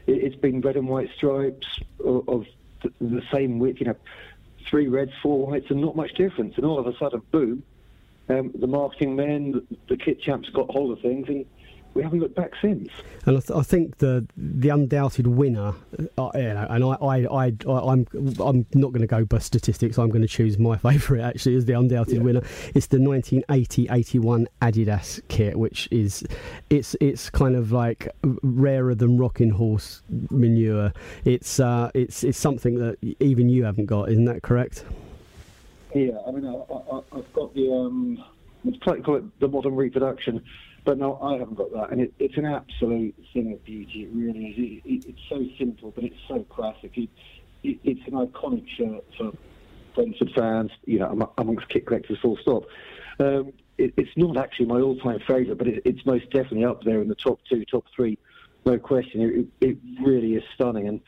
it, 0.07 0.23
has 0.23 0.35
been 0.35 0.61
red 0.61 0.75
and 0.75 0.87
white 0.87 1.09
stripes 1.15 1.67
of, 2.03 2.27
of 2.27 2.45
the, 2.81 2.91
the, 2.99 3.21
same 3.31 3.59
width, 3.59 3.79
you 3.79 3.85
know, 3.85 3.95
three 4.69 4.87
reds, 4.87 5.11
four 5.21 5.45
whites, 5.45 5.67
and 5.69 5.81
not 5.81 5.95
much 5.95 6.13
difference. 6.13 6.55
And 6.55 6.65
all 6.65 6.79
of 6.79 6.87
a 6.87 6.97
sudden, 6.97 7.21
boom, 7.31 7.63
um, 8.29 8.51
the 8.57 8.67
marketing 8.67 9.15
men, 9.15 9.51
the, 9.51 9.77
the 9.89 9.97
kit 9.97 10.21
champs 10.21 10.49
got 10.49 10.69
hold 10.69 10.91
of 10.91 11.01
things 11.01 11.27
and 11.29 11.45
we 11.97 12.03
haven't 12.03 12.19
looked 12.19 12.35
back 12.35 12.51
since. 12.61 12.89
And 13.25 13.37
I, 13.37 13.39
th- 13.39 13.57
I 13.57 13.63
think 13.63 13.97
the 13.97 14.25
the 14.37 14.69
undoubted 14.69 15.25
winner, 15.25 15.73
uh, 16.17 16.29
you 16.35 16.53
know, 16.53 16.67
and 16.69 16.83
I, 16.83 16.89
I, 16.89 17.17
I, 17.25 17.53
I 17.67 17.93
am 17.93 18.05
I'm, 18.13 18.33
I'm 18.39 18.65
not 18.75 18.91
going 18.91 19.01
to 19.01 19.07
go 19.07 19.25
by 19.25 19.39
statistics. 19.39 19.97
I'm 19.97 20.09
going 20.09 20.21
to 20.21 20.27
choose 20.27 20.59
my 20.59 20.77
favourite 20.77 21.23
actually 21.23 21.55
as 21.55 21.65
the 21.65 21.73
undoubted 21.73 22.17
yeah. 22.17 22.21
winner. 22.21 22.41
It's 22.75 22.87
the 22.87 22.97
1980-81 22.97 24.45
Adidas 24.61 25.21
kit, 25.27 25.57
which 25.57 25.89
is 25.89 26.23
it's 26.69 26.95
it's 27.01 27.31
kind 27.31 27.55
of 27.55 27.71
like 27.71 28.07
rarer 28.43 28.93
than 28.93 29.17
rocking 29.17 29.49
horse 29.49 30.03
manure. 30.29 30.93
It's 31.25 31.59
uh, 31.59 31.89
it's 31.95 32.23
it's 32.23 32.37
something 32.37 32.75
that 32.75 32.97
even 33.19 33.49
you 33.49 33.63
haven't 33.63 33.87
got, 33.87 34.09
isn't 34.09 34.25
that 34.25 34.43
correct? 34.43 34.85
Yeah, 35.95 36.19
I 36.27 36.31
mean, 36.31 36.45
I, 36.45 37.15
have 37.15 37.33
got 37.33 37.55
the 37.55 37.71
um, 37.71 38.23
quite 38.83 39.03
call 39.03 39.15
it 39.15 39.39
the 39.39 39.47
modern 39.47 39.75
reproduction 39.75 40.43
but 40.87 40.97
no, 40.97 41.19
I 41.21 41.37
haven't 41.37 41.57
got 41.57 41.73
that, 41.73 41.91
and 41.91 41.99
it, 41.99 42.13
it's 42.17 42.37
an 42.37 42.45
absolute 42.45 43.13
thing 43.33 43.51
of 43.51 43.61
beauty. 43.65 44.03
It 44.03 44.09
really 44.13 44.45
is. 44.45 44.57
It, 44.57 44.89
it, 44.89 45.09
it's 45.09 45.19
so 45.27 45.45
simple, 45.57 45.91
but 45.91 46.05
it's 46.05 46.15
so 46.29 46.45
classic. 46.49 46.93
it's 47.61 48.07
an 48.07 48.13
iconic 48.13 48.65
shirt 48.69 49.03
for 49.17 49.33
Brentford 49.95 50.31
fans, 50.33 50.71
you 50.85 50.99
know, 50.99 51.29
amongst 51.37 51.67
kit 51.67 51.85
collectors, 51.85 52.17
full 52.21 52.37
stop. 52.41 52.63
Um, 53.19 53.51
it's 53.77 54.15
not 54.15 54.37
actually 54.37 54.67
my 54.67 54.79
all-time 54.79 55.19
favourite, 55.27 55.57
but 55.57 55.67
it's 55.67 56.05
most 56.05 56.29
definitely 56.29 56.63
up 56.63 56.81
there 56.85 57.01
in 57.01 57.09
the 57.09 57.15
top 57.15 57.41
two, 57.49 57.65
top 57.65 57.83
three, 57.93 58.17
no 58.65 58.79
question. 58.79 59.49
It, 59.59 59.77
really 60.01 60.35
is 60.35 60.43
stunning, 60.55 60.87
and 60.87 61.01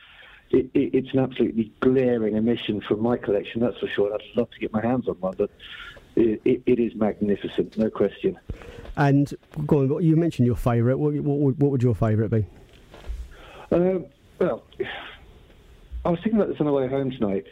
it's 0.50 1.14
an 1.14 1.20
absolutely 1.20 1.72
glaring 1.80 2.36
omission 2.36 2.82
from 2.82 3.00
my 3.00 3.16
collection, 3.16 3.62
that's 3.62 3.78
for 3.78 3.88
sure. 3.88 4.12
I'd 4.12 4.20
love 4.36 4.50
to 4.50 4.58
get 4.58 4.74
my 4.74 4.84
hands 4.84 5.08
on 5.08 5.14
one, 5.20 5.36
but 5.38 5.50
it, 6.16 6.42
it, 6.44 6.62
it 6.66 6.78
is 6.78 6.94
magnificent, 6.94 7.78
no 7.78 7.88
question. 7.88 8.38
And 8.96 9.32
go 9.66 9.80
on, 9.96 10.04
you 10.04 10.16
mentioned 10.16 10.46
your 10.46 10.56
favourite. 10.56 10.98
What, 10.98 11.14
what, 11.14 11.38
would- 11.38 11.60
what 11.60 11.70
would 11.70 11.82
your 11.82 11.94
favourite 11.94 12.30
be? 12.30 12.46
Um, 13.72 14.06
well, 14.38 14.64
I 16.04 16.10
was 16.10 16.18
thinking 16.20 16.40
about 16.40 16.48
this 16.48 16.60
on 16.60 16.66
the 16.66 16.72
way 16.72 16.88
home 16.88 17.10
tonight. 17.10 17.46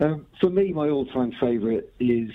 Um, 0.00 0.26
for 0.40 0.50
me, 0.50 0.72
my 0.72 0.88
all-time 0.88 1.32
favourite 1.40 1.84
is 2.00 2.30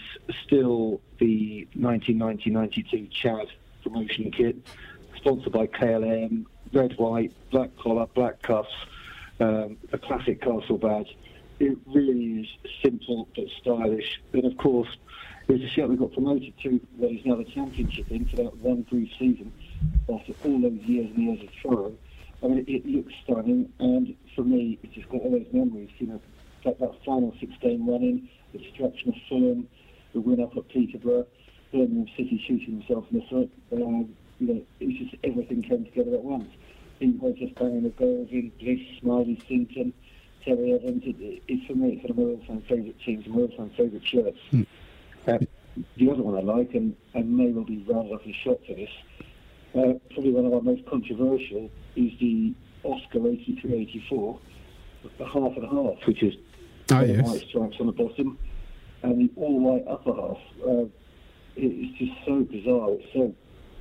still 0.46 1.02
the 1.20 1.68
1990-92 1.78 3.12
Chad 3.12 3.48
promotion 3.84 4.32
kit, 4.32 4.56
sponsored 5.18 5.52
by 5.52 5.68
KLM, 5.68 6.46
red, 6.74 6.94
white, 6.98 7.34
black 7.52 7.70
collar, 7.78 8.06
black 8.16 8.42
cuffs, 8.42 8.70
um, 9.40 9.78
a 9.92 9.98
classic 9.98 10.42
castle 10.42 10.78
badge. 10.78 11.16
It 11.60 11.78
really 11.86 12.42
is 12.42 12.48
simple 12.84 13.28
but 13.36 13.46
stylish. 13.62 14.22
And 14.34 14.46
of 14.46 14.58
course, 14.58 14.90
it 15.48 15.54
was 15.54 15.62
a 15.62 15.68
shirt 15.70 15.90
we 15.90 15.96
got 15.96 16.12
promoted 16.12 16.54
to 16.62 16.80
what 16.98 17.12
is 17.12 17.26
now 17.26 17.36
the 17.36 17.46
championship 17.46 18.12
in 18.12 18.26
for 18.26 18.36
that 18.38 18.58
one 18.58 18.82
brief 18.82 19.10
season 19.18 19.52
after 20.14 20.34
all 20.44 20.62
those 20.62 20.82
years 20.82 21.10
and 21.16 21.24
years 21.24 21.42
of 21.42 21.56
trying. 21.56 21.98
I 22.44 22.48
mean, 22.48 22.60
it, 22.60 22.70
it 22.70 22.86
looks 22.86 23.14
stunning, 23.24 23.72
and 23.80 24.16
for 24.36 24.44
me, 24.44 24.78
it's 24.84 24.94
just 24.94 25.10
got 25.10 25.22
all 25.22 25.32
those 25.32 25.48
memories. 25.54 25.90
You 26.00 26.08
know, 26.08 26.22
that, 26.66 26.80
that 26.80 26.94
final 27.06 27.34
16 27.40 27.86
running, 27.88 28.30
the 28.52 28.60
destruction 28.60 29.10
of 29.10 29.16
Fulham, 29.30 29.68
the 30.14 30.20
win 30.20 30.44
up 30.44 30.56
at 30.58 30.68
Peterborough, 30.68 31.26
Birmingham 31.72 32.08
City 32.16 32.44
shooting 32.46 32.82
himself 32.82 33.06
in 33.12 33.20
the 33.20 33.26
foot. 33.28 33.52
Um, 33.72 34.16
you 34.40 34.48
know, 34.54 34.62
it's 34.80 35.00
just 35.00 35.16
everything 35.24 35.64
came 35.64 35.86
together 35.86 36.14
at 36.14 36.24
once. 36.24 36.50
Pete 37.00 37.20
Hodges 37.22 37.52
banging 37.58 37.84
the 37.84 37.90
goals 37.90 38.30
in, 38.32 38.52
Bliss, 38.60 38.80
Smillie, 39.02 39.40
Sinton, 39.48 39.94
Terry 40.44 40.74
Evans. 40.74 41.04
It, 41.06 41.16
it, 41.20 41.44
it's 41.48 41.66
for 41.68 41.74
me, 41.74 41.94
it's 41.94 42.04
one 42.04 42.12
of 42.12 42.18
my 42.18 42.24
all-time 42.24 42.62
favourite 42.68 43.00
teams 43.00 43.28
my 43.28 43.42
all-time 43.42 43.70
favourite 43.78 44.06
shirts. 44.06 44.40
Uh, 45.28 45.38
the 45.98 46.10
other 46.10 46.24
one 46.24 46.36
I 46.36 46.42
like, 46.42 46.74
and, 46.74 46.96
and 47.14 47.38
may 47.38 47.52
well 47.52 47.66
be 47.66 47.86
rounded 47.88 48.14
off 48.14 48.22
his 48.22 48.36
shot 48.44 48.60
for 48.66 48.74
this, 48.74 48.90
uh, 49.76 50.00
probably 50.14 50.32
one 50.32 50.46
of 50.46 50.54
our 50.54 50.62
most 50.62 50.86
controversial, 50.88 51.70
is 51.96 52.12
the 52.20 52.54
Oscar 52.84 53.20
83-84, 53.20 54.40
the 55.18 55.26
half 55.26 55.56
and 55.56 55.70
half, 55.70 56.08
which 56.08 56.24
is 56.24 56.34
and 56.90 57.10
yes. 57.10 57.28
white 57.28 57.42
stripes 57.50 57.76
on 57.80 57.88
the 57.88 57.92
bottom, 57.92 58.38
and 59.04 59.30
the 59.30 59.34
all-white 59.36 59.86
upper 59.88 60.14
half. 60.14 60.38
Uh, 60.66 60.86
it, 61.56 61.72
it's 61.74 61.98
just 62.00 62.12
so 62.26 62.40
bizarre. 62.42 62.92
It's 62.92 63.14
so 63.14 63.36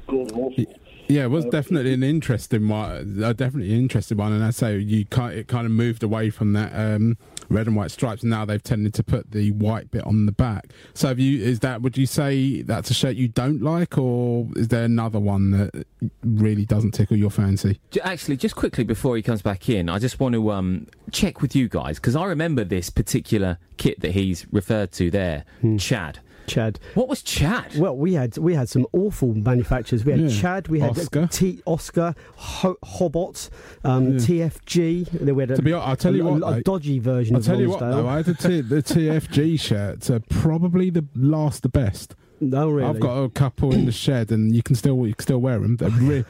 god 0.09 0.33
awful. 0.33 0.65
Yeah, 1.09 1.25
it 1.25 1.31
was 1.31 1.45
definitely 1.47 1.93
an 1.93 2.03
interesting 2.03 2.69
one. 2.69 3.23
Uh, 3.23 3.33
definitely 3.33 3.73
an 3.73 3.79
interesting 3.79 4.19
one, 4.19 4.33
and 4.33 4.43
I 4.43 4.51
say 4.51 4.79
you 4.79 5.05
kind 5.07 5.39
it 5.39 5.47
kind 5.47 5.67
of 5.67 5.73
moved 5.73 6.03
away 6.03 6.31
from 6.31 6.53
that 6.55 6.73
um, 6.75 7.17
red 7.49 7.67
and 7.67 7.77
white 7.77 7.91
stripes. 7.91 8.23
And 8.23 8.31
now 8.31 8.45
they've 8.45 8.63
tended 8.63 8.95
to 8.95 9.03
put 9.03 9.31
the 9.31 9.51
white 9.53 9.91
bit 9.91 10.05
on 10.05 10.27
the 10.27 10.33
back. 10.33 10.73
So, 10.95 11.09
have 11.09 11.19
you? 11.19 11.43
Is 11.43 11.61
that? 11.61 11.83
Would 11.83 11.97
you 11.97 12.07
say 12.07 12.63
that's 12.63 12.91
a 12.91 12.95
shirt 12.95 13.17
you 13.17 13.29
don't 13.29 13.63
like, 13.63 13.99
or 13.99 14.49
is 14.57 14.69
there 14.69 14.85
another 14.85 15.19
one 15.21 15.51
that 15.53 15.87
really 16.23 16.65
doesn't 16.65 16.93
tickle 16.93 17.17
your 17.17 17.31
fancy? 17.31 17.81
Actually, 18.03 18.37
just 18.37 18.57
quickly 18.57 18.85
before 18.85 19.17
he 19.17 19.23
comes 19.23 19.43
back 19.43 19.69
in, 19.69 19.89
I 19.89 19.99
just 19.99 20.21
want 20.21 20.35
to 20.35 20.51
um, 20.53 20.87
check 21.13 21.41
with 21.43 21.55
you 21.57 21.69
guys 21.69 21.97
because 21.97 22.17
I 22.17 22.25
remember 22.27 22.65
this 22.65 22.91
particular 22.91 23.59
kit 23.77 24.01
that 24.01 24.13
he's 24.13 24.47
referred 24.53 24.93
to 24.93 25.11
there, 25.11 25.45
Chad. 25.79 26.19
Chad. 26.47 26.79
What 26.95 27.09
was 27.09 27.23
Chad? 27.23 27.77
Well, 27.79 27.97
we 27.97 28.15
had 28.15 28.37
we 28.39 28.55
had 28.55 28.69
some 28.69 28.87
awful 28.93 29.35
manufacturers. 29.35 30.05
We 30.05 30.13
had 30.13 30.21
Yeah. 30.23 30.41
Chad, 30.41 30.69
we 30.69 30.81
had 30.81 30.91
Oscar. 30.91 31.27
T 31.29 31.61
Oscar, 31.67 32.15
Ho- 32.37 32.79
Hobott, 32.85 33.51
um, 33.85 34.13
Yeah. 34.13 34.19
TFG. 34.19 35.09
Then 35.11 35.35
we 35.35 35.43
had 35.43 35.51
a, 35.53 35.57
To 35.57 35.63
be 35.63 35.73
honest, 35.73 35.89
I'll 35.89 35.97
tell 35.97 36.15
a, 36.15 36.17
you 36.17 36.25
what, 36.25 36.43
a, 36.43 36.47
a 36.47 36.51
mate. 36.57 36.65
dodgy 36.65 36.99
version 36.99 37.37
I'll 37.37 37.43
tell 37.43 37.61
you 37.61 37.71
what, 37.71 37.81
though, 37.81 38.07
I 38.09 38.17
had 38.19 38.27
the, 38.27 38.35
T- 38.35 38.61
the 38.61 38.83
TFG 38.83 39.59
shirts 39.61 40.11
are 40.11 40.21
probably 40.29 40.91
the 40.91 41.05
last 41.15 41.63
the 41.63 41.69
best. 41.69 42.15
No, 42.41 42.69
really. 42.71 42.89
I've 42.89 43.01
got 43.01 43.23
a 43.23 43.29
couple 43.31 43.73
in 43.73 43.87
the 43.87 43.93
shed, 43.93 44.31
and 44.31 44.55
you 44.55 44.63
can 44.63 44.77
still 44.77 45.07
you 45.07 45.15
can 45.15 45.23
still 45.23 45.39
wear 45.39 45.59
them. 45.59 45.77
Re- 45.81 46.25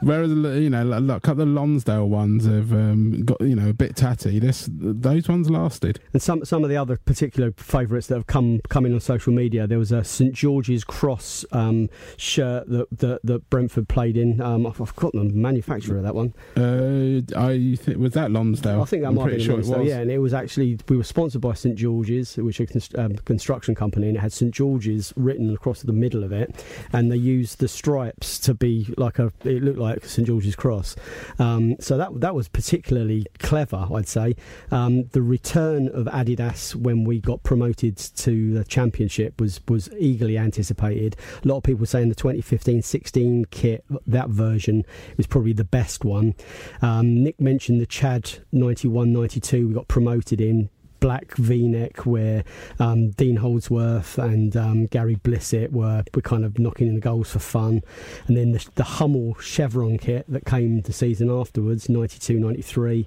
whereas 0.00 0.30
you 0.30 0.70
know, 0.70 0.84
like, 0.84 1.16
a 1.16 1.20
couple 1.20 1.42
of 1.42 1.48
Lonsdale 1.48 2.08
ones 2.08 2.46
have 2.46 2.72
um, 2.72 3.24
got 3.24 3.40
you 3.40 3.56
know 3.56 3.68
a 3.68 3.72
bit 3.72 3.96
tatty. 3.96 4.38
This 4.38 4.68
those 4.70 5.28
ones 5.28 5.50
lasted. 5.50 6.00
And 6.12 6.22
some 6.22 6.44
some 6.44 6.62
of 6.64 6.70
the 6.70 6.76
other 6.76 6.96
particular 6.96 7.52
favourites 7.56 8.06
that 8.08 8.14
have 8.14 8.26
come 8.26 8.60
come 8.68 8.86
in 8.86 8.94
on 8.94 9.00
social 9.00 9.32
media. 9.32 9.66
There 9.66 9.78
was 9.78 9.92
a 9.92 10.04
St 10.04 10.34
George's 10.34 10.84
Cross 10.84 11.44
um, 11.52 11.88
shirt 12.16 12.68
that, 12.68 12.86
that 12.98 13.20
that 13.24 13.50
Brentford 13.50 13.88
played 13.88 14.16
in. 14.16 14.40
Um, 14.40 14.66
I've, 14.66 14.80
I've 14.80 14.90
forgotten 14.90 15.28
the 15.28 15.34
manufacturer 15.34 15.98
of 15.98 16.04
that 16.04 16.14
one. 16.14 16.34
Uh, 16.56 17.20
I 17.36 17.76
think 17.76 17.98
was 17.98 18.12
that 18.12 18.30
Lonsdale. 18.30 18.82
I 18.82 18.84
think 18.84 19.02
that 19.02 19.08
I'm 19.08 19.14
might 19.16 19.36
be 19.36 19.42
sure 19.42 19.56
was. 19.56 19.68
Yeah, 19.68 19.98
and 19.98 20.10
it 20.10 20.18
was 20.18 20.34
actually 20.34 20.78
we 20.88 20.96
were 20.96 21.04
sponsored 21.04 21.40
by 21.40 21.54
St 21.54 21.76
George's, 21.76 22.36
which 22.36 22.60
is 22.60 22.88
a 22.94 23.04
um, 23.04 23.16
construction 23.16 23.74
company, 23.74 24.08
and 24.08 24.16
it 24.16 24.20
had 24.20 24.32
St 24.32 24.52
George's 24.52 25.12
written 25.16 25.39
across 25.48 25.82
the 25.82 25.92
middle 25.92 26.24
of 26.24 26.32
it, 26.32 26.64
and 26.92 27.10
they 27.10 27.16
used 27.16 27.58
the 27.58 27.68
stripes 27.68 28.38
to 28.40 28.54
be 28.54 28.92
like 28.96 29.18
a. 29.18 29.32
It 29.44 29.62
looked 29.62 29.78
like 29.78 30.04
St 30.04 30.26
George's 30.26 30.56
Cross, 30.56 30.96
um, 31.38 31.76
so 31.80 31.96
that 31.96 32.20
that 32.20 32.34
was 32.34 32.48
particularly 32.48 33.26
clever, 33.38 33.86
I'd 33.94 34.08
say. 34.08 34.36
Um, 34.70 35.04
the 35.12 35.22
return 35.22 35.88
of 35.88 36.06
Adidas 36.06 36.74
when 36.74 37.04
we 37.04 37.20
got 37.20 37.42
promoted 37.42 37.96
to 37.96 38.54
the 38.54 38.64
championship 38.64 39.40
was 39.40 39.60
was 39.68 39.88
eagerly 39.98 40.36
anticipated. 40.36 41.16
A 41.44 41.48
lot 41.48 41.58
of 41.58 41.62
people 41.62 41.86
saying 41.86 42.08
the 42.08 42.14
2015-16 42.14 43.50
kit, 43.50 43.84
that 44.06 44.28
version, 44.28 44.84
was 45.16 45.26
probably 45.26 45.52
the 45.52 45.64
best 45.64 46.04
one. 46.04 46.34
Um, 46.82 47.22
Nick 47.22 47.40
mentioned 47.40 47.80
the 47.80 47.86
Chad 47.86 48.38
91-92 48.52 49.68
we 49.68 49.74
got 49.74 49.88
promoted 49.88 50.40
in 50.40 50.70
black 51.00 51.34
V-neck 51.36 52.06
where 52.06 52.44
um, 52.78 53.10
Dean 53.10 53.36
Holdsworth 53.36 54.18
and 54.18 54.56
um, 54.56 54.86
Gary 54.86 55.16
Blissett 55.16 55.72
were, 55.72 56.04
were 56.14 56.22
kind 56.22 56.44
of 56.44 56.58
knocking 56.58 56.88
in 56.88 56.94
the 56.94 57.00
goals 57.00 57.30
for 57.30 57.38
fun. 57.38 57.82
And 58.26 58.36
then 58.36 58.52
the, 58.52 58.66
the 58.76 58.84
Hummel 58.84 59.34
chevron 59.40 59.98
kit 59.98 60.24
that 60.28 60.44
came 60.44 60.82
the 60.82 60.92
season 60.92 61.30
afterwards 61.30 61.88
92-93 61.88 63.06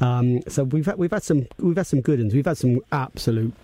um, 0.00 0.42
so 0.48 0.64
we've 0.64 0.86
had, 0.86 0.98
we've 0.98 1.10
had 1.10 1.22
some 1.22 1.46
we've 1.58 1.76
had 1.76 1.86
some 1.86 2.00
good 2.00 2.18
ones. 2.18 2.34
We've 2.34 2.44
had 2.44 2.58
some 2.58 2.80
absolute 2.90 3.54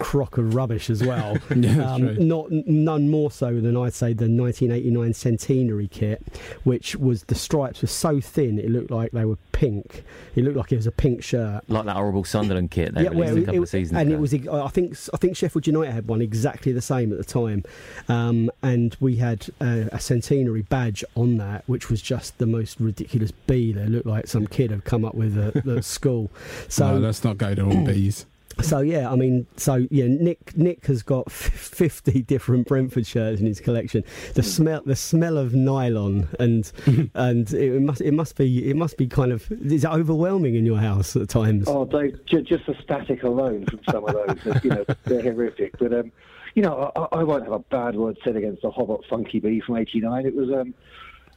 crock 0.00 0.38
of 0.38 0.54
rubbish 0.54 0.90
as 0.90 1.02
well. 1.04 1.36
Yeah, 1.60 1.92
um, 1.92 2.00
true. 2.00 2.14
not 2.24 2.50
none 2.50 3.10
more 3.10 3.30
so 3.30 3.60
than 3.60 3.76
I'd 3.76 3.92
say 3.94 4.12
the 4.14 4.28
1989 4.28 5.12
centenary 5.14 5.88
kit, 5.88 6.22
which 6.64 6.96
was 6.96 7.24
the 7.24 7.34
stripes 7.34 7.82
were 7.82 7.88
so 7.88 8.20
thin 8.20 8.58
it 8.58 8.70
looked 8.70 8.90
like 8.90 9.12
they 9.12 9.24
were 9.26 9.36
pink. 9.52 10.04
It 10.34 10.44
looked 10.44 10.56
like 10.56 10.72
it 10.72 10.76
was 10.76 10.86
a 10.86 10.92
pink 10.92 11.22
shirt. 11.22 11.62
Like 11.68 11.84
that 11.84 11.96
horrible 11.96 12.24
Sunderland 12.24 12.70
kit 12.70 12.94
they 12.94 13.02
released 13.08 13.16
well, 13.16 13.36
a 13.36 13.40
couple 13.40 13.54
it- 13.56 13.62
of 13.62 13.68
seasons 13.68 13.98
and 13.98 14.08
ago. 14.08 14.16
it 14.16 14.20
was. 14.20 14.34
I 14.34 14.68
think 14.68 14.96
I 15.12 15.16
think 15.18 15.36
Sheffield 15.36 15.66
United 15.66 15.92
had 15.92 16.08
one 16.08 16.22
exactly 16.22 16.72
the 16.72 16.80
same 16.80 17.12
at 17.12 17.18
the 17.18 17.24
time, 17.24 17.64
um, 18.08 18.50
and 18.62 18.96
we 19.00 19.16
had 19.16 19.46
uh, 19.60 19.84
a 19.92 20.00
centenary 20.00 20.62
badge 20.62 21.04
on 21.14 21.36
that, 21.36 21.64
which 21.66 21.90
was 21.90 22.00
just 22.00 22.38
the 22.38 22.46
most 22.46 22.80
ridiculous 22.80 23.32
bee. 23.32 23.72
They 23.72 23.86
looked 23.86 24.06
like 24.06 24.26
some 24.28 24.46
kid 24.46 24.70
had 24.70 24.84
come 24.84 25.04
up 25.04 25.14
with 25.14 25.36
at 25.36 25.66
at 25.66 25.84
school. 25.96 26.30
So 26.68 26.92
no, 26.94 26.98
let's 26.98 27.22
not 27.22 27.36
go 27.38 27.54
to 27.54 27.62
all 27.64 27.84
bees. 27.84 28.24
So 28.62 28.80
yeah, 28.80 29.10
I 29.10 29.16
mean, 29.16 29.46
so 29.56 29.86
yeah, 29.90 30.06
Nick 30.08 30.56
Nick 30.56 30.86
has 30.86 31.02
got 31.02 31.30
fifty 31.32 32.22
different 32.22 32.66
Brentford 32.66 33.06
shirts 33.06 33.40
in 33.40 33.46
his 33.46 33.60
collection. 33.60 34.04
The 34.34 34.42
smell, 34.42 34.82
the 34.84 34.96
smell 34.96 35.38
of 35.38 35.54
nylon, 35.54 36.28
and 36.38 36.70
and 37.14 37.52
it 37.52 37.80
must 37.80 38.00
it 38.00 38.12
must 38.12 38.36
be 38.36 38.68
it 38.70 38.76
must 38.76 38.96
be 38.96 39.06
kind 39.06 39.32
of 39.32 39.50
is 39.50 39.84
overwhelming 39.84 40.54
in 40.54 40.66
your 40.66 40.78
house 40.78 41.16
at 41.16 41.28
times? 41.28 41.68
Oh, 41.68 41.84
ju- 41.84 42.42
just 42.42 42.66
the 42.66 42.74
static 42.82 43.22
alone 43.22 43.66
from 43.66 43.80
some 43.90 44.04
of 44.04 44.12
those, 44.14 44.64
you 44.64 44.70
know, 44.70 44.84
they're 45.04 45.22
horrific. 45.22 45.78
But 45.78 45.92
um, 45.92 46.12
you 46.54 46.62
know, 46.62 46.90
I, 46.96 47.20
I 47.20 47.22
won't 47.22 47.44
have 47.44 47.52
a 47.52 47.58
bad 47.58 47.96
word 47.96 48.18
said 48.24 48.36
against 48.36 48.62
the 48.62 48.70
Hobott 48.70 49.04
Funky 49.08 49.40
Bee 49.40 49.60
from 49.60 49.76
'89. 49.76 50.26
It 50.26 50.34
was 50.34 50.50
um, 50.50 50.74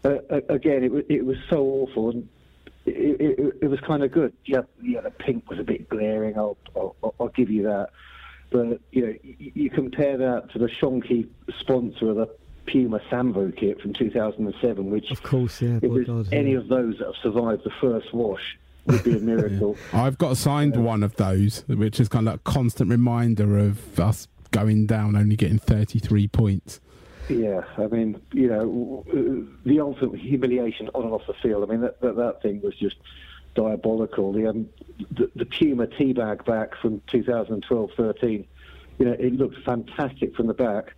uh, 0.04 0.42
again, 0.50 0.84
it 0.84 0.92
was 0.92 1.04
it 1.10 1.26
was 1.26 1.38
so 1.50 1.64
awful, 1.64 2.10
and 2.10 2.28
it, 2.86 3.40
it, 3.40 3.58
it 3.62 3.68
was 3.68 3.80
kind 3.82 4.04
of 4.04 4.12
good. 4.12 4.34
Yeah, 4.46 4.62
yeah, 4.82 5.02
the 5.02 5.12
pink 5.12 5.50
was 5.50 5.60
a 5.60 5.64
bit 5.64 5.90
glaring. 5.90 6.38
I'll 6.38 6.58
I'll, 6.76 7.16
I'll 7.20 7.28
give 7.30 7.50
you 7.50 7.64
that. 7.64 7.90
But 8.50 8.82
you 8.92 9.08
know, 9.08 9.14
you, 9.24 9.52
you 9.56 9.70
compare 9.70 10.18
that 10.18 10.52
to 10.52 10.60
the 10.60 10.68
shonky 10.68 11.28
sponsor 11.60 12.10
of 12.10 12.16
the 12.18 12.30
Puma 12.66 13.00
Samvo 13.12 13.56
kit 13.56 13.82
from 13.82 13.94
2007, 13.94 14.90
which 14.90 15.12
of 15.12 15.24
course, 15.24 15.62
yeah, 15.62 15.80
if 15.82 15.94
there's 15.94 16.08
God, 16.08 16.34
any 16.34 16.52
yeah. 16.52 16.60
of 16.60 16.68
those 16.68 16.98
that 17.00 17.08
have 17.08 17.16
survived 17.22 17.64
the 17.64 17.72
first 17.82 18.14
wash 18.14 18.58
would 18.86 19.04
be 19.04 19.18
a 19.18 19.20
miracle. 19.20 19.78
I've 19.92 20.18
got 20.18 20.34
a 20.34 20.36
signed 20.36 20.76
one 20.76 21.04
of 21.04 21.16
those, 21.16 21.64
which 21.68 22.00
is 22.00 22.10
kind 22.10 22.28
of 22.28 22.34
like 22.34 22.42
a 22.42 22.44
constant 22.44 22.90
reminder 22.90 23.58
of 23.58 24.00
us 24.00 24.28
going 24.52 24.86
down, 24.86 25.16
only 25.16 25.36
getting 25.36 25.58
33 25.58 26.28
points. 26.28 26.80
Yeah, 27.30 27.62
I 27.78 27.88
mean, 27.88 28.22
you 28.34 28.48
know, 28.48 29.06
the 29.66 29.80
ultimate 29.80 30.20
humiliation 30.20 30.90
on 30.94 31.04
and 31.06 31.14
off 31.14 31.26
the 31.26 31.34
field. 31.34 31.64
I 31.64 31.72
mean, 31.72 31.82
that 31.82 32.02
that, 32.02 32.18
that 32.18 32.42
thing 32.42 32.62
was 32.62 32.76
just 32.76 32.98
diabolical. 33.56 34.34
The, 34.34 34.48
um, 34.48 34.70
the 35.12 35.32
the 35.36 35.46
Puma 35.46 35.88
teabag 35.88 36.46
back 36.46 36.76
from 36.76 37.02
2012-13, 37.08 38.46
you 39.00 39.06
know, 39.06 39.14
it 39.14 39.34
looked 39.34 39.64
fantastic 39.64 40.36
from 40.36 40.48
the 40.48 40.54
back, 40.54 40.96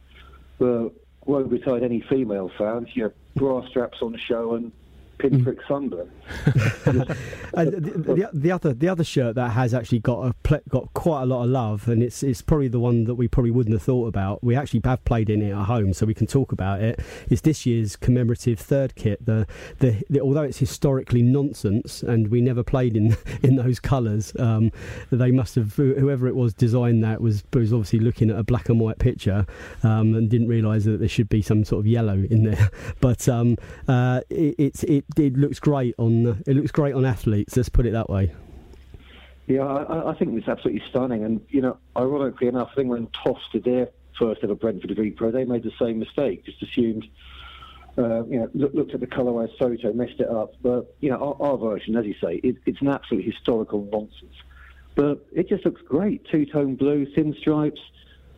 but 0.58 0.90
won't 1.26 1.50
retard 1.50 1.84
any 1.84 2.02
female 2.02 2.52
fans. 2.58 2.90
You 2.94 3.04
know, 3.04 3.12
bra 3.36 3.68
straps 3.68 4.02
on 4.02 4.12
the 4.12 4.18
show 4.18 4.56
and 4.56 4.72
pinprick 5.18 5.60
sunburn. 5.68 6.10
And 7.56 7.72
the, 7.72 7.80
the, 7.80 8.30
the 8.34 8.52
other 8.52 8.74
the 8.74 8.90
other 8.90 9.04
shirt 9.06 9.36
that 9.36 9.52
has 9.52 9.74
actually 9.74 10.00
got 10.00 10.36
a 10.44 10.62
got 10.68 10.94
quite 10.94 11.22
a 11.22 11.26
lot 11.26 11.44
of 11.44 11.50
love, 11.50 11.88
and 11.88 12.04
it's 12.04 12.22
it's 12.22 12.42
probably 12.42 12.68
the 12.68 12.82
one 12.82 13.06
that 13.06 13.16
we 13.16 13.30
probably 13.30 13.52
wouldn't 13.52 13.74
have 13.74 13.82
thought 13.82 14.08
about. 14.08 14.44
We 14.44 14.56
actually 14.56 14.82
have 14.84 15.06
played 15.06 15.30
in 15.30 15.42
it 15.42 15.52
at 15.52 15.66
home, 15.66 15.94
so 15.94 16.06
we 16.06 16.14
can 16.14 16.28
talk 16.28 16.52
about 16.52 16.82
it. 16.82 16.86
it. 16.86 17.00
Is 17.30 17.42
this 17.42 17.66
year's 17.66 17.96
commemorative 17.96 18.60
third 18.60 18.96
kit? 18.96 19.26
The, 19.26 19.48
the, 19.80 20.04
the 20.10 20.22
although 20.22 20.44
it's 20.44 20.58
historically 20.58 21.22
nonsense, 21.22 22.04
and 22.04 22.30
we 22.30 22.42
never 22.42 22.64
played 22.64 22.96
in 22.96 23.16
in 23.44 23.56
those 23.56 23.80
colours, 23.80 24.34
um, 24.40 24.72
they 25.12 25.32
must 25.32 25.56
have 25.56 25.76
whoever 25.76 26.28
it 26.28 26.36
was 26.36 26.54
designed 26.54 27.04
that 27.04 27.22
was 27.22 27.44
was 27.54 27.74
obviously 27.74 28.00
looking 28.00 28.30
at 28.30 28.38
a 28.38 28.44
black 28.44 28.70
and 28.70 28.80
white 28.80 29.00
picture 29.00 29.46
um, 29.84 30.14
and 30.14 30.30
didn't 30.30 30.48
realise 30.48 30.86
that 30.86 31.00
there 31.00 31.08
should 31.08 31.30
be 31.30 31.42
some 31.42 31.64
sort 31.64 31.80
of 31.80 31.88
yellow 31.88 32.26
in 32.30 32.44
there. 32.44 32.70
But 33.02 33.28
um, 33.28 33.58
uh, 33.88 34.22
it, 34.30 34.56
it's 34.58 34.84
it, 34.84 35.05
it 35.18 35.38
looks 35.38 35.60
great 35.60 35.96
on 35.98 36.44
it 36.48 36.56
looks 36.56 36.72
great 36.72 36.94
on 36.96 37.06
athletes. 37.06 37.56
Let's 37.56 37.70
put 37.70 37.86
it 37.86 37.92
that 37.92 38.10
way. 38.10 38.34
Yeah, 39.48 39.62
I, 39.62 40.12
I 40.12 40.16
think 40.16 40.36
it's 40.38 40.48
absolutely 40.48 40.84
stunning. 40.90 41.24
And, 41.24 41.42
you 41.50 41.62
know, 41.62 41.78
ironically 41.96 42.48
enough, 42.48 42.70
I 42.72 42.76
think 42.76 42.90
when 42.90 43.08
TOFFS 43.08 43.52
did 43.52 43.64
their 43.64 43.90
first 44.18 44.44
ever 44.44 44.56
Brentford 44.56 44.96
V 44.96 45.12
Pro, 45.12 45.32
they 45.32 45.46
made 45.46 45.64
the 45.64 45.72
same 45.80 46.00
mistake, 46.00 46.46
just 46.46 46.62
assumed, 46.64 47.06
uh, 47.98 48.26
you 48.26 48.40
know, 48.40 48.50
look, 48.56 48.74
looked 48.74 48.94
at 48.96 49.02
the 49.02 49.08
colourwise 49.08 49.56
photo, 49.60 49.94
messed 49.94 50.20
it 50.20 50.30
up. 50.30 50.56
But, 50.62 50.96
you 51.00 51.12
know, 51.12 51.18
our, 51.40 51.52
our 51.52 51.58
version, 51.58 51.96
as 51.96 52.06
you 52.06 52.16
say, 52.20 52.40
it, 52.44 52.56
it's 52.66 52.82
an 52.82 52.88
absolute 52.88 53.24
historical 53.24 53.88
nonsense. 53.92 54.36
But 54.96 55.26
it 55.32 55.48
just 55.48 55.66
looks 55.66 55.82
great. 55.82 56.26
Two 56.26 56.46
tone 56.46 56.76
blue, 56.76 57.06
thin 57.14 57.36
stripes, 57.40 57.82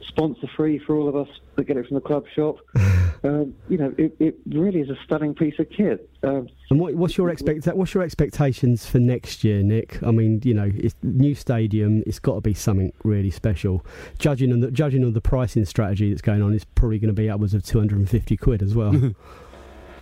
sponsor 0.02 0.48
free 0.58 0.78
for 0.78 0.96
all 0.98 1.08
of 1.08 1.16
us 1.16 1.30
that 1.56 1.66
get 1.66 1.78
it 1.78 1.88
from 1.88 1.96
the 1.96 2.02
club 2.02 2.26
shop. 2.36 2.58
um, 3.28 3.54
you 3.68 3.78
know, 3.78 3.94
it, 3.98 4.16
it 4.20 4.38
really 4.48 4.80
is 4.80 4.90
a 4.90 4.98
stunning 5.04 5.36
piece 5.36 5.60
of 5.60 5.70
kit. 5.70 6.10
Um, 6.24 6.48
And 6.70 6.80
what, 6.80 6.96
what's 6.96 7.18
your 7.18 7.30
expect 7.30 7.66
What's 7.68 7.94
your 7.94 8.04
expectations 8.04 8.86
for 8.86 9.00
next 9.00 9.44
year, 9.44 9.62
Nick? 9.64 10.02
I 10.02 10.12
mean, 10.12 10.42
you 10.44 10.54
know, 10.54 10.72
it's 10.74 10.96
new 11.04 11.36
stadium. 11.36 12.04
It's 12.06 12.20
got 12.20 12.36
to 12.36 12.42
be 12.42 12.54
something 12.54 12.94
really 13.04 13.32
special. 13.32 13.86
Judging 14.18 14.54
on 14.54 14.62
the 14.62 14.72
judging 14.72 15.04
on 15.04 15.14
the 15.14 15.22
pricing 15.22 15.66
strategy 15.66 16.10
that's 16.10 16.22
going 16.22 16.42
on, 16.42 16.54
it's 16.54 16.66
probably 16.66 17.00
going 17.00 17.14
to 17.14 17.22
be 17.22 17.30
upwards 17.30 17.54
of 17.54 17.64
two 17.64 17.80
hundred 17.80 18.00
and 18.00 18.10
fifty 18.10 18.38
quid 18.38 18.62
as 18.62 18.74
well. 18.76 19.14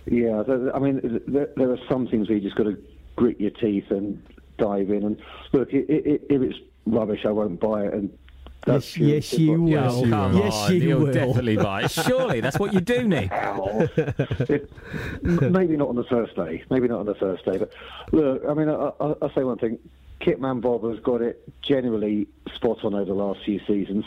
Yeah, 0.08 0.44
I 0.72 0.78
mean, 0.78 1.20
there, 1.26 1.48
there 1.56 1.72
are 1.72 1.78
some 1.90 2.06
things 2.06 2.28
where 2.28 2.38
you 2.38 2.44
just 2.44 2.56
got 2.56 2.64
to 2.64 2.78
grit 3.16 3.40
your 3.40 3.50
teeth 3.50 3.90
and 3.90 4.22
dive 4.56 4.90
in. 4.90 5.02
And 5.02 5.20
look, 5.52 5.68
if 5.72 6.22
it's 6.30 6.58
rubbish, 6.86 7.20
I 7.26 7.30
won't 7.30 7.58
buy 7.58 7.86
it. 7.86 7.94
And 7.94 8.16
that's 8.66 8.96
yes, 8.96 9.32
yes, 9.32 9.38
you 9.38 9.62
will. 9.62 9.70
Yes, 9.70 10.00
you 10.02 10.10
Come 10.10 10.32
will. 10.34 10.40
Yes, 10.40 10.54
on, 10.54 10.74
you 10.74 10.80
you'll 10.80 11.00
will. 11.00 11.12
definitely 11.12 11.56
buy 11.56 11.84
it. 11.84 11.90
Surely, 11.90 12.40
that's 12.40 12.58
what 12.58 12.74
you 12.74 12.80
do, 12.80 13.06
Nick. 13.08 13.30
It- 13.32 14.70
maybe 15.22 15.76
not 15.76 15.88
on 15.88 15.94
the 15.94 16.04
first 16.04 16.34
day. 16.34 16.64
Maybe 16.68 16.88
not 16.88 17.00
on 17.00 17.06
the 17.06 17.14
first 17.14 17.44
day. 17.44 17.58
But 17.58 17.72
look, 18.12 18.42
I 18.46 18.54
mean, 18.54 18.68
I, 18.68 18.74
I, 18.74 19.14
I'll 19.22 19.32
say 19.34 19.44
one 19.44 19.58
thing. 19.58 19.78
Kitman 20.20 20.60
Bob 20.60 20.82
has 20.90 20.98
got 21.00 21.22
it 21.22 21.42
generally 21.62 22.26
spot 22.54 22.84
on 22.84 22.94
over 22.94 23.04
the 23.04 23.14
last 23.14 23.44
few 23.44 23.60
seasons. 23.66 24.04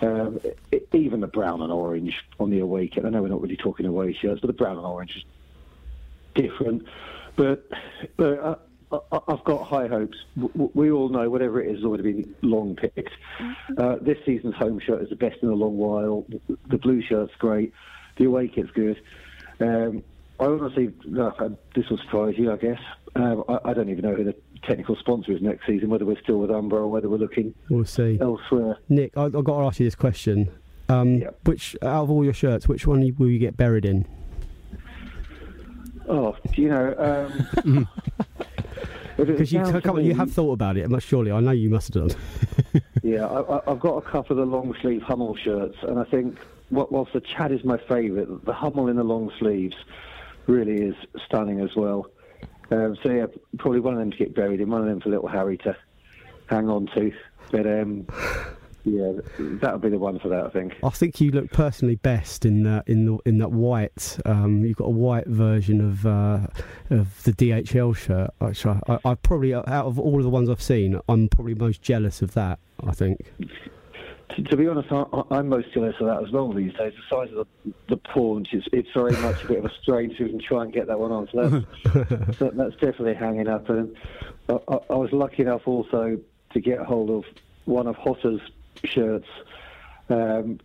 Um, 0.00 0.40
i 0.72 0.80
even 0.92 1.20
the 1.20 1.28
brown 1.28 1.62
and 1.62 1.72
orange 1.72 2.24
on 2.40 2.50
the 2.50 2.58
away 2.58 2.88
kit. 2.88 3.04
I 3.04 3.10
know 3.10 3.22
we're 3.22 3.28
not 3.28 3.40
really 3.40 3.56
talking 3.56 3.86
away 3.86 4.12
shirts, 4.14 4.40
but 4.40 4.48
the 4.48 4.52
brown 4.52 4.78
and 4.78 4.86
orange 4.86 5.16
is 5.16 5.24
different. 6.34 6.86
But, 7.36 7.70
but 8.16 8.38
uh, 8.40 8.56
I, 8.56 8.71
I've 9.28 9.44
got 9.44 9.64
high 9.66 9.86
hopes. 9.88 10.16
W- 10.36 10.52
w- 10.52 10.70
We 10.74 10.90
all 10.90 11.08
know 11.08 11.28
whatever 11.30 11.60
it 11.62 11.68
is 11.70 11.76
has 11.76 11.84
already 11.84 12.12
been 12.12 12.34
long 12.42 12.76
picked. 12.76 13.08
Uh, 13.78 13.96
this 14.00 14.18
season's 14.26 14.54
home 14.54 14.78
shirt 14.80 15.02
is 15.02 15.08
the 15.10 15.16
best 15.16 15.36
in 15.42 15.48
a 15.48 15.54
long 15.54 15.76
while. 15.78 16.26
The 16.68 16.78
blue 16.78 17.00
shirt's 17.02 17.32
great. 17.38 17.72
The 18.18 18.24
away 18.24 18.48
kit's 18.48 18.70
good. 18.72 19.00
Um, 19.60 20.02
I 20.40 20.44
honestly, 20.46 20.92
look, 21.04 21.40
uh, 21.40 21.50
this 21.74 21.88
will 21.88 21.98
surprise 21.98 22.34
you, 22.36 22.52
I 22.52 22.56
guess. 22.56 22.80
Um, 23.14 23.44
I, 23.48 23.58
I 23.70 23.74
don't 23.74 23.88
even 23.90 24.04
know 24.04 24.14
who 24.14 24.24
the 24.24 24.34
technical 24.64 24.96
sponsor 24.96 25.32
is 25.32 25.40
next 25.42 25.66
season, 25.66 25.88
whether 25.88 26.04
we're 26.04 26.20
still 26.22 26.38
with 26.38 26.50
Umbro 26.50 26.72
or 26.74 26.88
whether 26.88 27.08
we're 27.08 27.16
looking 27.18 27.54
We'll 27.70 27.84
see. 27.84 28.18
elsewhere. 28.20 28.78
Nick, 28.88 29.16
I, 29.16 29.24
I've 29.24 29.32
got 29.44 29.58
to 29.58 29.64
ask 29.66 29.80
you 29.80 29.86
this 29.86 29.94
question. 29.94 30.50
Um, 30.88 31.22
Which 31.44 31.76
out 31.82 32.02
of 32.04 32.10
all 32.10 32.24
your 32.24 32.34
shirts, 32.34 32.68
which 32.68 32.86
one 32.86 33.00
will 33.18 33.28
you 33.28 33.38
get 33.38 33.56
buried 33.56 33.84
in? 33.84 34.04
Oh, 36.08 36.36
do 36.54 36.60
you 36.62 36.68
know? 36.68 36.94
Um, 36.98 37.48
if 37.56 37.66
it 38.18 38.31
Because 39.26 39.52
you, 39.52 39.64
sounds 39.64 39.82
come 39.82 39.96
on, 39.96 40.04
you 40.04 40.14
have 40.14 40.32
thought 40.32 40.52
about 40.52 40.76
it, 40.76 40.88
surely. 41.02 41.30
I 41.32 41.40
know 41.40 41.50
you 41.52 41.70
must 41.70 41.92
have 41.94 42.08
done. 42.08 42.16
Yeah, 43.02 43.26
I, 43.26 43.40
I- 43.58 43.72
I've 43.72 43.80
got 43.80 43.96
a 43.96 44.02
couple 44.02 44.38
of 44.38 44.48
the 44.48 44.56
long 44.56 44.74
sleeve 44.80 45.02
Hummel 45.02 45.34
shirts, 45.34 45.76
and 45.82 45.98
I 45.98 46.04
think 46.04 46.38
whilst 46.70 47.12
the 47.12 47.20
Chad 47.20 47.50
is 47.50 47.64
my 47.64 47.76
favourite, 47.76 48.44
the 48.44 48.52
Hummel 48.52 48.86
in 48.88 48.94
the 48.96 49.02
long 49.02 49.32
sleeves 49.40 49.74
really 50.46 50.76
is 50.82 50.94
stunning 51.26 51.58
as 51.60 51.74
well. 51.74 52.06
Um, 52.70 52.96
so 53.02 53.10
yeah, 53.10 53.26
probably 53.58 53.80
one 53.80 53.94
of 53.94 53.98
them 53.98 54.12
to 54.12 54.16
get 54.16 54.34
buried 54.36 54.60
in, 54.60 54.70
one 54.70 54.80
of 54.82 54.86
them 54.86 55.00
for 55.00 55.10
little 55.10 55.26
Harry 55.28 55.58
to 55.58 55.76
hang 56.46 56.68
on 56.68 56.86
to. 56.94 57.12
But 57.50 57.66
um, 57.66 58.06
yeah, 58.84 59.12
that 59.38 59.72
would 59.72 59.82
be 59.82 59.90
the 59.90 59.98
one 59.98 60.18
for 60.18 60.28
that, 60.28 60.44
I 60.44 60.50
think. 60.50 60.74
I 60.82 60.90
think 60.90 61.20
you 61.20 61.30
look 61.30 61.50
personally 61.50 61.96
best 61.96 62.44
in 62.44 62.64
that 62.64 62.88
in 62.88 63.06
the 63.06 63.18
in 63.24 63.38
that 63.38 63.52
white. 63.52 64.18
Um, 64.24 64.64
you've 64.64 64.76
got 64.76 64.86
a 64.86 64.90
white 64.90 65.26
version 65.28 65.80
of 65.80 66.04
uh, 66.04 66.46
of 66.90 67.22
the 67.22 67.32
DHL 67.32 67.96
shirt. 67.96 68.30
Which 68.38 68.66
I, 68.66 68.80
I, 69.04 69.14
probably 69.14 69.54
out 69.54 69.68
of 69.68 69.98
all 69.98 70.18
of 70.18 70.24
the 70.24 70.30
ones 70.30 70.50
I've 70.50 70.62
seen, 70.62 70.98
I'm 71.08 71.28
probably 71.28 71.54
most 71.54 71.80
jealous 71.82 72.22
of 72.22 72.34
that. 72.34 72.58
I 72.84 72.92
think. 72.92 73.32
To, 74.36 74.42
to 74.42 74.56
be 74.56 74.66
honest, 74.66 74.90
I, 74.90 75.04
I'm 75.30 75.48
most 75.48 75.72
jealous 75.72 75.94
of 76.00 76.06
that 76.06 76.24
as 76.24 76.32
well 76.32 76.52
these 76.52 76.72
days. 76.74 76.92
The 76.96 77.16
size 77.16 77.28
of 77.36 77.46
the, 77.64 77.72
the 77.88 77.96
paunch 77.96 78.48
is 78.52 78.64
it's 78.72 78.88
very 78.94 79.12
much 79.18 79.44
a 79.44 79.46
bit 79.46 79.58
of 79.58 79.66
a 79.66 79.72
strain 79.82 80.10
to 80.16 80.24
even 80.24 80.40
try 80.40 80.64
and 80.64 80.72
get 80.72 80.88
that 80.88 80.98
one 80.98 81.12
on. 81.12 81.28
So 81.32 81.64
that's, 81.84 82.38
so 82.38 82.50
that's 82.52 82.74
definitely 82.74 83.14
hanging 83.14 83.46
up. 83.46 83.68
And 83.68 83.94
I, 84.48 84.54
I, 84.68 84.78
I 84.90 84.94
was 84.94 85.10
lucky 85.12 85.42
enough 85.42 85.62
also 85.66 86.18
to 86.52 86.60
get 86.60 86.80
hold 86.80 87.10
of 87.10 87.24
one 87.64 87.86
of 87.86 87.96
Hotter's 87.96 88.40
shirts. 88.84 89.28
Um, 90.08 90.60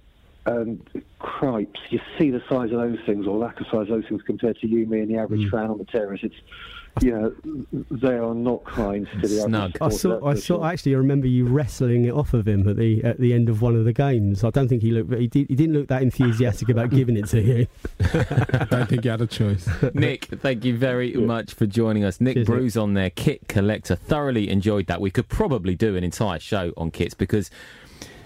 and 0.45 0.81
cripes, 1.19 1.79
you 1.89 1.99
see 2.17 2.31
the 2.31 2.41
size 2.47 2.71
of 2.71 2.79
those 2.79 2.99
things, 3.05 3.27
or 3.27 3.37
lack 3.37 3.59
of 3.59 3.67
size 3.67 3.81
of 3.81 3.87
those 3.89 4.07
things 4.07 4.21
compared 4.21 4.57
to 4.59 4.67
you, 4.67 4.85
me, 4.85 5.01
and 5.01 5.09
the 5.09 5.17
average 5.17 5.49
fan 5.49 5.69
on 5.69 5.77
the 5.77 5.85
terrace. 5.85 6.21
It's, 6.23 6.35
you 7.01 7.11
know, 7.11 7.85
they 7.91 8.15
are 8.15 8.33
not 8.33 8.63
kind 8.65 9.07
to 9.21 9.27
the 9.27 9.43
average. 9.43 9.75
I 9.81 9.89
saw. 9.89 10.09
that's 10.09 10.23
I 10.23 10.33
saw. 10.35 10.41
sure. 10.41 10.65
Actually, 10.65 10.95
I 10.95 10.97
remember 10.97 11.27
you 11.27 11.45
wrestling 11.45 12.05
it 12.05 12.13
off 12.13 12.33
of 12.33 12.47
him 12.47 12.67
at 12.67 12.77
the 12.77 13.03
at 13.03 13.19
the 13.19 13.33
end 13.33 13.49
of 13.49 13.61
one 13.61 13.75
of 13.75 13.85
the 13.85 13.93
games. 13.93 14.43
I 14.43 14.49
don't 14.49 14.67
think 14.67 14.81
he 14.81 14.91
looked. 14.91 15.13
He, 15.13 15.27
did, 15.27 15.47
he 15.47 15.55
didn't 15.55 15.73
look 15.73 15.87
that 15.87 16.01
enthusiastic 16.01 16.69
about 16.69 16.89
giving 16.89 17.17
it 17.17 17.27
to 17.29 17.41
you. 17.41 17.67
I 17.99 18.67
don't 18.69 18.89
think 18.89 19.03
he 19.03 19.09
had 19.09 19.21
a 19.21 19.27
choice. 19.27 19.67
Nick, 19.93 20.25
thank 20.25 20.65
you 20.65 20.77
very 20.77 21.13
much 21.13 21.53
for 21.53 21.65
joining 21.65 22.03
us. 22.03 22.21
Nick 22.21 22.35
Cheers, 22.35 22.49
Nick. 22.49 22.59
Bruzon 22.59 22.93
there, 22.95 23.09
kit 23.09 23.47
collector. 23.47 23.95
Thoroughly 23.95 24.49
enjoyed 24.49 24.87
that. 24.87 25.01
We 25.01 25.11
could 25.11 25.29
probably 25.29 25.75
do 25.75 25.95
an 25.95 26.03
entire 26.03 26.39
show 26.39 26.73
on 26.77 26.91
kits 26.91 27.13
because 27.13 27.49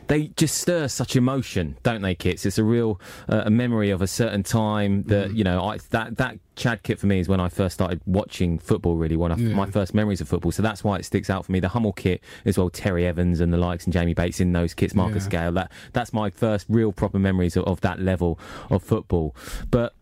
they 0.07 0.27
just 0.29 0.57
stir 0.57 0.87
such 0.87 1.15
emotion, 1.15 1.77
don't 1.83 2.01
they, 2.01 2.15
kits? 2.15 2.45
It's 2.45 2.57
a 2.57 2.63
real 2.63 2.99
uh, 3.29 3.43
a 3.45 3.49
memory 3.49 3.89
of 3.91 4.01
a 4.01 4.07
certain 4.07 4.43
time 4.43 5.03
that 5.03 5.33
you 5.33 5.43
know. 5.43 5.63
I, 5.63 5.77
that 5.91 6.17
that 6.17 6.37
Chad 6.55 6.83
kit 6.83 6.99
for 6.99 7.07
me 7.07 7.19
is 7.19 7.27
when 7.29 7.39
I 7.39 7.47
first 7.49 7.73
started 7.75 8.01
watching 8.05 8.59
football. 8.59 8.95
Really, 8.97 9.15
one 9.15 9.31
of 9.31 9.39
Yeah. 9.39 9.55
my 9.55 9.65
first 9.67 9.93
memories 9.93 10.19
of 10.21 10.27
football. 10.27 10.51
So 10.51 10.61
that's 10.61 10.83
why 10.83 10.97
it 10.97 11.05
sticks 11.05 11.29
out 11.29 11.45
for 11.45 11.51
me. 11.51 11.59
The 11.59 11.69
Hummel 11.69 11.93
kit 11.93 12.21
as 12.45 12.57
well, 12.57 12.69
Terry 12.69 13.05
Evans 13.07 13.39
and 13.39 13.53
the 13.53 13.57
likes, 13.57 13.85
and 13.85 13.93
Jamie 13.93 14.13
Bates 14.13 14.39
in 14.39 14.51
those 14.51 14.73
kits, 14.73 14.93
Marcus 14.93 15.23
Yeah. 15.25 15.29
Gayle. 15.29 15.51
That 15.53 15.71
that's 15.93 16.11
my 16.13 16.29
first 16.29 16.65
real 16.69 16.91
proper 16.91 17.19
memories 17.19 17.55
of, 17.55 17.63
of 17.65 17.81
that 17.81 17.99
level 17.99 18.37
of 18.69 18.83
football. 18.83 19.35
But 19.69 19.93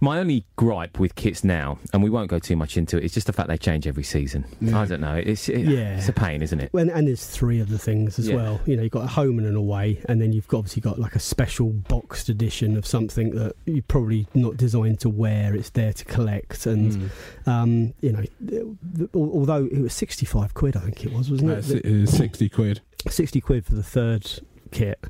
my 0.00 0.18
only 0.18 0.44
gripe 0.56 0.98
with 0.98 1.14
kits 1.14 1.44
now, 1.44 1.78
and 1.92 2.02
we 2.02 2.10
won't 2.10 2.30
go 2.30 2.38
too 2.38 2.56
much 2.56 2.76
into 2.76 2.96
it, 2.96 3.04
is 3.04 3.12
just 3.12 3.26
the 3.26 3.32
fact 3.32 3.48
they 3.48 3.58
change 3.58 3.86
every 3.86 4.02
season. 4.02 4.44
I 4.74 4.84
don't 4.86 5.00
know. 5.00 5.14
It's 5.14 5.48
it, 5.48 5.60
Yeah. 5.66 5.96
it's 5.98 6.08
a 6.08 6.12
pain, 6.12 6.42
isn't 6.42 6.58
it? 6.60 6.72
When, 6.72 6.88
and 6.90 7.06
there's 7.06 7.26
three 7.26 7.60
of 7.60 7.68
the 7.68 7.78
things 7.78 8.18
as 8.18 8.28
Yeah. 8.28 8.36
well. 8.36 8.60
You 8.66 8.76
know, 8.76 8.82
you've 8.82 8.92
got 8.92 9.04
a 9.04 9.08
home 9.08 9.38
and 9.38 9.46
an 9.46 9.56
away, 9.56 10.00
and 10.06 10.20
then 10.20 10.32
you've 10.32 10.48
got, 10.48 10.58
obviously 10.58 10.80
got 10.82 10.98
like 10.98 11.14
a 11.16 11.20
special 11.20 11.68
boxed 11.70 12.28
edition 12.28 12.76
of 12.76 12.86
something 12.86 13.30
that 13.32 13.54
you're 13.66 13.82
probably 13.88 14.26
not 14.34 14.56
designed 14.56 15.00
to 15.00 15.08
wear. 15.08 15.54
It's 15.54 15.70
there 15.70 15.92
to 15.92 16.04
collect, 16.04 16.66
and 16.66 16.92
Mm. 16.92 17.48
um, 17.48 17.94
you 18.00 18.12
know, 18.12 18.22
th- 18.48 18.62
th- 18.96 19.10
al- 19.14 19.30
although 19.34 19.64
it 19.66 19.78
was 19.80 19.92
65 19.92 20.54
quid, 20.54 20.76
I 20.76 20.80
think 20.80 21.04
it 21.04 21.12
was, 21.12 21.30
wasn't 21.30 21.50
Uh, 21.50 21.54
it? 21.54 21.58
it's- 21.58 21.70
it 21.72 21.84
is 21.86 22.16
60 22.16 22.48
quid. 22.48 22.80
60 23.08 23.40
quid 23.40 23.64
for 23.64 23.74
the 23.74 23.82
third 23.82 24.26
kit, 24.70 25.04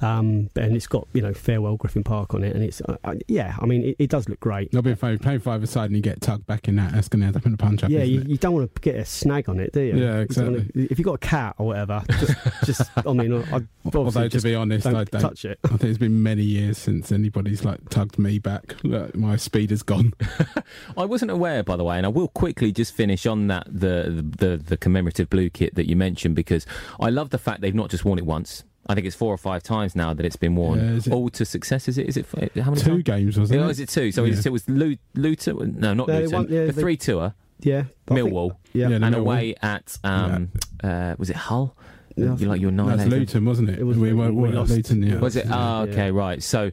um, 0.00 0.50
and 0.56 0.76
it's 0.76 0.86
got 0.86 1.06
you 1.12 1.22
know 1.22 1.32
farewell 1.34 1.76
Griffin 1.76 2.04
Park 2.04 2.34
on 2.34 2.44
it, 2.44 2.54
and 2.54 2.62
it's 2.64 2.80
uh, 2.82 2.96
uh, 3.04 3.14
yeah, 3.28 3.56
I 3.60 3.66
mean 3.66 3.82
it, 3.84 3.96
it 3.98 4.10
does 4.10 4.28
look 4.28 4.40
great. 4.40 4.70
There'll 4.72 4.82
be 4.82 4.90
a 4.92 4.96
five, 4.96 5.20
play 5.20 5.38
five 5.38 5.62
aside 5.62 5.86
and 5.86 5.96
you 5.96 6.02
get 6.02 6.20
tugged 6.20 6.46
back 6.46 6.68
in 6.68 6.76
that. 6.76 6.92
That's 6.92 7.08
going 7.08 7.20
to 7.20 7.26
end 7.26 7.36
up 7.36 7.46
in 7.46 7.54
a 7.54 7.56
punch 7.56 7.82
up. 7.84 7.90
Yeah, 7.90 8.00
isn't 8.00 8.14
you, 8.14 8.20
it? 8.20 8.28
you 8.28 8.36
don't 8.36 8.54
want 8.54 8.74
to 8.74 8.80
get 8.80 8.96
a 8.96 9.04
snag 9.04 9.48
on 9.48 9.60
it, 9.60 9.72
do 9.72 9.80
you? 9.80 9.94
Yeah, 9.96 9.96
You 9.96 10.04
wanna- 10.04 10.20
exactly. 10.58 10.86
if 10.90 10.98
you've 10.98 11.06
got 11.06 11.14
a 11.14 11.18
cat 11.18 11.54
or 11.58 11.66
whatever, 11.66 12.02
just, 12.18 12.34
just 12.64 12.90
I 13.06 13.12
mean, 13.12 13.32
I, 13.32 13.56
I 13.56 13.60
Although 13.94 14.28
to 14.28 14.40
be 14.40 14.54
honest, 14.54 14.84
don't 14.84 14.96
I 14.96 15.04
don't 15.04 15.20
touch 15.20 15.44
it. 15.44 15.58
I 15.64 15.68
think 15.68 15.84
it's 15.84 15.98
been 15.98 16.22
many 16.22 16.42
years 16.42 16.78
since 16.78 17.12
anybody's 17.12 17.64
like 17.64 17.88
tugged 17.88 18.18
me 18.18 18.38
back. 18.38 18.76
Look, 18.82 19.14
my 19.14 19.36
speed 19.36 19.72
is 19.72 19.82
gone. 19.82 20.12
I 20.96 21.04
wasn't 21.04 21.30
aware, 21.30 21.62
by 21.62 21.76
the 21.76 21.84
way, 21.84 21.96
and 21.96 22.06
I 22.06 22.08
will 22.08 22.28
quickly 22.28 22.72
just 22.72 22.94
finish 22.94 23.26
on 23.26 23.46
that 23.48 23.66
the 23.66 24.24
the, 24.38 24.56
the 24.56 24.76
commemorative 24.76 25.30
blue 25.30 25.50
kit 25.50 25.74
that 25.76 25.88
you 25.88 25.96
mentioned 25.96 26.34
because 26.34 26.66
I 27.00 27.10
love 27.10 27.30
the 27.30 27.38
fact 27.38 27.60
they've 27.60 27.74
not 27.74 27.90
just 27.90 28.04
worn 28.04 28.18
it 28.18 28.26
once. 28.26 28.64
I 28.88 28.94
think 28.94 29.06
it's 29.06 29.16
four 29.16 29.32
or 29.34 29.38
five 29.38 29.62
times 29.62 29.96
now 29.96 30.14
that 30.14 30.24
it's 30.24 30.36
been 30.36 30.54
worn. 30.56 30.78
Yeah, 30.78 30.96
it- 30.96 31.08
All 31.12 31.28
to 31.30 31.44
success. 31.44 31.88
Is 31.88 31.98
it? 31.98 32.08
Is 32.08 32.16
it? 32.16 32.26
How 32.32 32.70
many? 32.70 32.80
Two 32.82 32.90
times? 32.90 33.02
games, 33.04 33.38
wasn't 33.38 33.60
Oh, 33.60 33.66
it? 33.68 33.70
is 33.72 33.80
it 33.80 33.88
two? 33.88 34.12
So 34.12 34.24
Yeah. 34.24 34.36
it 34.44 34.50
was 34.52 34.68
Lu- 34.68 34.96
Luton. 35.14 35.76
No, 35.78 35.94
not 35.94 36.08
No, 36.08 36.14
they 36.14 36.20
Luton. 36.26 36.32
won- 36.32 36.46
yeah, 36.50 36.66
the 36.66 36.72
they- 36.72 36.80
three 36.82 36.96
tour. 36.96 37.34
Yeah, 37.60 37.84
I 38.10 38.14
think- 38.14 38.28
Millwall. 38.30 38.50
yeah. 38.74 38.88
Yeah, 38.90 38.96
and 38.96 39.04
Millwall. 39.14 39.18
away 39.18 39.54
at 39.62 39.96
um, 40.04 40.50
uh, 40.84 41.14
was 41.18 41.30
it 41.30 41.36
Hull? 41.36 41.74
Yeah, 42.18 42.32
I 42.32 42.36
you 42.36 42.46
like 42.48 42.60
your 42.62 42.70
nine. 42.70 42.96
That's 42.96 43.10
Luton, 43.10 43.44
wasn't 43.44 43.68
it? 43.70 43.84
we 43.84 44.12
were 44.14 44.30
we 44.32 44.48
we 44.48 44.48
lost. 44.50 44.70
Luton, 44.70 45.02
yeah. 45.02 45.18
Was 45.18 45.36
it? 45.36 45.46
Oh, 45.50 45.82
okay, 45.88 46.10
right. 46.10 46.42
So 46.42 46.70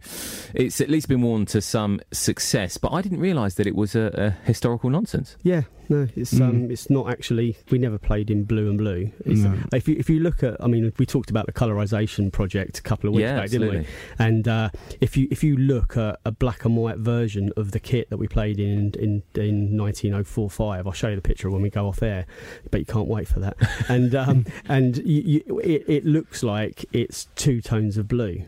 it's 0.54 0.80
at 0.80 0.90
least 0.90 1.10
been 1.10 1.22
worn 1.22 1.46
to 1.48 1.62
some 1.62 2.00
success, 2.14 2.78
but 2.78 2.94
I 2.94 3.02
didn't 3.02 3.20
realise 3.20 3.56
that 3.56 3.68
it 3.68 3.76
was 3.76 3.94
a, 3.96 4.36
a 4.44 4.46
historical 4.48 4.90
nonsense. 4.90 5.36
Yeah, 5.44 5.64
no, 5.90 6.08
it's 6.16 6.40
um, 6.40 6.72
it's 6.72 6.90
not 6.90 7.10
actually. 7.10 7.58
We 7.70 7.78
never 7.78 7.98
played 7.98 8.30
in 8.30 8.44
blue 8.44 8.70
and 8.70 8.78
blue. 8.78 9.12
No. 9.26 9.58
If 9.74 9.88
you 9.88 9.96
if 9.98 10.10
you 10.10 10.20
look 10.20 10.44
at, 10.44 10.64
I 10.64 10.68
mean, 10.68 10.92
we 10.98 11.06
talked 11.06 11.30
about 11.30 11.46
the 11.46 11.54
colorization 11.54 12.32
project 12.32 12.80
a 12.80 12.82
couple 12.82 13.10
of 13.10 13.16
weeks 13.16 13.24
Yeah, 13.24 13.40
back, 13.40 13.50
didn't 13.50 13.70
we? 13.70 13.86
And 14.20 14.48
uh, 14.48 14.70
if 15.02 15.18
you 15.18 15.28
if 15.32 15.44
you 15.44 15.58
look 15.58 15.98
at 15.98 16.20
a 16.26 16.32
black 16.32 16.66
and 16.66 16.76
white 16.78 16.98
version 16.98 17.52
of 17.58 17.72
the 17.72 17.80
kit 17.80 18.10
that 18.10 18.18
we 18.18 18.28
played 18.28 18.60
in 18.60 18.94
in 19.00 19.24
in 19.36 19.72
1904-5, 19.72 20.86
I'll 20.86 20.92
show 20.92 21.10
you 21.10 21.16
the 21.16 21.22
picture 21.22 21.50
when 21.50 21.62
we 21.62 21.70
go 21.70 21.88
off 21.88 22.02
air, 22.02 22.26
but 22.72 22.80
you 22.80 22.86
can't 22.86 23.08
wait 23.08 23.28
for 23.28 23.40
that. 23.40 23.58
and 23.90 24.16
um, 24.16 24.46
and 24.68 24.98
you, 24.98 25.44
you, 25.46 25.60
it, 25.60 25.84
it 25.88 26.06
looks 26.06 26.44
like 26.44 26.86
it's 26.94 27.28
two 27.36 27.62
tones 27.62 27.98
of 27.98 28.08
blue. 28.08 28.46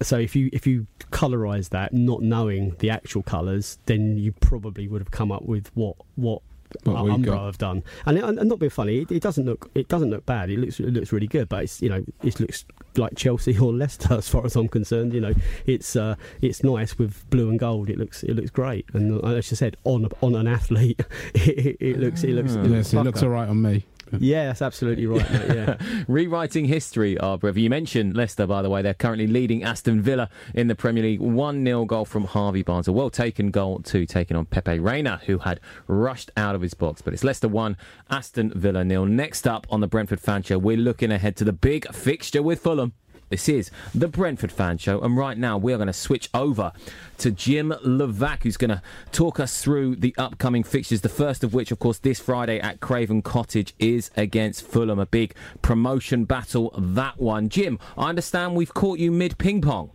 So 0.00 0.18
if 0.18 0.36
you 0.36 0.48
if 0.52 0.66
you 0.66 0.86
colorise 1.10 1.70
that, 1.70 1.92
not 1.92 2.22
knowing 2.22 2.76
the 2.78 2.90
actual 2.90 3.22
colours, 3.22 3.78
then 3.86 4.16
you 4.16 4.32
probably 4.32 4.86
would 4.86 5.00
have 5.00 5.10
come 5.10 5.32
up 5.32 5.42
with 5.42 5.70
what 5.74 5.96
what. 6.14 6.42
What 6.84 7.04
we 7.04 7.10
Umbro 7.10 7.24
got. 7.24 7.46
have 7.46 7.58
done, 7.58 7.82
and, 8.06 8.18
and 8.18 8.48
not 8.48 8.58
being 8.58 8.70
funny, 8.70 9.02
it, 9.02 9.10
it 9.10 9.22
doesn't 9.22 9.46
look 9.46 9.70
it 9.74 9.88
doesn't 9.88 10.10
look 10.10 10.26
bad. 10.26 10.50
It 10.50 10.58
looks 10.58 10.80
it 10.80 10.92
looks 10.92 11.12
really 11.12 11.26
good, 11.26 11.48
but 11.48 11.64
it's 11.64 11.80
you 11.82 11.88
know 11.88 12.04
it 12.22 12.40
looks 12.40 12.64
like 12.96 13.16
Chelsea 13.16 13.58
or 13.58 13.72
Leicester 13.72 14.14
as 14.14 14.28
far 14.28 14.44
as 14.44 14.56
I'm 14.56 14.68
concerned. 14.68 15.12
You 15.14 15.20
know, 15.20 15.34
it's 15.66 15.96
uh, 15.96 16.16
it's 16.40 16.62
nice 16.62 16.98
with 16.98 17.28
blue 17.30 17.50
and 17.50 17.58
gold. 17.58 17.90
It 17.90 17.98
looks 17.98 18.22
it 18.22 18.34
looks 18.34 18.50
great, 18.50 18.86
and 18.92 19.22
uh, 19.22 19.28
as 19.28 19.52
I 19.52 19.56
said, 19.56 19.76
on 19.84 20.08
on 20.22 20.34
an 20.34 20.46
athlete, 20.46 21.00
it, 21.34 21.76
it 21.80 21.98
looks 21.98 22.24
it 22.24 22.30
looks 22.32 22.54
it 22.54 22.64
looks, 22.64 22.92
Yes, 22.92 22.94
it 22.94 23.04
looks 23.04 23.22
all 23.22 23.30
right 23.30 23.48
on 23.48 23.62
me. 23.62 23.84
Yeah, 24.18 24.46
that's 24.46 24.62
absolutely 24.62 25.06
right. 25.06 25.30
Mate, 25.30 25.54
yeah. 25.54 25.76
Rewriting 26.08 26.66
history, 26.66 27.18
Arbor. 27.18 27.50
You 27.50 27.70
mentioned 27.70 28.16
Leicester, 28.16 28.46
by 28.46 28.62
the 28.62 28.70
way. 28.70 28.82
They're 28.82 28.94
currently 28.94 29.26
leading 29.26 29.64
Aston 29.64 30.00
Villa 30.00 30.28
in 30.54 30.68
the 30.68 30.74
Premier 30.74 31.02
League. 31.02 31.20
1 31.20 31.64
0 31.64 31.84
goal 31.84 32.04
from 32.04 32.24
Harvey 32.24 32.62
Barnes. 32.62 32.88
A 32.88 32.92
well 32.92 33.10
taken 33.10 33.50
goal, 33.50 33.80
too, 33.80 34.06
taken 34.06 34.36
on 34.36 34.46
Pepe 34.46 34.78
Reina, 34.78 35.20
who 35.26 35.38
had 35.38 35.60
rushed 35.86 36.30
out 36.36 36.54
of 36.54 36.60
his 36.60 36.74
box. 36.74 37.02
But 37.02 37.14
it's 37.14 37.24
Leicester 37.24 37.48
1, 37.48 37.76
Aston 38.10 38.52
Villa 38.54 38.84
nil. 38.84 39.06
Next 39.06 39.46
up 39.46 39.66
on 39.70 39.80
the 39.80 39.86
Brentford 39.86 40.20
Fan 40.20 40.42
Show, 40.42 40.58
we're 40.58 40.76
looking 40.76 41.10
ahead 41.12 41.36
to 41.36 41.44
the 41.44 41.52
big 41.52 41.92
fixture 41.92 42.42
with 42.42 42.60
Fulham. 42.60 42.92
This 43.28 43.46
is 43.46 43.70
the 43.94 44.08
Brentford 44.08 44.50
Fan 44.50 44.78
Show, 44.78 45.00
and 45.00 45.14
right 45.14 45.36
now 45.36 45.58
we 45.58 45.74
are 45.74 45.76
going 45.76 45.88
to 45.88 45.92
switch 45.92 46.30
over 46.32 46.72
to 47.18 47.30
Jim 47.30 47.74
Levack, 47.84 48.42
who's 48.44 48.56
going 48.56 48.70
to 48.70 48.80
talk 49.12 49.38
us 49.38 49.62
through 49.62 49.96
the 49.96 50.14
upcoming 50.16 50.62
fixtures. 50.64 51.02
The 51.02 51.10
first 51.10 51.44
of 51.44 51.52
which, 51.52 51.70
of 51.70 51.78
course, 51.78 51.98
this 51.98 52.20
Friday 52.20 52.58
at 52.58 52.80
Craven 52.80 53.20
Cottage 53.20 53.74
is 53.78 54.10
against 54.16 54.62
Fulham, 54.62 54.98
a 54.98 55.04
big 55.04 55.34
promotion 55.60 56.24
battle. 56.24 56.72
That 56.78 57.20
one, 57.20 57.50
Jim. 57.50 57.78
I 57.98 58.08
understand 58.08 58.56
we've 58.56 58.72
caught 58.72 58.98
you 58.98 59.12
mid 59.12 59.36
ping 59.36 59.60
pong. 59.60 59.90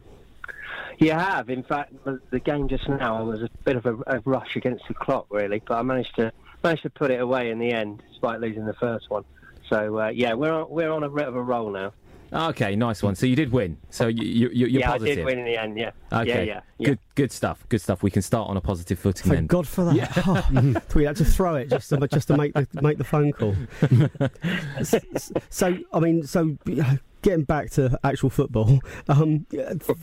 You 1.00 1.14
have. 1.14 1.50
In 1.50 1.64
fact, 1.64 1.92
the, 2.04 2.40
game 2.40 2.68
just 2.68 2.88
now 2.88 3.24
was 3.24 3.42
a 3.42 3.50
bit 3.64 3.78
of 3.78 3.88
a, 3.88 3.96
a 4.06 4.20
rush 4.26 4.56
against 4.56 4.88
the 4.88 4.94
clock, 4.94 5.26
really, 5.32 5.60
but 5.68 5.80
I 5.80 5.82
managed 5.82 6.16
to 6.18 6.32
managed 6.64 6.84
to 6.84 6.92
put 6.92 7.10
it 7.10 7.20
away 7.20 7.50
in 7.50 7.58
the 7.58 7.72
end, 7.72 8.04
despite 8.12 8.42
losing 8.42 8.66
the 8.66 8.76
first 8.76 9.10
one. 9.10 9.26
So 9.70 9.98
uh, 10.00 10.10
yeah, 10.10 10.34
we're 10.34 10.54
on, 10.54 10.70
we're 10.70 10.92
on 10.92 11.04
a 11.04 11.10
bit 11.10 11.28
of 11.28 11.36
a 11.36 11.42
roll 11.42 11.72
now. 11.72 11.94
Okay, 12.34 12.76
nice 12.76 13.04
one. 13.04 13.16
So 13.16 13.26
you 13.26 13.36
did 13.36 13.52
win. 13.52 13.78
So 13.90 14.08
you, 14.08 14.24
you, 14.24 14.50
you, 14.50 14.68
you're 14.68 14.82
yeah, 14.82 14.92
positive. 14.92 15.08
Yeah, 15.08 15.12
I 15.12 15.16
did 15.16 15.26
win 15.26 15.40
in 15.40 15.46
the 15.46 15.58
end. 15.58 15.78
Yeah. 15.78 15.92
Okay. 16.12 16.28
Yeah, 16.30 16.42
yeah, 16.42 16.62
yeah. 16.80 16.88
Good, 16.88 17.00
good 17.16 17.32
stuff. 17.32 17.66
Good 17.70 17.82
stuff. 17.82 18.02
We 18.02 18.12
can 18.12 18.22
start 18.22 18.50
on 18.50 18.58
a 18.58 18.62
positive 18.62 19.00
footing 19.00 19.24
Thank 19.24 19.36
then. 19.36 19.48
God 19.48 19.68
for 19.68 19.86
that. 19.86 19.94
Oh, 20.26 20.82
we 20.96 21.04
had 21.04 21.16
to 21.18 21.26
throw 21.26 21.56
it 21.56 21.70
just 21.70 21.90
to, 21.90 22.08
just 22.08 22.28
to 22.30 22.38
make 22.38 22.54
the 22.54 22.68
make 22.82 22.98
the 22.98 23.04
phone 23.04 23.34
call. 23.34 23.56
S- 24.80 24.94
s- 24.94 25.32
so 25.50 25.78
I 25.92 26.00
mean, 26.00 26.26
so 26.26 26.58
getting 27.22 27.44
back 27.44 27.72
to 27.72 27.98
actual 28.04 28.30
football, 28.30 28.80
um, 29.10 29.46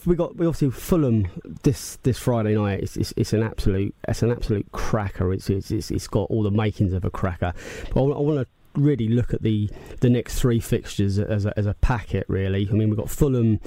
we 0.05 0.17
got 0.17 0.37
we 0.37 0.47
obviously 0.47 0.71
Fulham 0.71 1.29
this 1.63 1.97
this 2.03 2.19
Friday 2.19 2.55
night. 2.55 2.81
It's, 2.81 2.97
it's, 2.97 3.15
it's 3.17 3.33
an 3.33 3.43
absolute 3.43 3.95
it's 4.09 4.23
an 4.23 4.31
absolute 4.31 4.71
cracker. 4.73 5.33
It's 5.33 5.49
it's, 5.49 5.71
it's 5.71 5.91
it's 5.91 6.09
got 6.09 6.29
all 6.31 6.43
the 6.43 6.51
makings 6.51 6.93
of 6.93 7.05
a 7.05 7.11
cracker. 7.11 7.53
But 7.95 8.03
I, 8.03 8.07
want 8.07 8.41
to 8.41 8.47
really 8.75 9.09
look 9.09 9.35
at 9.35 9.43
the 9.43 9.69
the 10.01 10.11
next 10.11 10.39
three 10.39 10.61
fixtures 10.61 11.19
as 11.19 11.45
a, 11.45 11.59
as 11.59 11.67
a 11.67 11.75
packet 11.75 12.25
really 12.29 12.69
i 12.71 12.73
mean 12.73 12.89
we've 12.89 12.99
got 12.99 13.11
fulham 13.11 13.59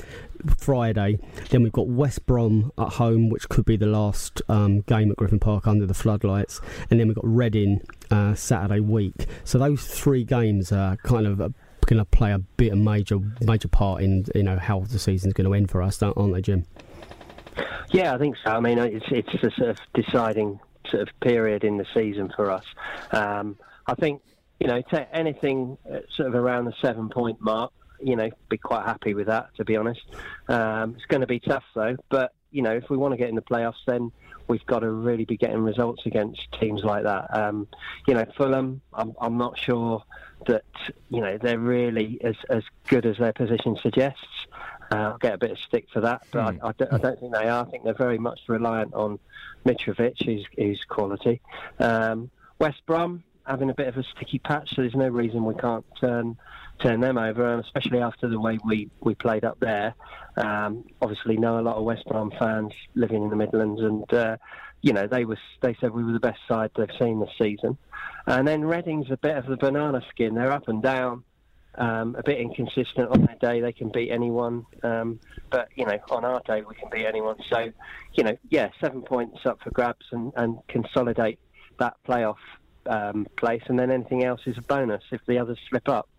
friday 0.58 1.18
then 1.49 1.62
we've 1.62 1.74
got 1.74 1.88
west 1.88 2.26
brom 2.26 2.72
at 2.78 2.89
home 2.93 3.30
which 3.30 3.47
could 3.49 3.66
be 3.66 3.76
the 3.76 3.86
last 3.86 4.41
um, 4.49 4.82
game 4.82 5.12
at 5.12 5.18
griffin 5.18 5.39
park 5.39 5.68
under 5.68 5.86
the 5.86 5.93
floodlights 5.93 6.62
and 6.89 6.99
then 6.99 7.08
we've 7.08 7.16
got 7.16 7.28
reading 7.28 7.82
uh, 8.12 8.34
saturday 8.34 8.80
week 8.80 9.26
so 9.43 9.58
those 9.58 9.86
three 9.86 10.24
games 10.24 10.72
are 10.72 10.95
kind 10.97 11.28
of 11.28 11.38
going 11.38 11.97
to 11.97 12.06
play 12.06 12.32
a 12.32 12.39
bit 12.39 12.72
of 12.72 12.78
major 12.78 13.20
major 13.41 13.68
part 13.68 14.01
in 14.01 14.26
you 14.34 14.43
know 14.43 14.58
how 14.58 14.80
the 14.80 14.99
season's 14.99 15.34
going 15.34 15.45
to 15.45 15.54
end 15.54 15.70
for 15.70 15.82
us 15.82 16.01
aren't 16.01 16.34
they 16.34 16.41
jim 16.41 16.66
Yeah, 17.91 18.16
I 18.16 18.18
think 18.18 18.36
so. 18.43 18.51
I 18.51 18.60
mean, 18.60 18.80
it's 18.80 19.06
it's 19.10 19.34
a 19.36 19.51
sort 19.51 19.70
of 19.70 19.78
deciding 19.93 20.60
sort 20.89 21.04
of 21.04 21.20
period 21.22 21.64
in 21.64 21.78
the 21.78 21.86
season 21.93 22.32
for 22.36 22.51
us. 22.51 22.66
Um, 23.12 23.58
I 23.88 23.95
think 23.95 24.22
you 24.64 24.70
know, 24.70 24.82
ta 24.82 25.05
anything 25.11 25.78
uh, 25.91 25.99
sort 26.16 26.30
of 26.30 26.36
around 26.36 26.64
the 26.64 26.74
seven 26.82 27.09
point 27.09 27.41
mark, 27.41 27.74
you 27.99 28.16
know, 28.16 28.30
be 28.47 28.57
quite 28.57 28.86
happy 28.86 29.14
with 29.14 29.28
that. 29.28 29.53
To 29.57 29.66
be 29.66 29.76
honest, 29.76 29.99
um, 30.47 30.95
it's 30.95 31.05
going 31.05 31.20
to 31.20 31.28
be 31.28 31.41
tough 31.41 31.66
though. 31.76 31.97
But 32.07 32.32
you 32.49 32.61
know, 32.61 32.72
if 32.72 32.89
we 32.89 32.95
want 32.95 33.11
to 33.11 33.18
get 33.18 33.28
in 33.28 33.36
the 33.36 33.41
playoffs, 33.41 33.84
then 33.86 34.14
we've 34.47 34.66
got 34.66 34.80
to 34.80 34.89
really 34.89 35.26
be 35.26 35.36
getting 35.36 35.57
results 35.57 36.05
against 36.05 36.49
teams 36.61 36.82
like 36.82 37.03
that. 37.03 37.28
Um, 37.36 37.68
you 38.07 38.14
know, 38.14 38.26
Fulham, 38.38 38.80
I'm, 38.93 39.14
I'm 39.20 39.38
not 39.38 39.59
sure 39.59 40.01
that 40.47 40.64
you 41.09 41.20
know 41.20 41.38
they're 41.38 41.59
really 41.59 42.20
as 42.24 42.36
as 42.49 42.64
good 42.88 43.05
as 43.05 43.18
their 43.18 43.34
position 43.34 43.76
suggests. 43.82 44.47
Uh, 44.93 44.95
I'll 44.95 45.18
get 45.18 45.34
a 45.34 45.38
bit 45.38 45.51
of 45.51 45.59
stick 45.59 45.88
for 45.91 45.99
that, 45.99 46.26
but 46.32 46.39
I, 46.39 46.70
I, 46.70 46.72
don't, 46.72 46.93
I 46.93 46.97
don't 46.99 47.20
think 47.20 47.34
they 47.34 47.49
are. 47.49 47.66
I 47.66 47.70
think 47.70 47.84
they're 47.84 47.93
very 47.93 48.18
much 48.18 48.39
reliant 48.47 48.93
on 48.93 49.20
Mitrovic, 49.66 50.24
who's, 50.24 50.45
who's 50.55 50.86
quality. 50.86 51.41
Um, 51.80 52.30
West 52.59 52.86
Brom 52.86 53.24
having 53.46 53.70
a 53.70 53.74
bit 53.74 53.88
of 53.88 53.98
a 53.98 54.04
sticky 54.04 54.39
patch, 54.39 54.76
so 54.76 54.82
there's 54.82 54.96
no 54.96 55.08
reason 55.08 55.46
we 55.46 55.56
can't 55.56 55.86
turn 56.00 56.38
turn 56.80 57.00
them 57.00 57.18
over, 57.18 57.54
and 57.54 57.64
especially 57.64 58.00
after 58.00 58.28
the 58.28 58.39
way 58.39 58.58
we, 58.64 58.89
we 59.00 59.16
played 59.16 59.44
up 59.44 59.60
there. 59.60 59.94
Um, 60.38 60.86
obviously, 61.02 61.38
know 61.38 61.60
a 61.60 61.62
lot 61.62 61.76
of 61.78 61.84
West 61.84 62.06
Brom 62.06 62.32
fans 62.38 62.74
living 62.96 63.24
in 63.24 63.30
the 63.30 63.36
Midlands, 63.36 63.82
and 63.82 64.12
uh, 64.14 64.38
you 64.82 64.94
know 64.94 65.08
they 65.08 65.26
was 65.26 65.38
they 65.62 65.76
said 65.80 65.91
we 65.91 66.04
were 66.04 66.14
the 66.14 66.20
best 66.20 66.39
side 66.48 66.72
they've 66.76 66.88
seen 67.00 67.20
this 67.20 67.30
season. 67.38 67.78
And 68.26 68.48
then 68.48 68.64
Reading's 68.64 69.12
a 69.12 69.18
bit 69.18 69.38
of 69.38 69.46
the 69.46 69.58
banana 69.58 70.02
skin; 70.10 70.36
they're 70.36 70.52
up 70.52 70.68
and 70.68 70.82
down. 70.82 71.24
Um, 71.76 72.16
a 72.20 72.22
bit 72.22 72.39
inconsistent 72.39 73.10
on 73.10 73.26
their 73.26 73.36
day. 73.41 73.60
They 73.60 73.72
can 73.74 73.89
beat 73.89 74.12
anyone, 74.12 74.68
um, 74.84 75.20
but 75.50 75.70
you 75.76 75.86
know, 75.88 75.98
on 76.12 76.24
our 76.24 76.39
day 76.46 76.62
we 76.62 76.76
can 76.76 76.88
beat 76.91 77.08
anyone. 77.08 77.38
So, 77.50 77.72
you 78.14 78.24
know, 78.24 78.38
yeah, 78.50 78.70
seven 78.80 79.02
points 79.02 79.39
up 79.46 79.60
for 79.64 79.72
grabs 79.72 80.06
and, 80.12 80.32
and 80.36 80.60
consolidate 80.68 81.39
that 81.80 81.96
playoff 82.08 82.36
um, 82.88 83.28
place, 83.38 83.64
and 83.68 83.78
then 83.78 83.92
anything 83.92 84.24
else 84.24 84.42
is 84.46 84.58
a 84.58 84.62
bonus 84.62 85.04
if 85.12 85.22
the 85.28 85.38
others 85.38 85.60
slip 85.70 85.88
up. 85.90 86.10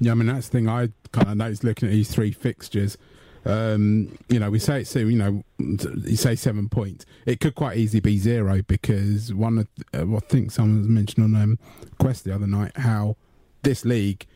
Yeah, 0.00 0.12
I 0.12 0.14
mean 0.14 0.26
that's 0.26 0.48
the 0.48 0.58
thing 0.58 0.68
I 0.68 0.88
kind 1.12 1.28
of 1.28 1.36
noticed 1.36 1.64
looking 1.64 1.88
at 1.88 1.92
these 1.92 2.10
three 2.10 2.32
fixtures. 2.32 2.98
Um, 3.44 4.16
you 4.28 4.38
know, 4.38 4.50
we 4.50 4.58
say 4.58 4.84
so. 4.84 5.00
You 5.00 5.16
know, 5.16 5.44
you 5.58 6.16
say 6.16 6.34
seven 6.36 6.68
points. 6.68 7.04
It 7.26 7.40
could 7.40 7.54
quite 7.54 7.76
easily 7.76 8.00
be 8.00 8.18
zero 8.18 8.62
because 8.62 9.34
one. 9.34 9.58
Of, 9.58 9.68
uh, 9.94 10.16
I 10.16 10.20
think 10.20 10.50
someone 10.50 10.78
was 10.78 10.88
mentioned 10.88 11.24
on 11.24 11.42
um, 11.42 11.58
Quest 11.98 12.24
the 12.24 12.34
other 12.34 12.46
night 12.46 12.76
how 12.76 13.16
this 13.62 13.84
league. 13.84 14.26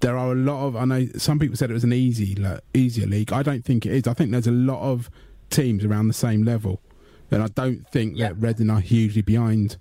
There 0.00 0.16
are 0.16 0.32
a 0.32 0.36
lot 0.36 0.66
of. 0.66 0.76
I 0.76 0.84
know 0.84 1.06
some 1.16 1.38
people 1.38 1.56
said 1.56 1.70
it 1.70 1.74
was 1.74 1.84
an 1.84 1.92
easy, 1.92 2.34
like, 2.34 2.60
easier 2.74 3.06
league. 3.06 3.32
I 3.32 3.42
don't 3.42 3.64
think 3.64 3.86
it 3.86 3.92
is. 3.92 4.06
I 4.06 4.14
think 4.14 4.30
there's 4.30 4.46
a 4.46 4.52
lot 4.52 4.80
of 4.80 5.10
teams 5.48 5.84
around 5.84 6.08
the 6.08 6.14
same 6.14 6.42
level, 6.42 6.82
and 7.30 7.42
I 7.42 7.48
don't 7.48 7.88
think 7.88 8.18
that 8.18 8.36
Reading 8.36 8.68
are 8.68 8.80
hugely 8.80 9.22
behind 9.22 9.76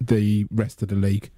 the 0.00 0.46
rest 0.50 0.82
of 0.82 0.88
the 0.88 0.96
league. 0.96 1.30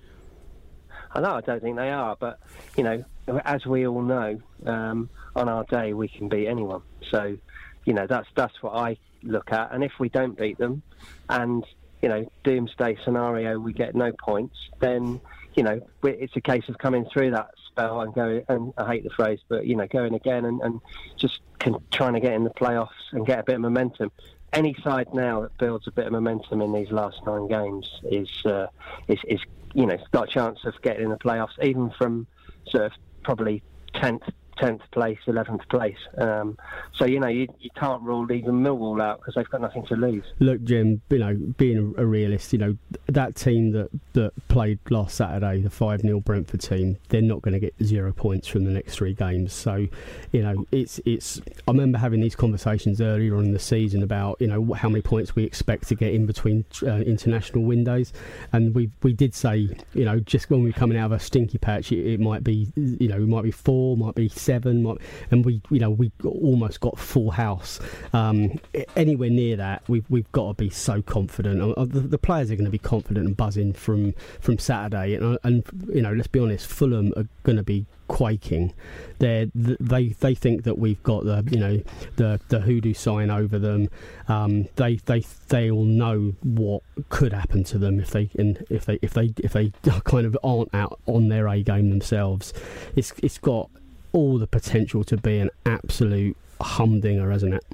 I 1.12 1.20
know 1.20 1.34
I 1.34 1.40
don't 1.40 1.62
think 1.62 1.76
they 1.76 1.90
are, 1.90 2.16
but 2.18 2.38
you 2.76 2.84
know, 2.84 3.04
as 3.44 3.64
we 3.64 3.86
all 3.86 4.02
know, 4.02 4.40
um, 4.66 5.08
on 5.34 5.48
our 5.48 5.64
day 5.64 5.92
we 5.92 6.08
can 6.08 6.28
beat 6.28 6.46
anyone. 6.46 6.82
So, 7.10 7.36
you 7.84 7.94
know, 7.94 8.06
that's 8.06 8.28
that's 8.34 8.62
what 8.62 8.74
I 8.74 8.98
look 9.22 9.52
at. 9.52 9.72
And 9.72 9.82
if 9.82 9.92
we 9.98 10.08
don't 10.08 10.36
beat 10.36 10.58
them, 10.58 10.82
and 11.28 11.64
you 12.02 12.08
know, 12.08 12.30
doomsday 12.44 12.98
scenario, 13.04 13.58
we 13.58 13.72
get 13.72 13.94
no 13.94 14.12
points, 14.12 14.56
then 14.80 15.20
you 15.54 15.62
know, 15.62 15.80
it's 16.02 16.36
a 16.36 16.40
case 16.40 16.64
of 16.68 16.76
coming 16.78 17.06
through 17.12 17.30
that 17.30 17.48
spell 17.66 18.02
and 18.02 18.14
go. 18.14 18.42
And 18.48 18.74
I 18.76 18.92
hate 18.92 19.04
the 19.04 19.10
phrase, 19.10 19.40
but 19.48 19.66
you 19.66 19.74
know, 19.74 19.86
going 19.86 20.14
again 20.14 20.44
and, 20.44 20.60
and 20.60 20.80
just 21.16 21.40
con- 21.58 21.82
trying 21.90 22.12
to 22.12 22.20
get 22.20 22.34
in 22.34 22.44
the 22.44 22.50
playoffs 22.50 22.88
and 23.12 23.26
get 23.26 23.38
a 23.38 23.42
bit 23.42 23.54
of 23.56 23.62
momentum. 23.62 24.12
Any 24.52 24.74
side 24.82 25.12
now 25.12 25.42
that 25.42 25.58
builds 25.58 25.86
a 25.86 25.90
bit 25.90 26.06
of 26.06 26.12
momentum 26.12 26.62
in 26.62 26.72
these 26.72 26.90
last 26.90 27.18
nine 27.26 27.48
games 27.48 27.90
is 28.04 28.30
uh, 28.44 28.68
is, 29.08 29.18
is 29.26 29.40
you 29.74 29.86
know 29.86 29.98
got 30.12 30.28
a 30.28 30.32
chance 30.32 30.60
of 30.64 30.74
getting 30.82 31.04
in 31.04 31.10
the 31.10 31.18
playoffs, 31.18 31.62
even 31.62 31.90
from 31.90 32.26
sort 32.68 32.84
of 32.84 32.92
probably 33.22 33.62
tenth 33.94 34.22
tenth 34.56 34.82
place, 34.90 35.18
eleventh 35.26 35.68
place. 35.68 35.98
Um, 36.18 36.58
so 36.94 37.04
you 37.04 37.20
know 37.20 37.28
you, 37.28 37.48
you 37.60 37.70
can't 37.76 38.02
rule 38.02 38.30
even 38.32 38.62
Millwall 38.62 39.02
out 39.02 39.20
because 39.20 39.34
they've 39.34 39.48
got 39.48 39.60
nothing 39.60 39.84
to 39.86 39.94
lose. 39.94 40.24
Look, 40.38 40.62
Jim, 40.64 41.00
you 41.10 41.18
know, 41.18 41.34
being 41.56 41.94
a, 41.96 42.06
realist, 42.06 42.52
you 42.52 42.58
know, 42.58 42.76
that 43.06 43.36
team 43.36 43.72
that, 43.72 43.90
that 44.14 44.32
played 44.48 44.78
last 44.90 45.16
Saturday, 45.16 45.60
the 45.60 45.70
5 45.70 46.00
0 46.00 46.20
Brentford 46.20 46.60
team, 46.60 46.96
they're 47.08 47.20
not 47.20 47.42
going 47.42 47.54
to 47.54 47.60
get 47.60 47.74
zero 47.82 48.12
points 48.12 48.48
from 48.48 48.64
the 48.64 48.70
next 48.70 48.96
three 48.96 49.12
games. 49.12 49.52
So, 49.52 49.86
you 50.32 50.42
know, 50.42 50.66
it's. 50.72 51.00
it's. 51.04 51.40
I 51.68 51.72
remember 51.72 51.98
having 51.98 52.20
these 52.20 52.36
conversations 52.36 53.00
earlier 53.00 53.36
on 53.36 53.46
in 53.46 53.52
the 53.52 53.58
season 53.58 54.02
about, 54.02 54.40
you 54.40 54.46
know, 54.46 54.72
how 54.74 54.88
many 54.88 55.02
points 55.02 55.34
we 55.34 55.44
expect 55.44 55.88
to 55.88 55.94
get 55.94 56.14
in 56.14 56.26
between 56.26 56.64
uh, 56.82 56.96
international 56.96 57.64
windows. 57.64 58.12
And 58.52 58.74
we 58.74 58.90
we 59.02 59.12
did 59.12 59.34
say, 59.34 59.68
you 59.94 60.04
know, 60.04 60.20
just 60.20 60.50
when 60.50 60.62
we're 60.62 60.72
coming 60.72 60.96
out 60.96 61.06
of 61.06 61.12
a 61.12 61.20
stinky 61.20 61.58
patch, 61.58 61.92
it, 61.92 62.06
it 62.06 62.20
might 62.20 62.44
be, 62.44 62.72
you 62.76 63.08
know, 63.08 63.16
it 63.16 63.28
might 63.28 63.42
be 63.42 63.50
four, 63.50 63.96
might 63.96 64.14
be 64.14 64.28
seven, 64.46 64.96
and 65.30 65.44
we, 65.44 65.60
you 65.70 65.80
know, 65.80 65.90
we 65.90 66.10
almost 66.24 66.80
got 66.80 66.98
full 66.98 67.30
house. 67.30 67.80
Um, 68.12 68.58
anywhere 68.96 69.30
near 69.30 69.56
that, 69.56 69.82
we've 69.88 70.08
we've 70.08 70.30
got 70.32 70.48
to 70.48 70.54
be 70.54 70.70
so 70.70 71.02
confident. 71.02 71.60
Uh, 71.60 71.84
The, 71.84 72.00
the 72.00 72.18
players 72.18 72.50
are 72.50 72.56
going 72.56 72.64
to 72.64 72.70
be 72.70 72.78
confident 72.78 73.26
and 73.26 73.36
buzzing 73.36 73.72
from 73.72 74.14
from 74.40 74.58
Saturday, 74.58 75.14
and, 75.14 75.38
and 75.44 75.64
you 75.92 76.02
know, 76.02 76.12
let's 76.12 76.28
be 76.28 76.40
honest, 76.40 76.66
Fulham 76.66 77.12
are 77.16 77.26
going 77.42 77.56
to 77.56 77.62
be 77.62 77.86
quaking. 78.08 78.72
They 79.18 79.50
they 79.54 80.08
they 80.08 80.34
think 80.34 80.64
that 80.64 80.78
we've 80.78 81.02
got 81.02 81.24
the 81.24 81.46
you 81.50 81.58
know 81.58 81.82
the 82.16 82.40
the 82.48 82.60
hoodoo 82.60 82.94
sign 82.94 83.30
over 83.30 83.58
them. 83.58 83.88
Um, 84.28 84.68
they 84.76 84.96
they 84.96 85.24
they 85.48 85.70
all 85.70 85.84
know 85.84 86.34
what 86.42 86.82
could 87.08 87.32
happen 87.32 87.64
to 87.64 87.78
them 87.78 88.00
if 88.00 88.10
they 88.10 88.30
if 88.36 88.84
they 88.84 88.98
if 89.02 89.14
they 89.14 89.32
if 89.38 89.52
they 89.52 89.72
kind 90.04 90.26
of 90.26 90.36
aren't 90.42 90.74
out 90.74 91.00
on 91.06 91.28
their 91.28 91.48
A 91.48 91.62
game 91.62 91.90
themselves. 91.90 92.52
It's 92.94 93.12
it's 93.22 93.38
got 93.38 93.70
all 94.16 94.38
the 94.38 94.46
potential 94.46 95.04
to 95.04 95.16
be 95.18 95.38
an 95.38 95.50
absolute 95.66 96.34
humdinger, 96.58 97.30
hasn't 97.30 97.52
it? 97.52 97.64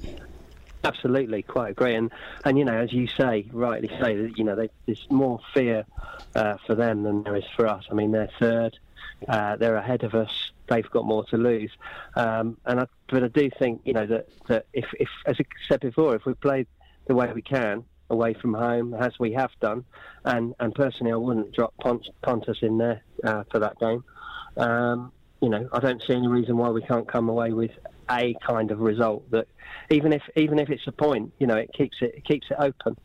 Absolutely, 0.83 1.41
quite 1.41 1.69
agree. 1.69 1.95
And 1.95 2.11
and 2.43 2.59
you 2.59 2.65
know, 2.65 2.77
as 2.77 2.91
you 2.91 3.07
say, 3.07 3.45
rightly 3.53 3.87
say 4.01 4.17
that 4.17 4.37
you 4.37 4.43
know 4.43 4.53
they, 4.53 4.69
there's 4.85 5.07
more 5.09 5.39
fear 5.53 5.85
uh, 6.35 6.57
for 6.67 6.75
them 6.75 7.03
than 7.03 7.23
there 7.23 7.37
is 7.37 7.45
for 7.55 7.65
us. 7.65 7.85
I 7.89 7.93
mean, 7.93 8.11
they're 8.11 8.29
third, 8.39 8.77
uh, 9.29 9.55
they're 9.55 9.77
ahead 9.77 10.03
of 10.03 10.13
us. 10.13 10.51
They've 10.67 10.89
got 10.89 11.05
more 11.05 11.23
to 11.27 11.37
lose. 11.37 11.71
Um, 12.15 12.57
and 12.65 12.81
I, 12.81 12.87
but 13.07 13.23
I 13.23 13.29
do 13.29 13.49
think 13.57 13.81
you 13.85 13.93
know 13.93 14.05
that 14.05 14.27
that 14.49 14.65
if, 14.73 14.85
if 14.99 15.09
as 15.25 15.37
I 15.39 15.45
said 15.69 15.79
before, 15.79 16.13
if 16.13 16.25
we 16.25 16.33
play 16.33 16.67
the 17.07 17.15
way 17.15 17.31
we 17.31 17.41
can 17.41 17.85
away 18.09 18.33
from 18.33 18.53
home 18.53 18.93
as 18.93 19.17
we 19.17 19.31
have 19.31 19.51
done, 19.61 19.85
and 20.25 20.53
and 20.59 20.75
personally, 20.75 21.13
I 21.13 21.15
wouldn't 21.15 21.53
drop 21.53 21.73
Pont- 21.77 22.09
Pontus 22.21 22.57
in 22.61 22.77
there 22.77 23.01
uh, 23.23 23.45
for 23.49 23.59
that 23.59 23.79
game. 23.79 24.03
Um, 24.57 25.13
you 25.43 25.49
know, 25.49 25.67
I 25.73 25.79
don't 25.79 26.01
see 26.01 26.13
any 26.13 26.29
reason 26.29 26.55
why 26.55 26.69
we 26.69 26.81
can't 26.81 27.05
come 27.05 27.27
away 27.27 27.51
with 27.51 27.71
a 28.09 28.33
kind 28.47 28.71
of 28.71 28.79
result 28.79 29.29
that, 29.31 29.45
even 29.91 30.13
if 30.13 30.21
even 30.37 30.57
if 30.57 30.69
it's 30.69 30.87
a 30.87 30.91
point, 30.93 31.33
you 31.37 31.47
know, 31.47 31.57
it 31.57 31.69
keeps 31.73 31.97
it, 32.01 32.15
it 32.15 32.23
keeps 32.23 32.47
it 32.49 32.55
open. 32.59 32.95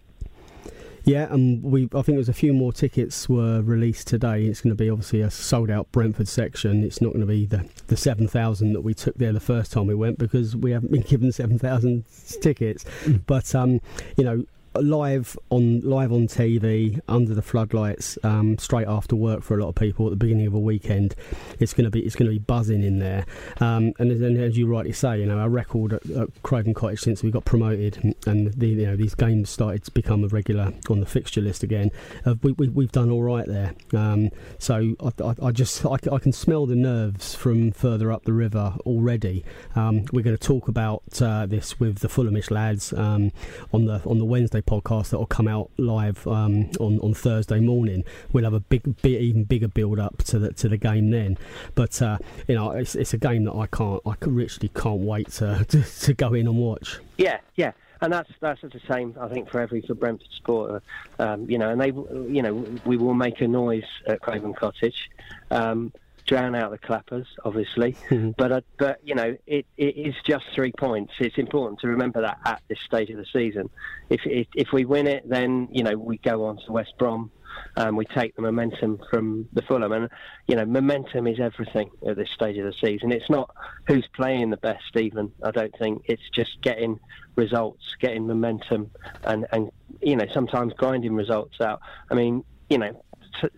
Yeah, 1.02 1.32
and 1.32 1.60
we 1.64 1.88
I 1.92 2.02
think 2.02 2.16
there's 2.16 2.28
a 2.28 2.32
few 2.32 2.52
more 2.52 2.72
tickets 2.72 3.28
were 3.28 3.60
released 3.60 4.06
today. 4.06 4.44
It's 4.44 4.60
going 4.60 4.70
to 4.70 4.80
be 4.80 4.88
obviously 4.88 5.20
a 5.20 5.32
sold 5.32 5.68
out 5.68 5.90
Brentford 5.90 6.28
section. 6.28 6.84
It's 6.84 7.00
not 7.00 7.08
going 7.08 7.22
to 7.22 7.26
be 7.26 7.44
the 7.44 7.68
the 7.88 7.96
seven 7.96 8.28
thousand 8.28 8.72
that 8.74 8.82
we 8.82 8.94
took 8.94 9.16
there 9.16 9.32
the 9.32 9.40
first 9.40 9.72
time 9.72 9.88
we 9.88 9.96
went 9.96 10.16
because 10.16 10.54
we 10.54 10.70
haven't 10.70 10.92
been 10.92 11.02
given 11.02 11.32
seven 11.32 11.58
thousand 11.58 12.04
tickets. 12.40 12.84
But 13.26 13.52
um, 13.54 13.80
you 14.16 14.22
know. 14.22 14.44
Live 14.80 15.36
on 15.50 15.80
live 15.80 16.12
on 16.12 16.26
TV 16.28 17.00
under 17.08 17.34
the 17.34 17.42
floodlights, 17.42 18.16
um, 18.22 18.58
straight 18.58 18.86
after 18.86 19.16
work 19.16 19.42
for 19.42 19.58
a 19.58 19.62
lot 19.62 19.70
of 19.70 19.74
people 19.74 20.06
at 20.06 20.10
the 20.10 20.16
beginning 20.16 20.46
of 20.46 20.54
a 20.54 20.58
weekend. 20.58 21.14
It's 21.58 21.72
going 21.74 21.84
to 21.84 21.90
be 21.90 22.00
it's 22.00 22.14
going 22.14 22.26
to 22.26 22.32
be 22.32 22.38
buzzing 22.38 22.82
in 22.82 22.98
there, 22.98 23.26
um, 23.60 23.92
and, 23.98 24.12
as- 24.12 24.20
and 24.20 24.38
as 24.38 24.56
you 24.56 24.66
rightly 24.66 24.92
say, 24.92 25.20
you 25.20 25.26
know 25.26 25.38
our 25.38 25.48
record 25.48 25.94
at, 25.94 26.08
at 26.10 26.42
Craven 26.42 26.74
Cottage 26.74 27.00
since 27.00 27.22
we 27.22 27.30
got 27.30 27.44
promoted 27.44 28.14
and, 28.26 28.52
the, 28.52 28.68
you 28.68 28.86
know 28.86 28.96
these 28.96 29.14
games 29.14 29.50
started 29.50 29.84
to 29.84 29.90
become 29.90 30.22
a 30.22 30.28
regular 30.28 30.72
on 30.88 31.00
the 31.00 31.06
fixture 31.06 31.40
list 31.40 31.62
again. 31.62 31.90
Uh, 32.24 32.34
we, 32.42 32.52
we, 32.52 32.68
we've 32.68 32.92
done 32.92 33.10
all 33.10 33.22
right 33.22 33.46
there, 33.46 33.74
um, 33.94 34.30
so 34.58 34.94
I, 35.00 35.22
I, 35.24 35.34
I 35.46 35.50
just 35.50 35.84
I, 35.84 35.96
I 36.12 36.18
can 36.18 36.32
smell 36.32 36.66
the 36.66 36.76
nerves 36.76 37.34
from 37.34 37.72
further 37.72 38.12
up 38.12 38.24
the 38.24 38.32
river 38.32 38.76
already. 38.86 39.44
Um, 39.74 40.04
we're 40.12 40.22
going 40.22 40.36
to 40.36 40.46
talk 40.46 40.68
about 40.68 41.02
uh, 41.20 41.46
this 41.46 41.80
with 41.80 41.98
the 41.98 42.08
Fulhamish 42.08 42.50
lads 42.50 42.92
um, 42.92 43.32
on 43.72 43.86
the 43.86 44.02
on 44.04 44.18
the 44.18 44.24
Wednesday 44.24 44.60
podcast 44.68 45.10
that 45.10 45.18
will 45.18 45.26
come 45.26 45.48
out 45.48 45.70
live 45.78 46.26
um, 46.26 46.70
on 46.78 47.00
on 47.00 47.14
Thursday 47.14 47.60
morning. 47.60 48.04
We'll 48.32 48.44
have 48.44 48.54
a 48.54 48.60
big, 48.60 49.00
big 49.02 49.20
even 49.20 49.44
bigger 49.44 49.68
build 49.68 49.98
up 49.98 50.18
to 50.24 50.38
the 50.38 50.52
to 50.54 50.68
the 50.68 50.76
game 50.76 51.10
then. 51.10 51.38
But 51.74 52.00
uh, 52.02 52.18
you 52.46 52.54
know, 52.54 52.72
it's, 52.72 52.94
it's 52.94 53.14
a 53.14 53.18
game 53.18 53.44
that 53.44 53.54
I 53.54 53.66
can't 53.66 54.02
I 54.06 54.14
literally 54.20 54.70
can't 54.74 55.00
wait 55.00 55.30
to, 55.32 55.64
to 55.68 55.82
to 55.82 56.14
go 56.14 56.34
in 56.34 56.46
and 56.46 56.56
watch. 56.56 56.98
Yeah, 57.16 57.38
yeah, 57.56 57.72
and 58.00 58.12
that's 58.12 58.30
that's 58.40 58.60
the 58.60 58.80
same. 58.90 59.14
I 59.20 59.28
think 59.28 59.48
for 59.48 59.60
every 59.60 59.80
for 59.80 59.94
Brentford 59.94 60.28
supporter, 60.36 60.82
um, 61.18 61.48
you 61.48 61.58
know, 61.58 61.70
and 61.70 61.80
they, 61.80 61.88
you 61.88 62.42
know, 62.42 62.64
we 62.84 62.96
will 62.96 63.14
make 63.14 63.40
a 63.40 63.48
noise 63.48 63.88
at 64.06 64.20
Craven 64.20 64.54
Cottage, 64.54 65.10
um, 65.50 65.92
drown 66.28 66.54
out 66.54 66.70
the 66.70 66.78
clappers, 66.78 67.26
obviously. 67.44 67.96
but 68.36 68.52
uh, 68.52 68.60
but 68.78 69.00
you 69.02 69.14
know, 69.14 69.36
it, 69.46 69.66
it 69.76 69.96
is 69.96 70.14
just 70.24 70.44
three 70.54 70.72
points. 70.72 71.14
It's 71.18 71.38
important 71.38 71.80
to 71.80 71.88
remember 71.88 72.20
that 72.20 72.38
at 72.44 72.62
this 72.68 72.78
stage 72.80 73.10
of 73.10 73.16
the 73.16 73.26
season. 73.32 73.68
If 74.10 74.20
if, 74.24 74.46
if 74.54 74.72
we 74.72 74.84
win 74.84 75.08
it, 75.08 75.28
then 75.28 75.68
you 75.72 75.82
know 75.82 75.96
we 75.96 76.18
go 76.18 76.44
on 76.44 76.58
to 76.66 76.72
West 76.72 76.92
Brom. 76.98 77.32
and 77.76 77.96
we 77.96 78.04
take 78.04 78.36
the 78.36 78.42
momentum 78.42 79.00
from 79.10 79.48
the 79.54 79.62
Fulham, 79.62 79.90
and 79.90 80.10
you 80.46 80.54
know 80.54 80.66
momentum 80.66 81.26
is 81.26 81.40
everything 81.40 81.90
at 82.06 82.16
this 82.16 82.30
stage 82.30 82.58
of 82.58 82.66
the 82.66 82.74
season. 82.74 83.10
It's 83.10 83.30
not 83.30 83.50
who's 83.86 84.06
playing 84.14 84.50
the 84.50 84.58
best, 84.58 84.96
even. 84.96 85.32
I 85.42 85.50
don't 85.50 85.76
think 85.78 86.02
it's 86.04 86.28
just 86.30 86.60
getting 86.60 87.00
results, 87.36 87.96
getting 88.00 88.26
momentum, 88.26 88.90
and 89.24 89.46
and 89.50 89.70
you 90.02 90.14
know 90.14 90.26
sometimes 90.32 90.74
grinding 90.74 91.14
results 91.14 91.60
out. 91.62 91.80
I 92.10 92.14
mean, 92.14 92.44
you 92.68 92.76
know, 92.76 93.02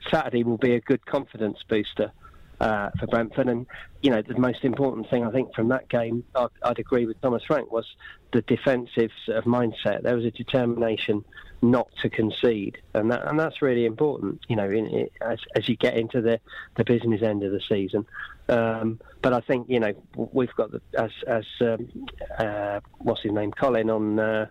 Saturday 0.08 0.44
will 0.44 0.56
be 0.56 0.74
a 0.74 0.80
good 0.80 1.04
confidence 1.04 1.58
booster 1.68 2.12
uh, 2.60 2.90
for 2.98 3.06
Brentford. 3.06 3.48
And 3.48 3.66
you 4.02 4.10
know, 4.10 4.22
the 4.22 4.38
most 4.38 4.64
important 4.64 5.08
thing 5.10 5.24
I 5.24 5.30
think 5.30 5.54
from 5.54 5.68
that 5.68 5.88
game, 5.88 6.24
I'd, 6.34 6.48
I'd 6.62 6.78
agree 6.78 7.06
with 7.06 7.20
Thomas 7.20 7.42
Frank, 7.46 7.72
was 7.72 7.86
the 8.32 8.42
defensive 8.42 9.10
sort 9.26 9.38
of 9.38 9.44
mindset. 9.44 10.02
There 10.02 10.16
was 10.16 10.24
a 10.24 10.30
determination 10.30 11.24
not 11.62 11.88
to 12.02 12.08
concede, 12.08 12.78
and 12.94 13.10
that 13.10 13.26
and 13.26 13.38
that's 13.38 13.62
really 13.62 13.84
important. 13.84 14.40
You 14.48 14.56
know, 14.56 14.70
in, 14.70 14.86
in, 14.86 15.08
as 15.20 15.38
as 15.56 15.68
you 15.68 15.76
get 15.76 15.96
into 15.96 16.20
the 16.20 16.40
the 16.76 16.84
business 16.84 17.22
end 17.22 17.42
of 17.42 17.52
the 17.52 17.60
season. 17.68 18.06
Um, 18.48 19.00
but 19.22 19.32
I 19.32 19.40
think 19.40 19.68
you 19.68 19.80
know 19.80 19.92
we've 20.14 20.54
got 20.54 20.70
the, 20.70 20.80
as 20.98 21.10
as 21.26 21.44
um, 21.60 22.06
uh, 22.38 22.80
what's 22.98 23.22
his 23.22 23.32
name, 23.32 23.52
Colin 23.52 23.90
on. 23.90 24.18
Uh, 24.18 24.46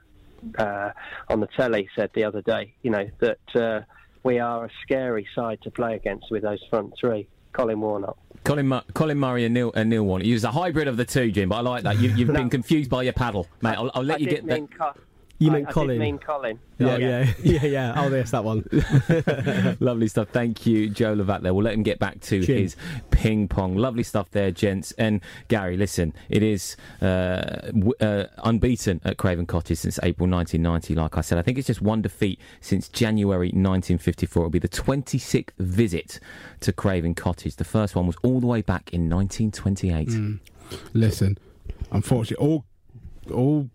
uh, 0.57 0.91
on 1.28 1.41
the 1.41 1.47
telly 1.47 1.89
said 1.97 2.10
the 2.14 2.24
other 2.24 2.41
day, 2.41 2.74
you 2.82 2.89
know, 2.89 3.10
that 3.20 3.55
uh, 3.55 3.82
we 4.24 4.39
are 4.39 4.64
a 4.64 4.70
scary 4.84 5.28
side 5.36 5.62
to 5.62 5.70
play 5.70 5.95
against 5.95 6.32
with 6.32 6.43
those 6.43 6.64
front 6.70 6.93
three. 6.97 7.28
Colin 7.54 7.80
Warnock. 7.82 8.18
Colin, 8.43 8.68
Mu- 8.68 8.82
Colin 8.93 9.18
Murray 9.20 9.45
and 9.45 9.54
Neil, 9.54 9.72
and 9.76 9.89
Neil 9.89 10.04
Warnock. 10.04 10.26
He 10.26 10.34
was 10.34 10.43
a 10.43 10.52
hybrid 10.52 10.88
of 10.88 10.97
the 10.97 11.06
two, 11.06 11.32
Jim, 11.32 11.50
but 11.50 11.58
I 11.58 11.62
like 11.62 11.84
that. 11.84 12.00
You, 12.00 12.10
you've 12.12 12.32
been 12.34 12.50
confused 12.50 12.89
by 12.89 13.04
your 13.04 13.14
paddle, 13.14 13.47
mate. 13.62 13.76
I'll, 13.76 13.91
I'll 13.93 14.04
let 14.04 14.18
I 14.18 14.20
you 14.22 14.30
get 14.30 14.45
that. 14.47 14.72
Co- 14.72 14.93
You 15.41 15.49
I, 15.49 15.53
meant 15.53 15.67
I 15.69 15.71
Colin. 15.71 15.89
did 15.89 15.99
mean 15.99 16.17
Colin. 16.19 16.59
Yeah, 16.79 16.87
Oh, 16.87 16.97
yeah, 16.97 17.33
yeah, 17.43 17.65
yeah. 17.65 17.93
Oh, 17.95 18.09
there's 18.09 18.31
that 18.31 18.43
one. 18.43 18.65
Lovely 19.79 20.07
stuff. 20.09 20.27
Thank 20.33 20.65
you, 20.65 20.89
Joe 20.89 21.15
Levack. 21.15 21.41
There, 21.41 21.53
we'll 21.53 21.63
let 21.63 21.73
him 21.73 21.83
get 21.83 21.97
back 21.99 22.19
to 22.21 22.43
Chin. 22.43 22.57
his 22.57 22.75
ping 23.11 23.47
pong. 23.47 23.75
Lovely 23.77 24.03
stuff 24.03 24.29
there, 24.31 24.51
gents. 24.51 24.91
And 24.97 25.21
Gary, 25.47 25.77
listen, 25.77 26.13
it 26.29 26.43
is 26.43 26.75
uh, 27.01 27.41
w- 27.67 27.93
uh, 28.01 28.25
unbeaten 28.43 28.99
at 29.05 29.15
Craven 29.17 29.45
Cottage 29.45 29.77
since 29.77 29.97
April 30.03 30.29
1990. 30.29 30.95
Like 30.95 31.17
I 31.17 31.21
said, 31.21 31.37
I 31.37 31.41
think 31.41 31.57
it's 31.57 31.67
just 31.67 31.81
one 31.81 32.01
defeat 32.01 32.39
since 32.59 32.89
January 32.89 33.47
1954. 33.47 34.41
It'll 34.43 34.49
be 34.49 34.59
the 34.59 34.67
26th 34.69 35.51
visit 35.57 36.19
to 36.61 36.73
Craven 36.73 37.15
Cottage. 37.15 37.55
The 37.55 37.63
first 37.63 37.95
one 37.95 38.07
was 38.07 38.17
all 38.23 38.39
the 38.41 38.47
way 38.47 38.61
back 38.61 38.93
in 38.93 39.09
1928. 39.09 40.07
Mm. 40.09 40.39
Listen, 40.93 41.37
unfortunately, 41.91 42.45
all 42.45 42.65
all 43.33 43.69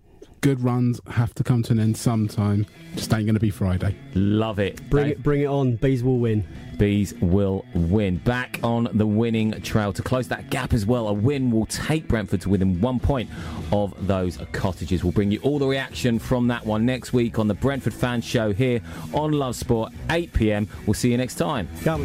good 0.45 0.63
runs 0.63 1.01
have 1.07 1.35
to 1.35 1.43
come 1.43 1.63
to 1.63 1.73
an 1.73 1.81
end 1.81 1.97
sometime. 1.97 2.67
Just 2.97 3.11
ain't 3.15 3.25
going 3.25 3.33
to 3.33 3.41
be 3.41 3.49
Friday. 3.49 3.97
Love 4.15 4.59
it. 4.59 4.91
Bring 4.91 5.09
it, 5.09 5.23
bring 5.23 5.41
it 5.41 5.47
on. 5.47 5.77
Bees 5.77 6.05
will 6.05 6.19
win. 6.19 6.47
Bees 6.77 7.15
will 7.15 7.65
win. 7.75 8.19
Back 8.19 8.61
on 8.63 8.91
the 8.93 9.07
winning 9.07 9.59
trail 9.63 9.91
to 9.95 10.03
close 10.03 10.29
that 10.29 10.51
gap 10.51 10.75
as 10.75 10.85
well. 10.85 11.09
A 11.09 11.15
win 11.15 11.51
will 11.51 11.65
take 11.65 12.07
Brentford 12.09 12.43
to 12.43 12.51
within 12.51 12.79
one 12.83 13.01
point 13.01 13.31
of 13.73 13.95
those 14.07 14.37
cottages. 14.53 15.03
We'll 15.03 15.15
bring 15.15 15.31
you 15.31 15.41
all 15.41 15.59
the 15.59 15.67
reaction 15.67 16.19
from 16.19 16.49
that 16.49 16.67
one 16.67 16.85
next 16.85 17.15
week 17.15 17.39
on 17.39 17.49
the 17.49 17.55
Brentford 17.55 17.95
Fan 17.95 18.21
Show 18.21 18.53
here 18.53 18.83
on 19.15 19.33
Love 19.33 19.57
Sport, 19.57 19.95
8 20.11 20.31
pm. 20.35 20.69
We'll 20.85 20.93
see 20.93 21.11
you 21.11 21.17
next 21.17 21.37
time. 21.37 21.71
Come. 21.85 22.05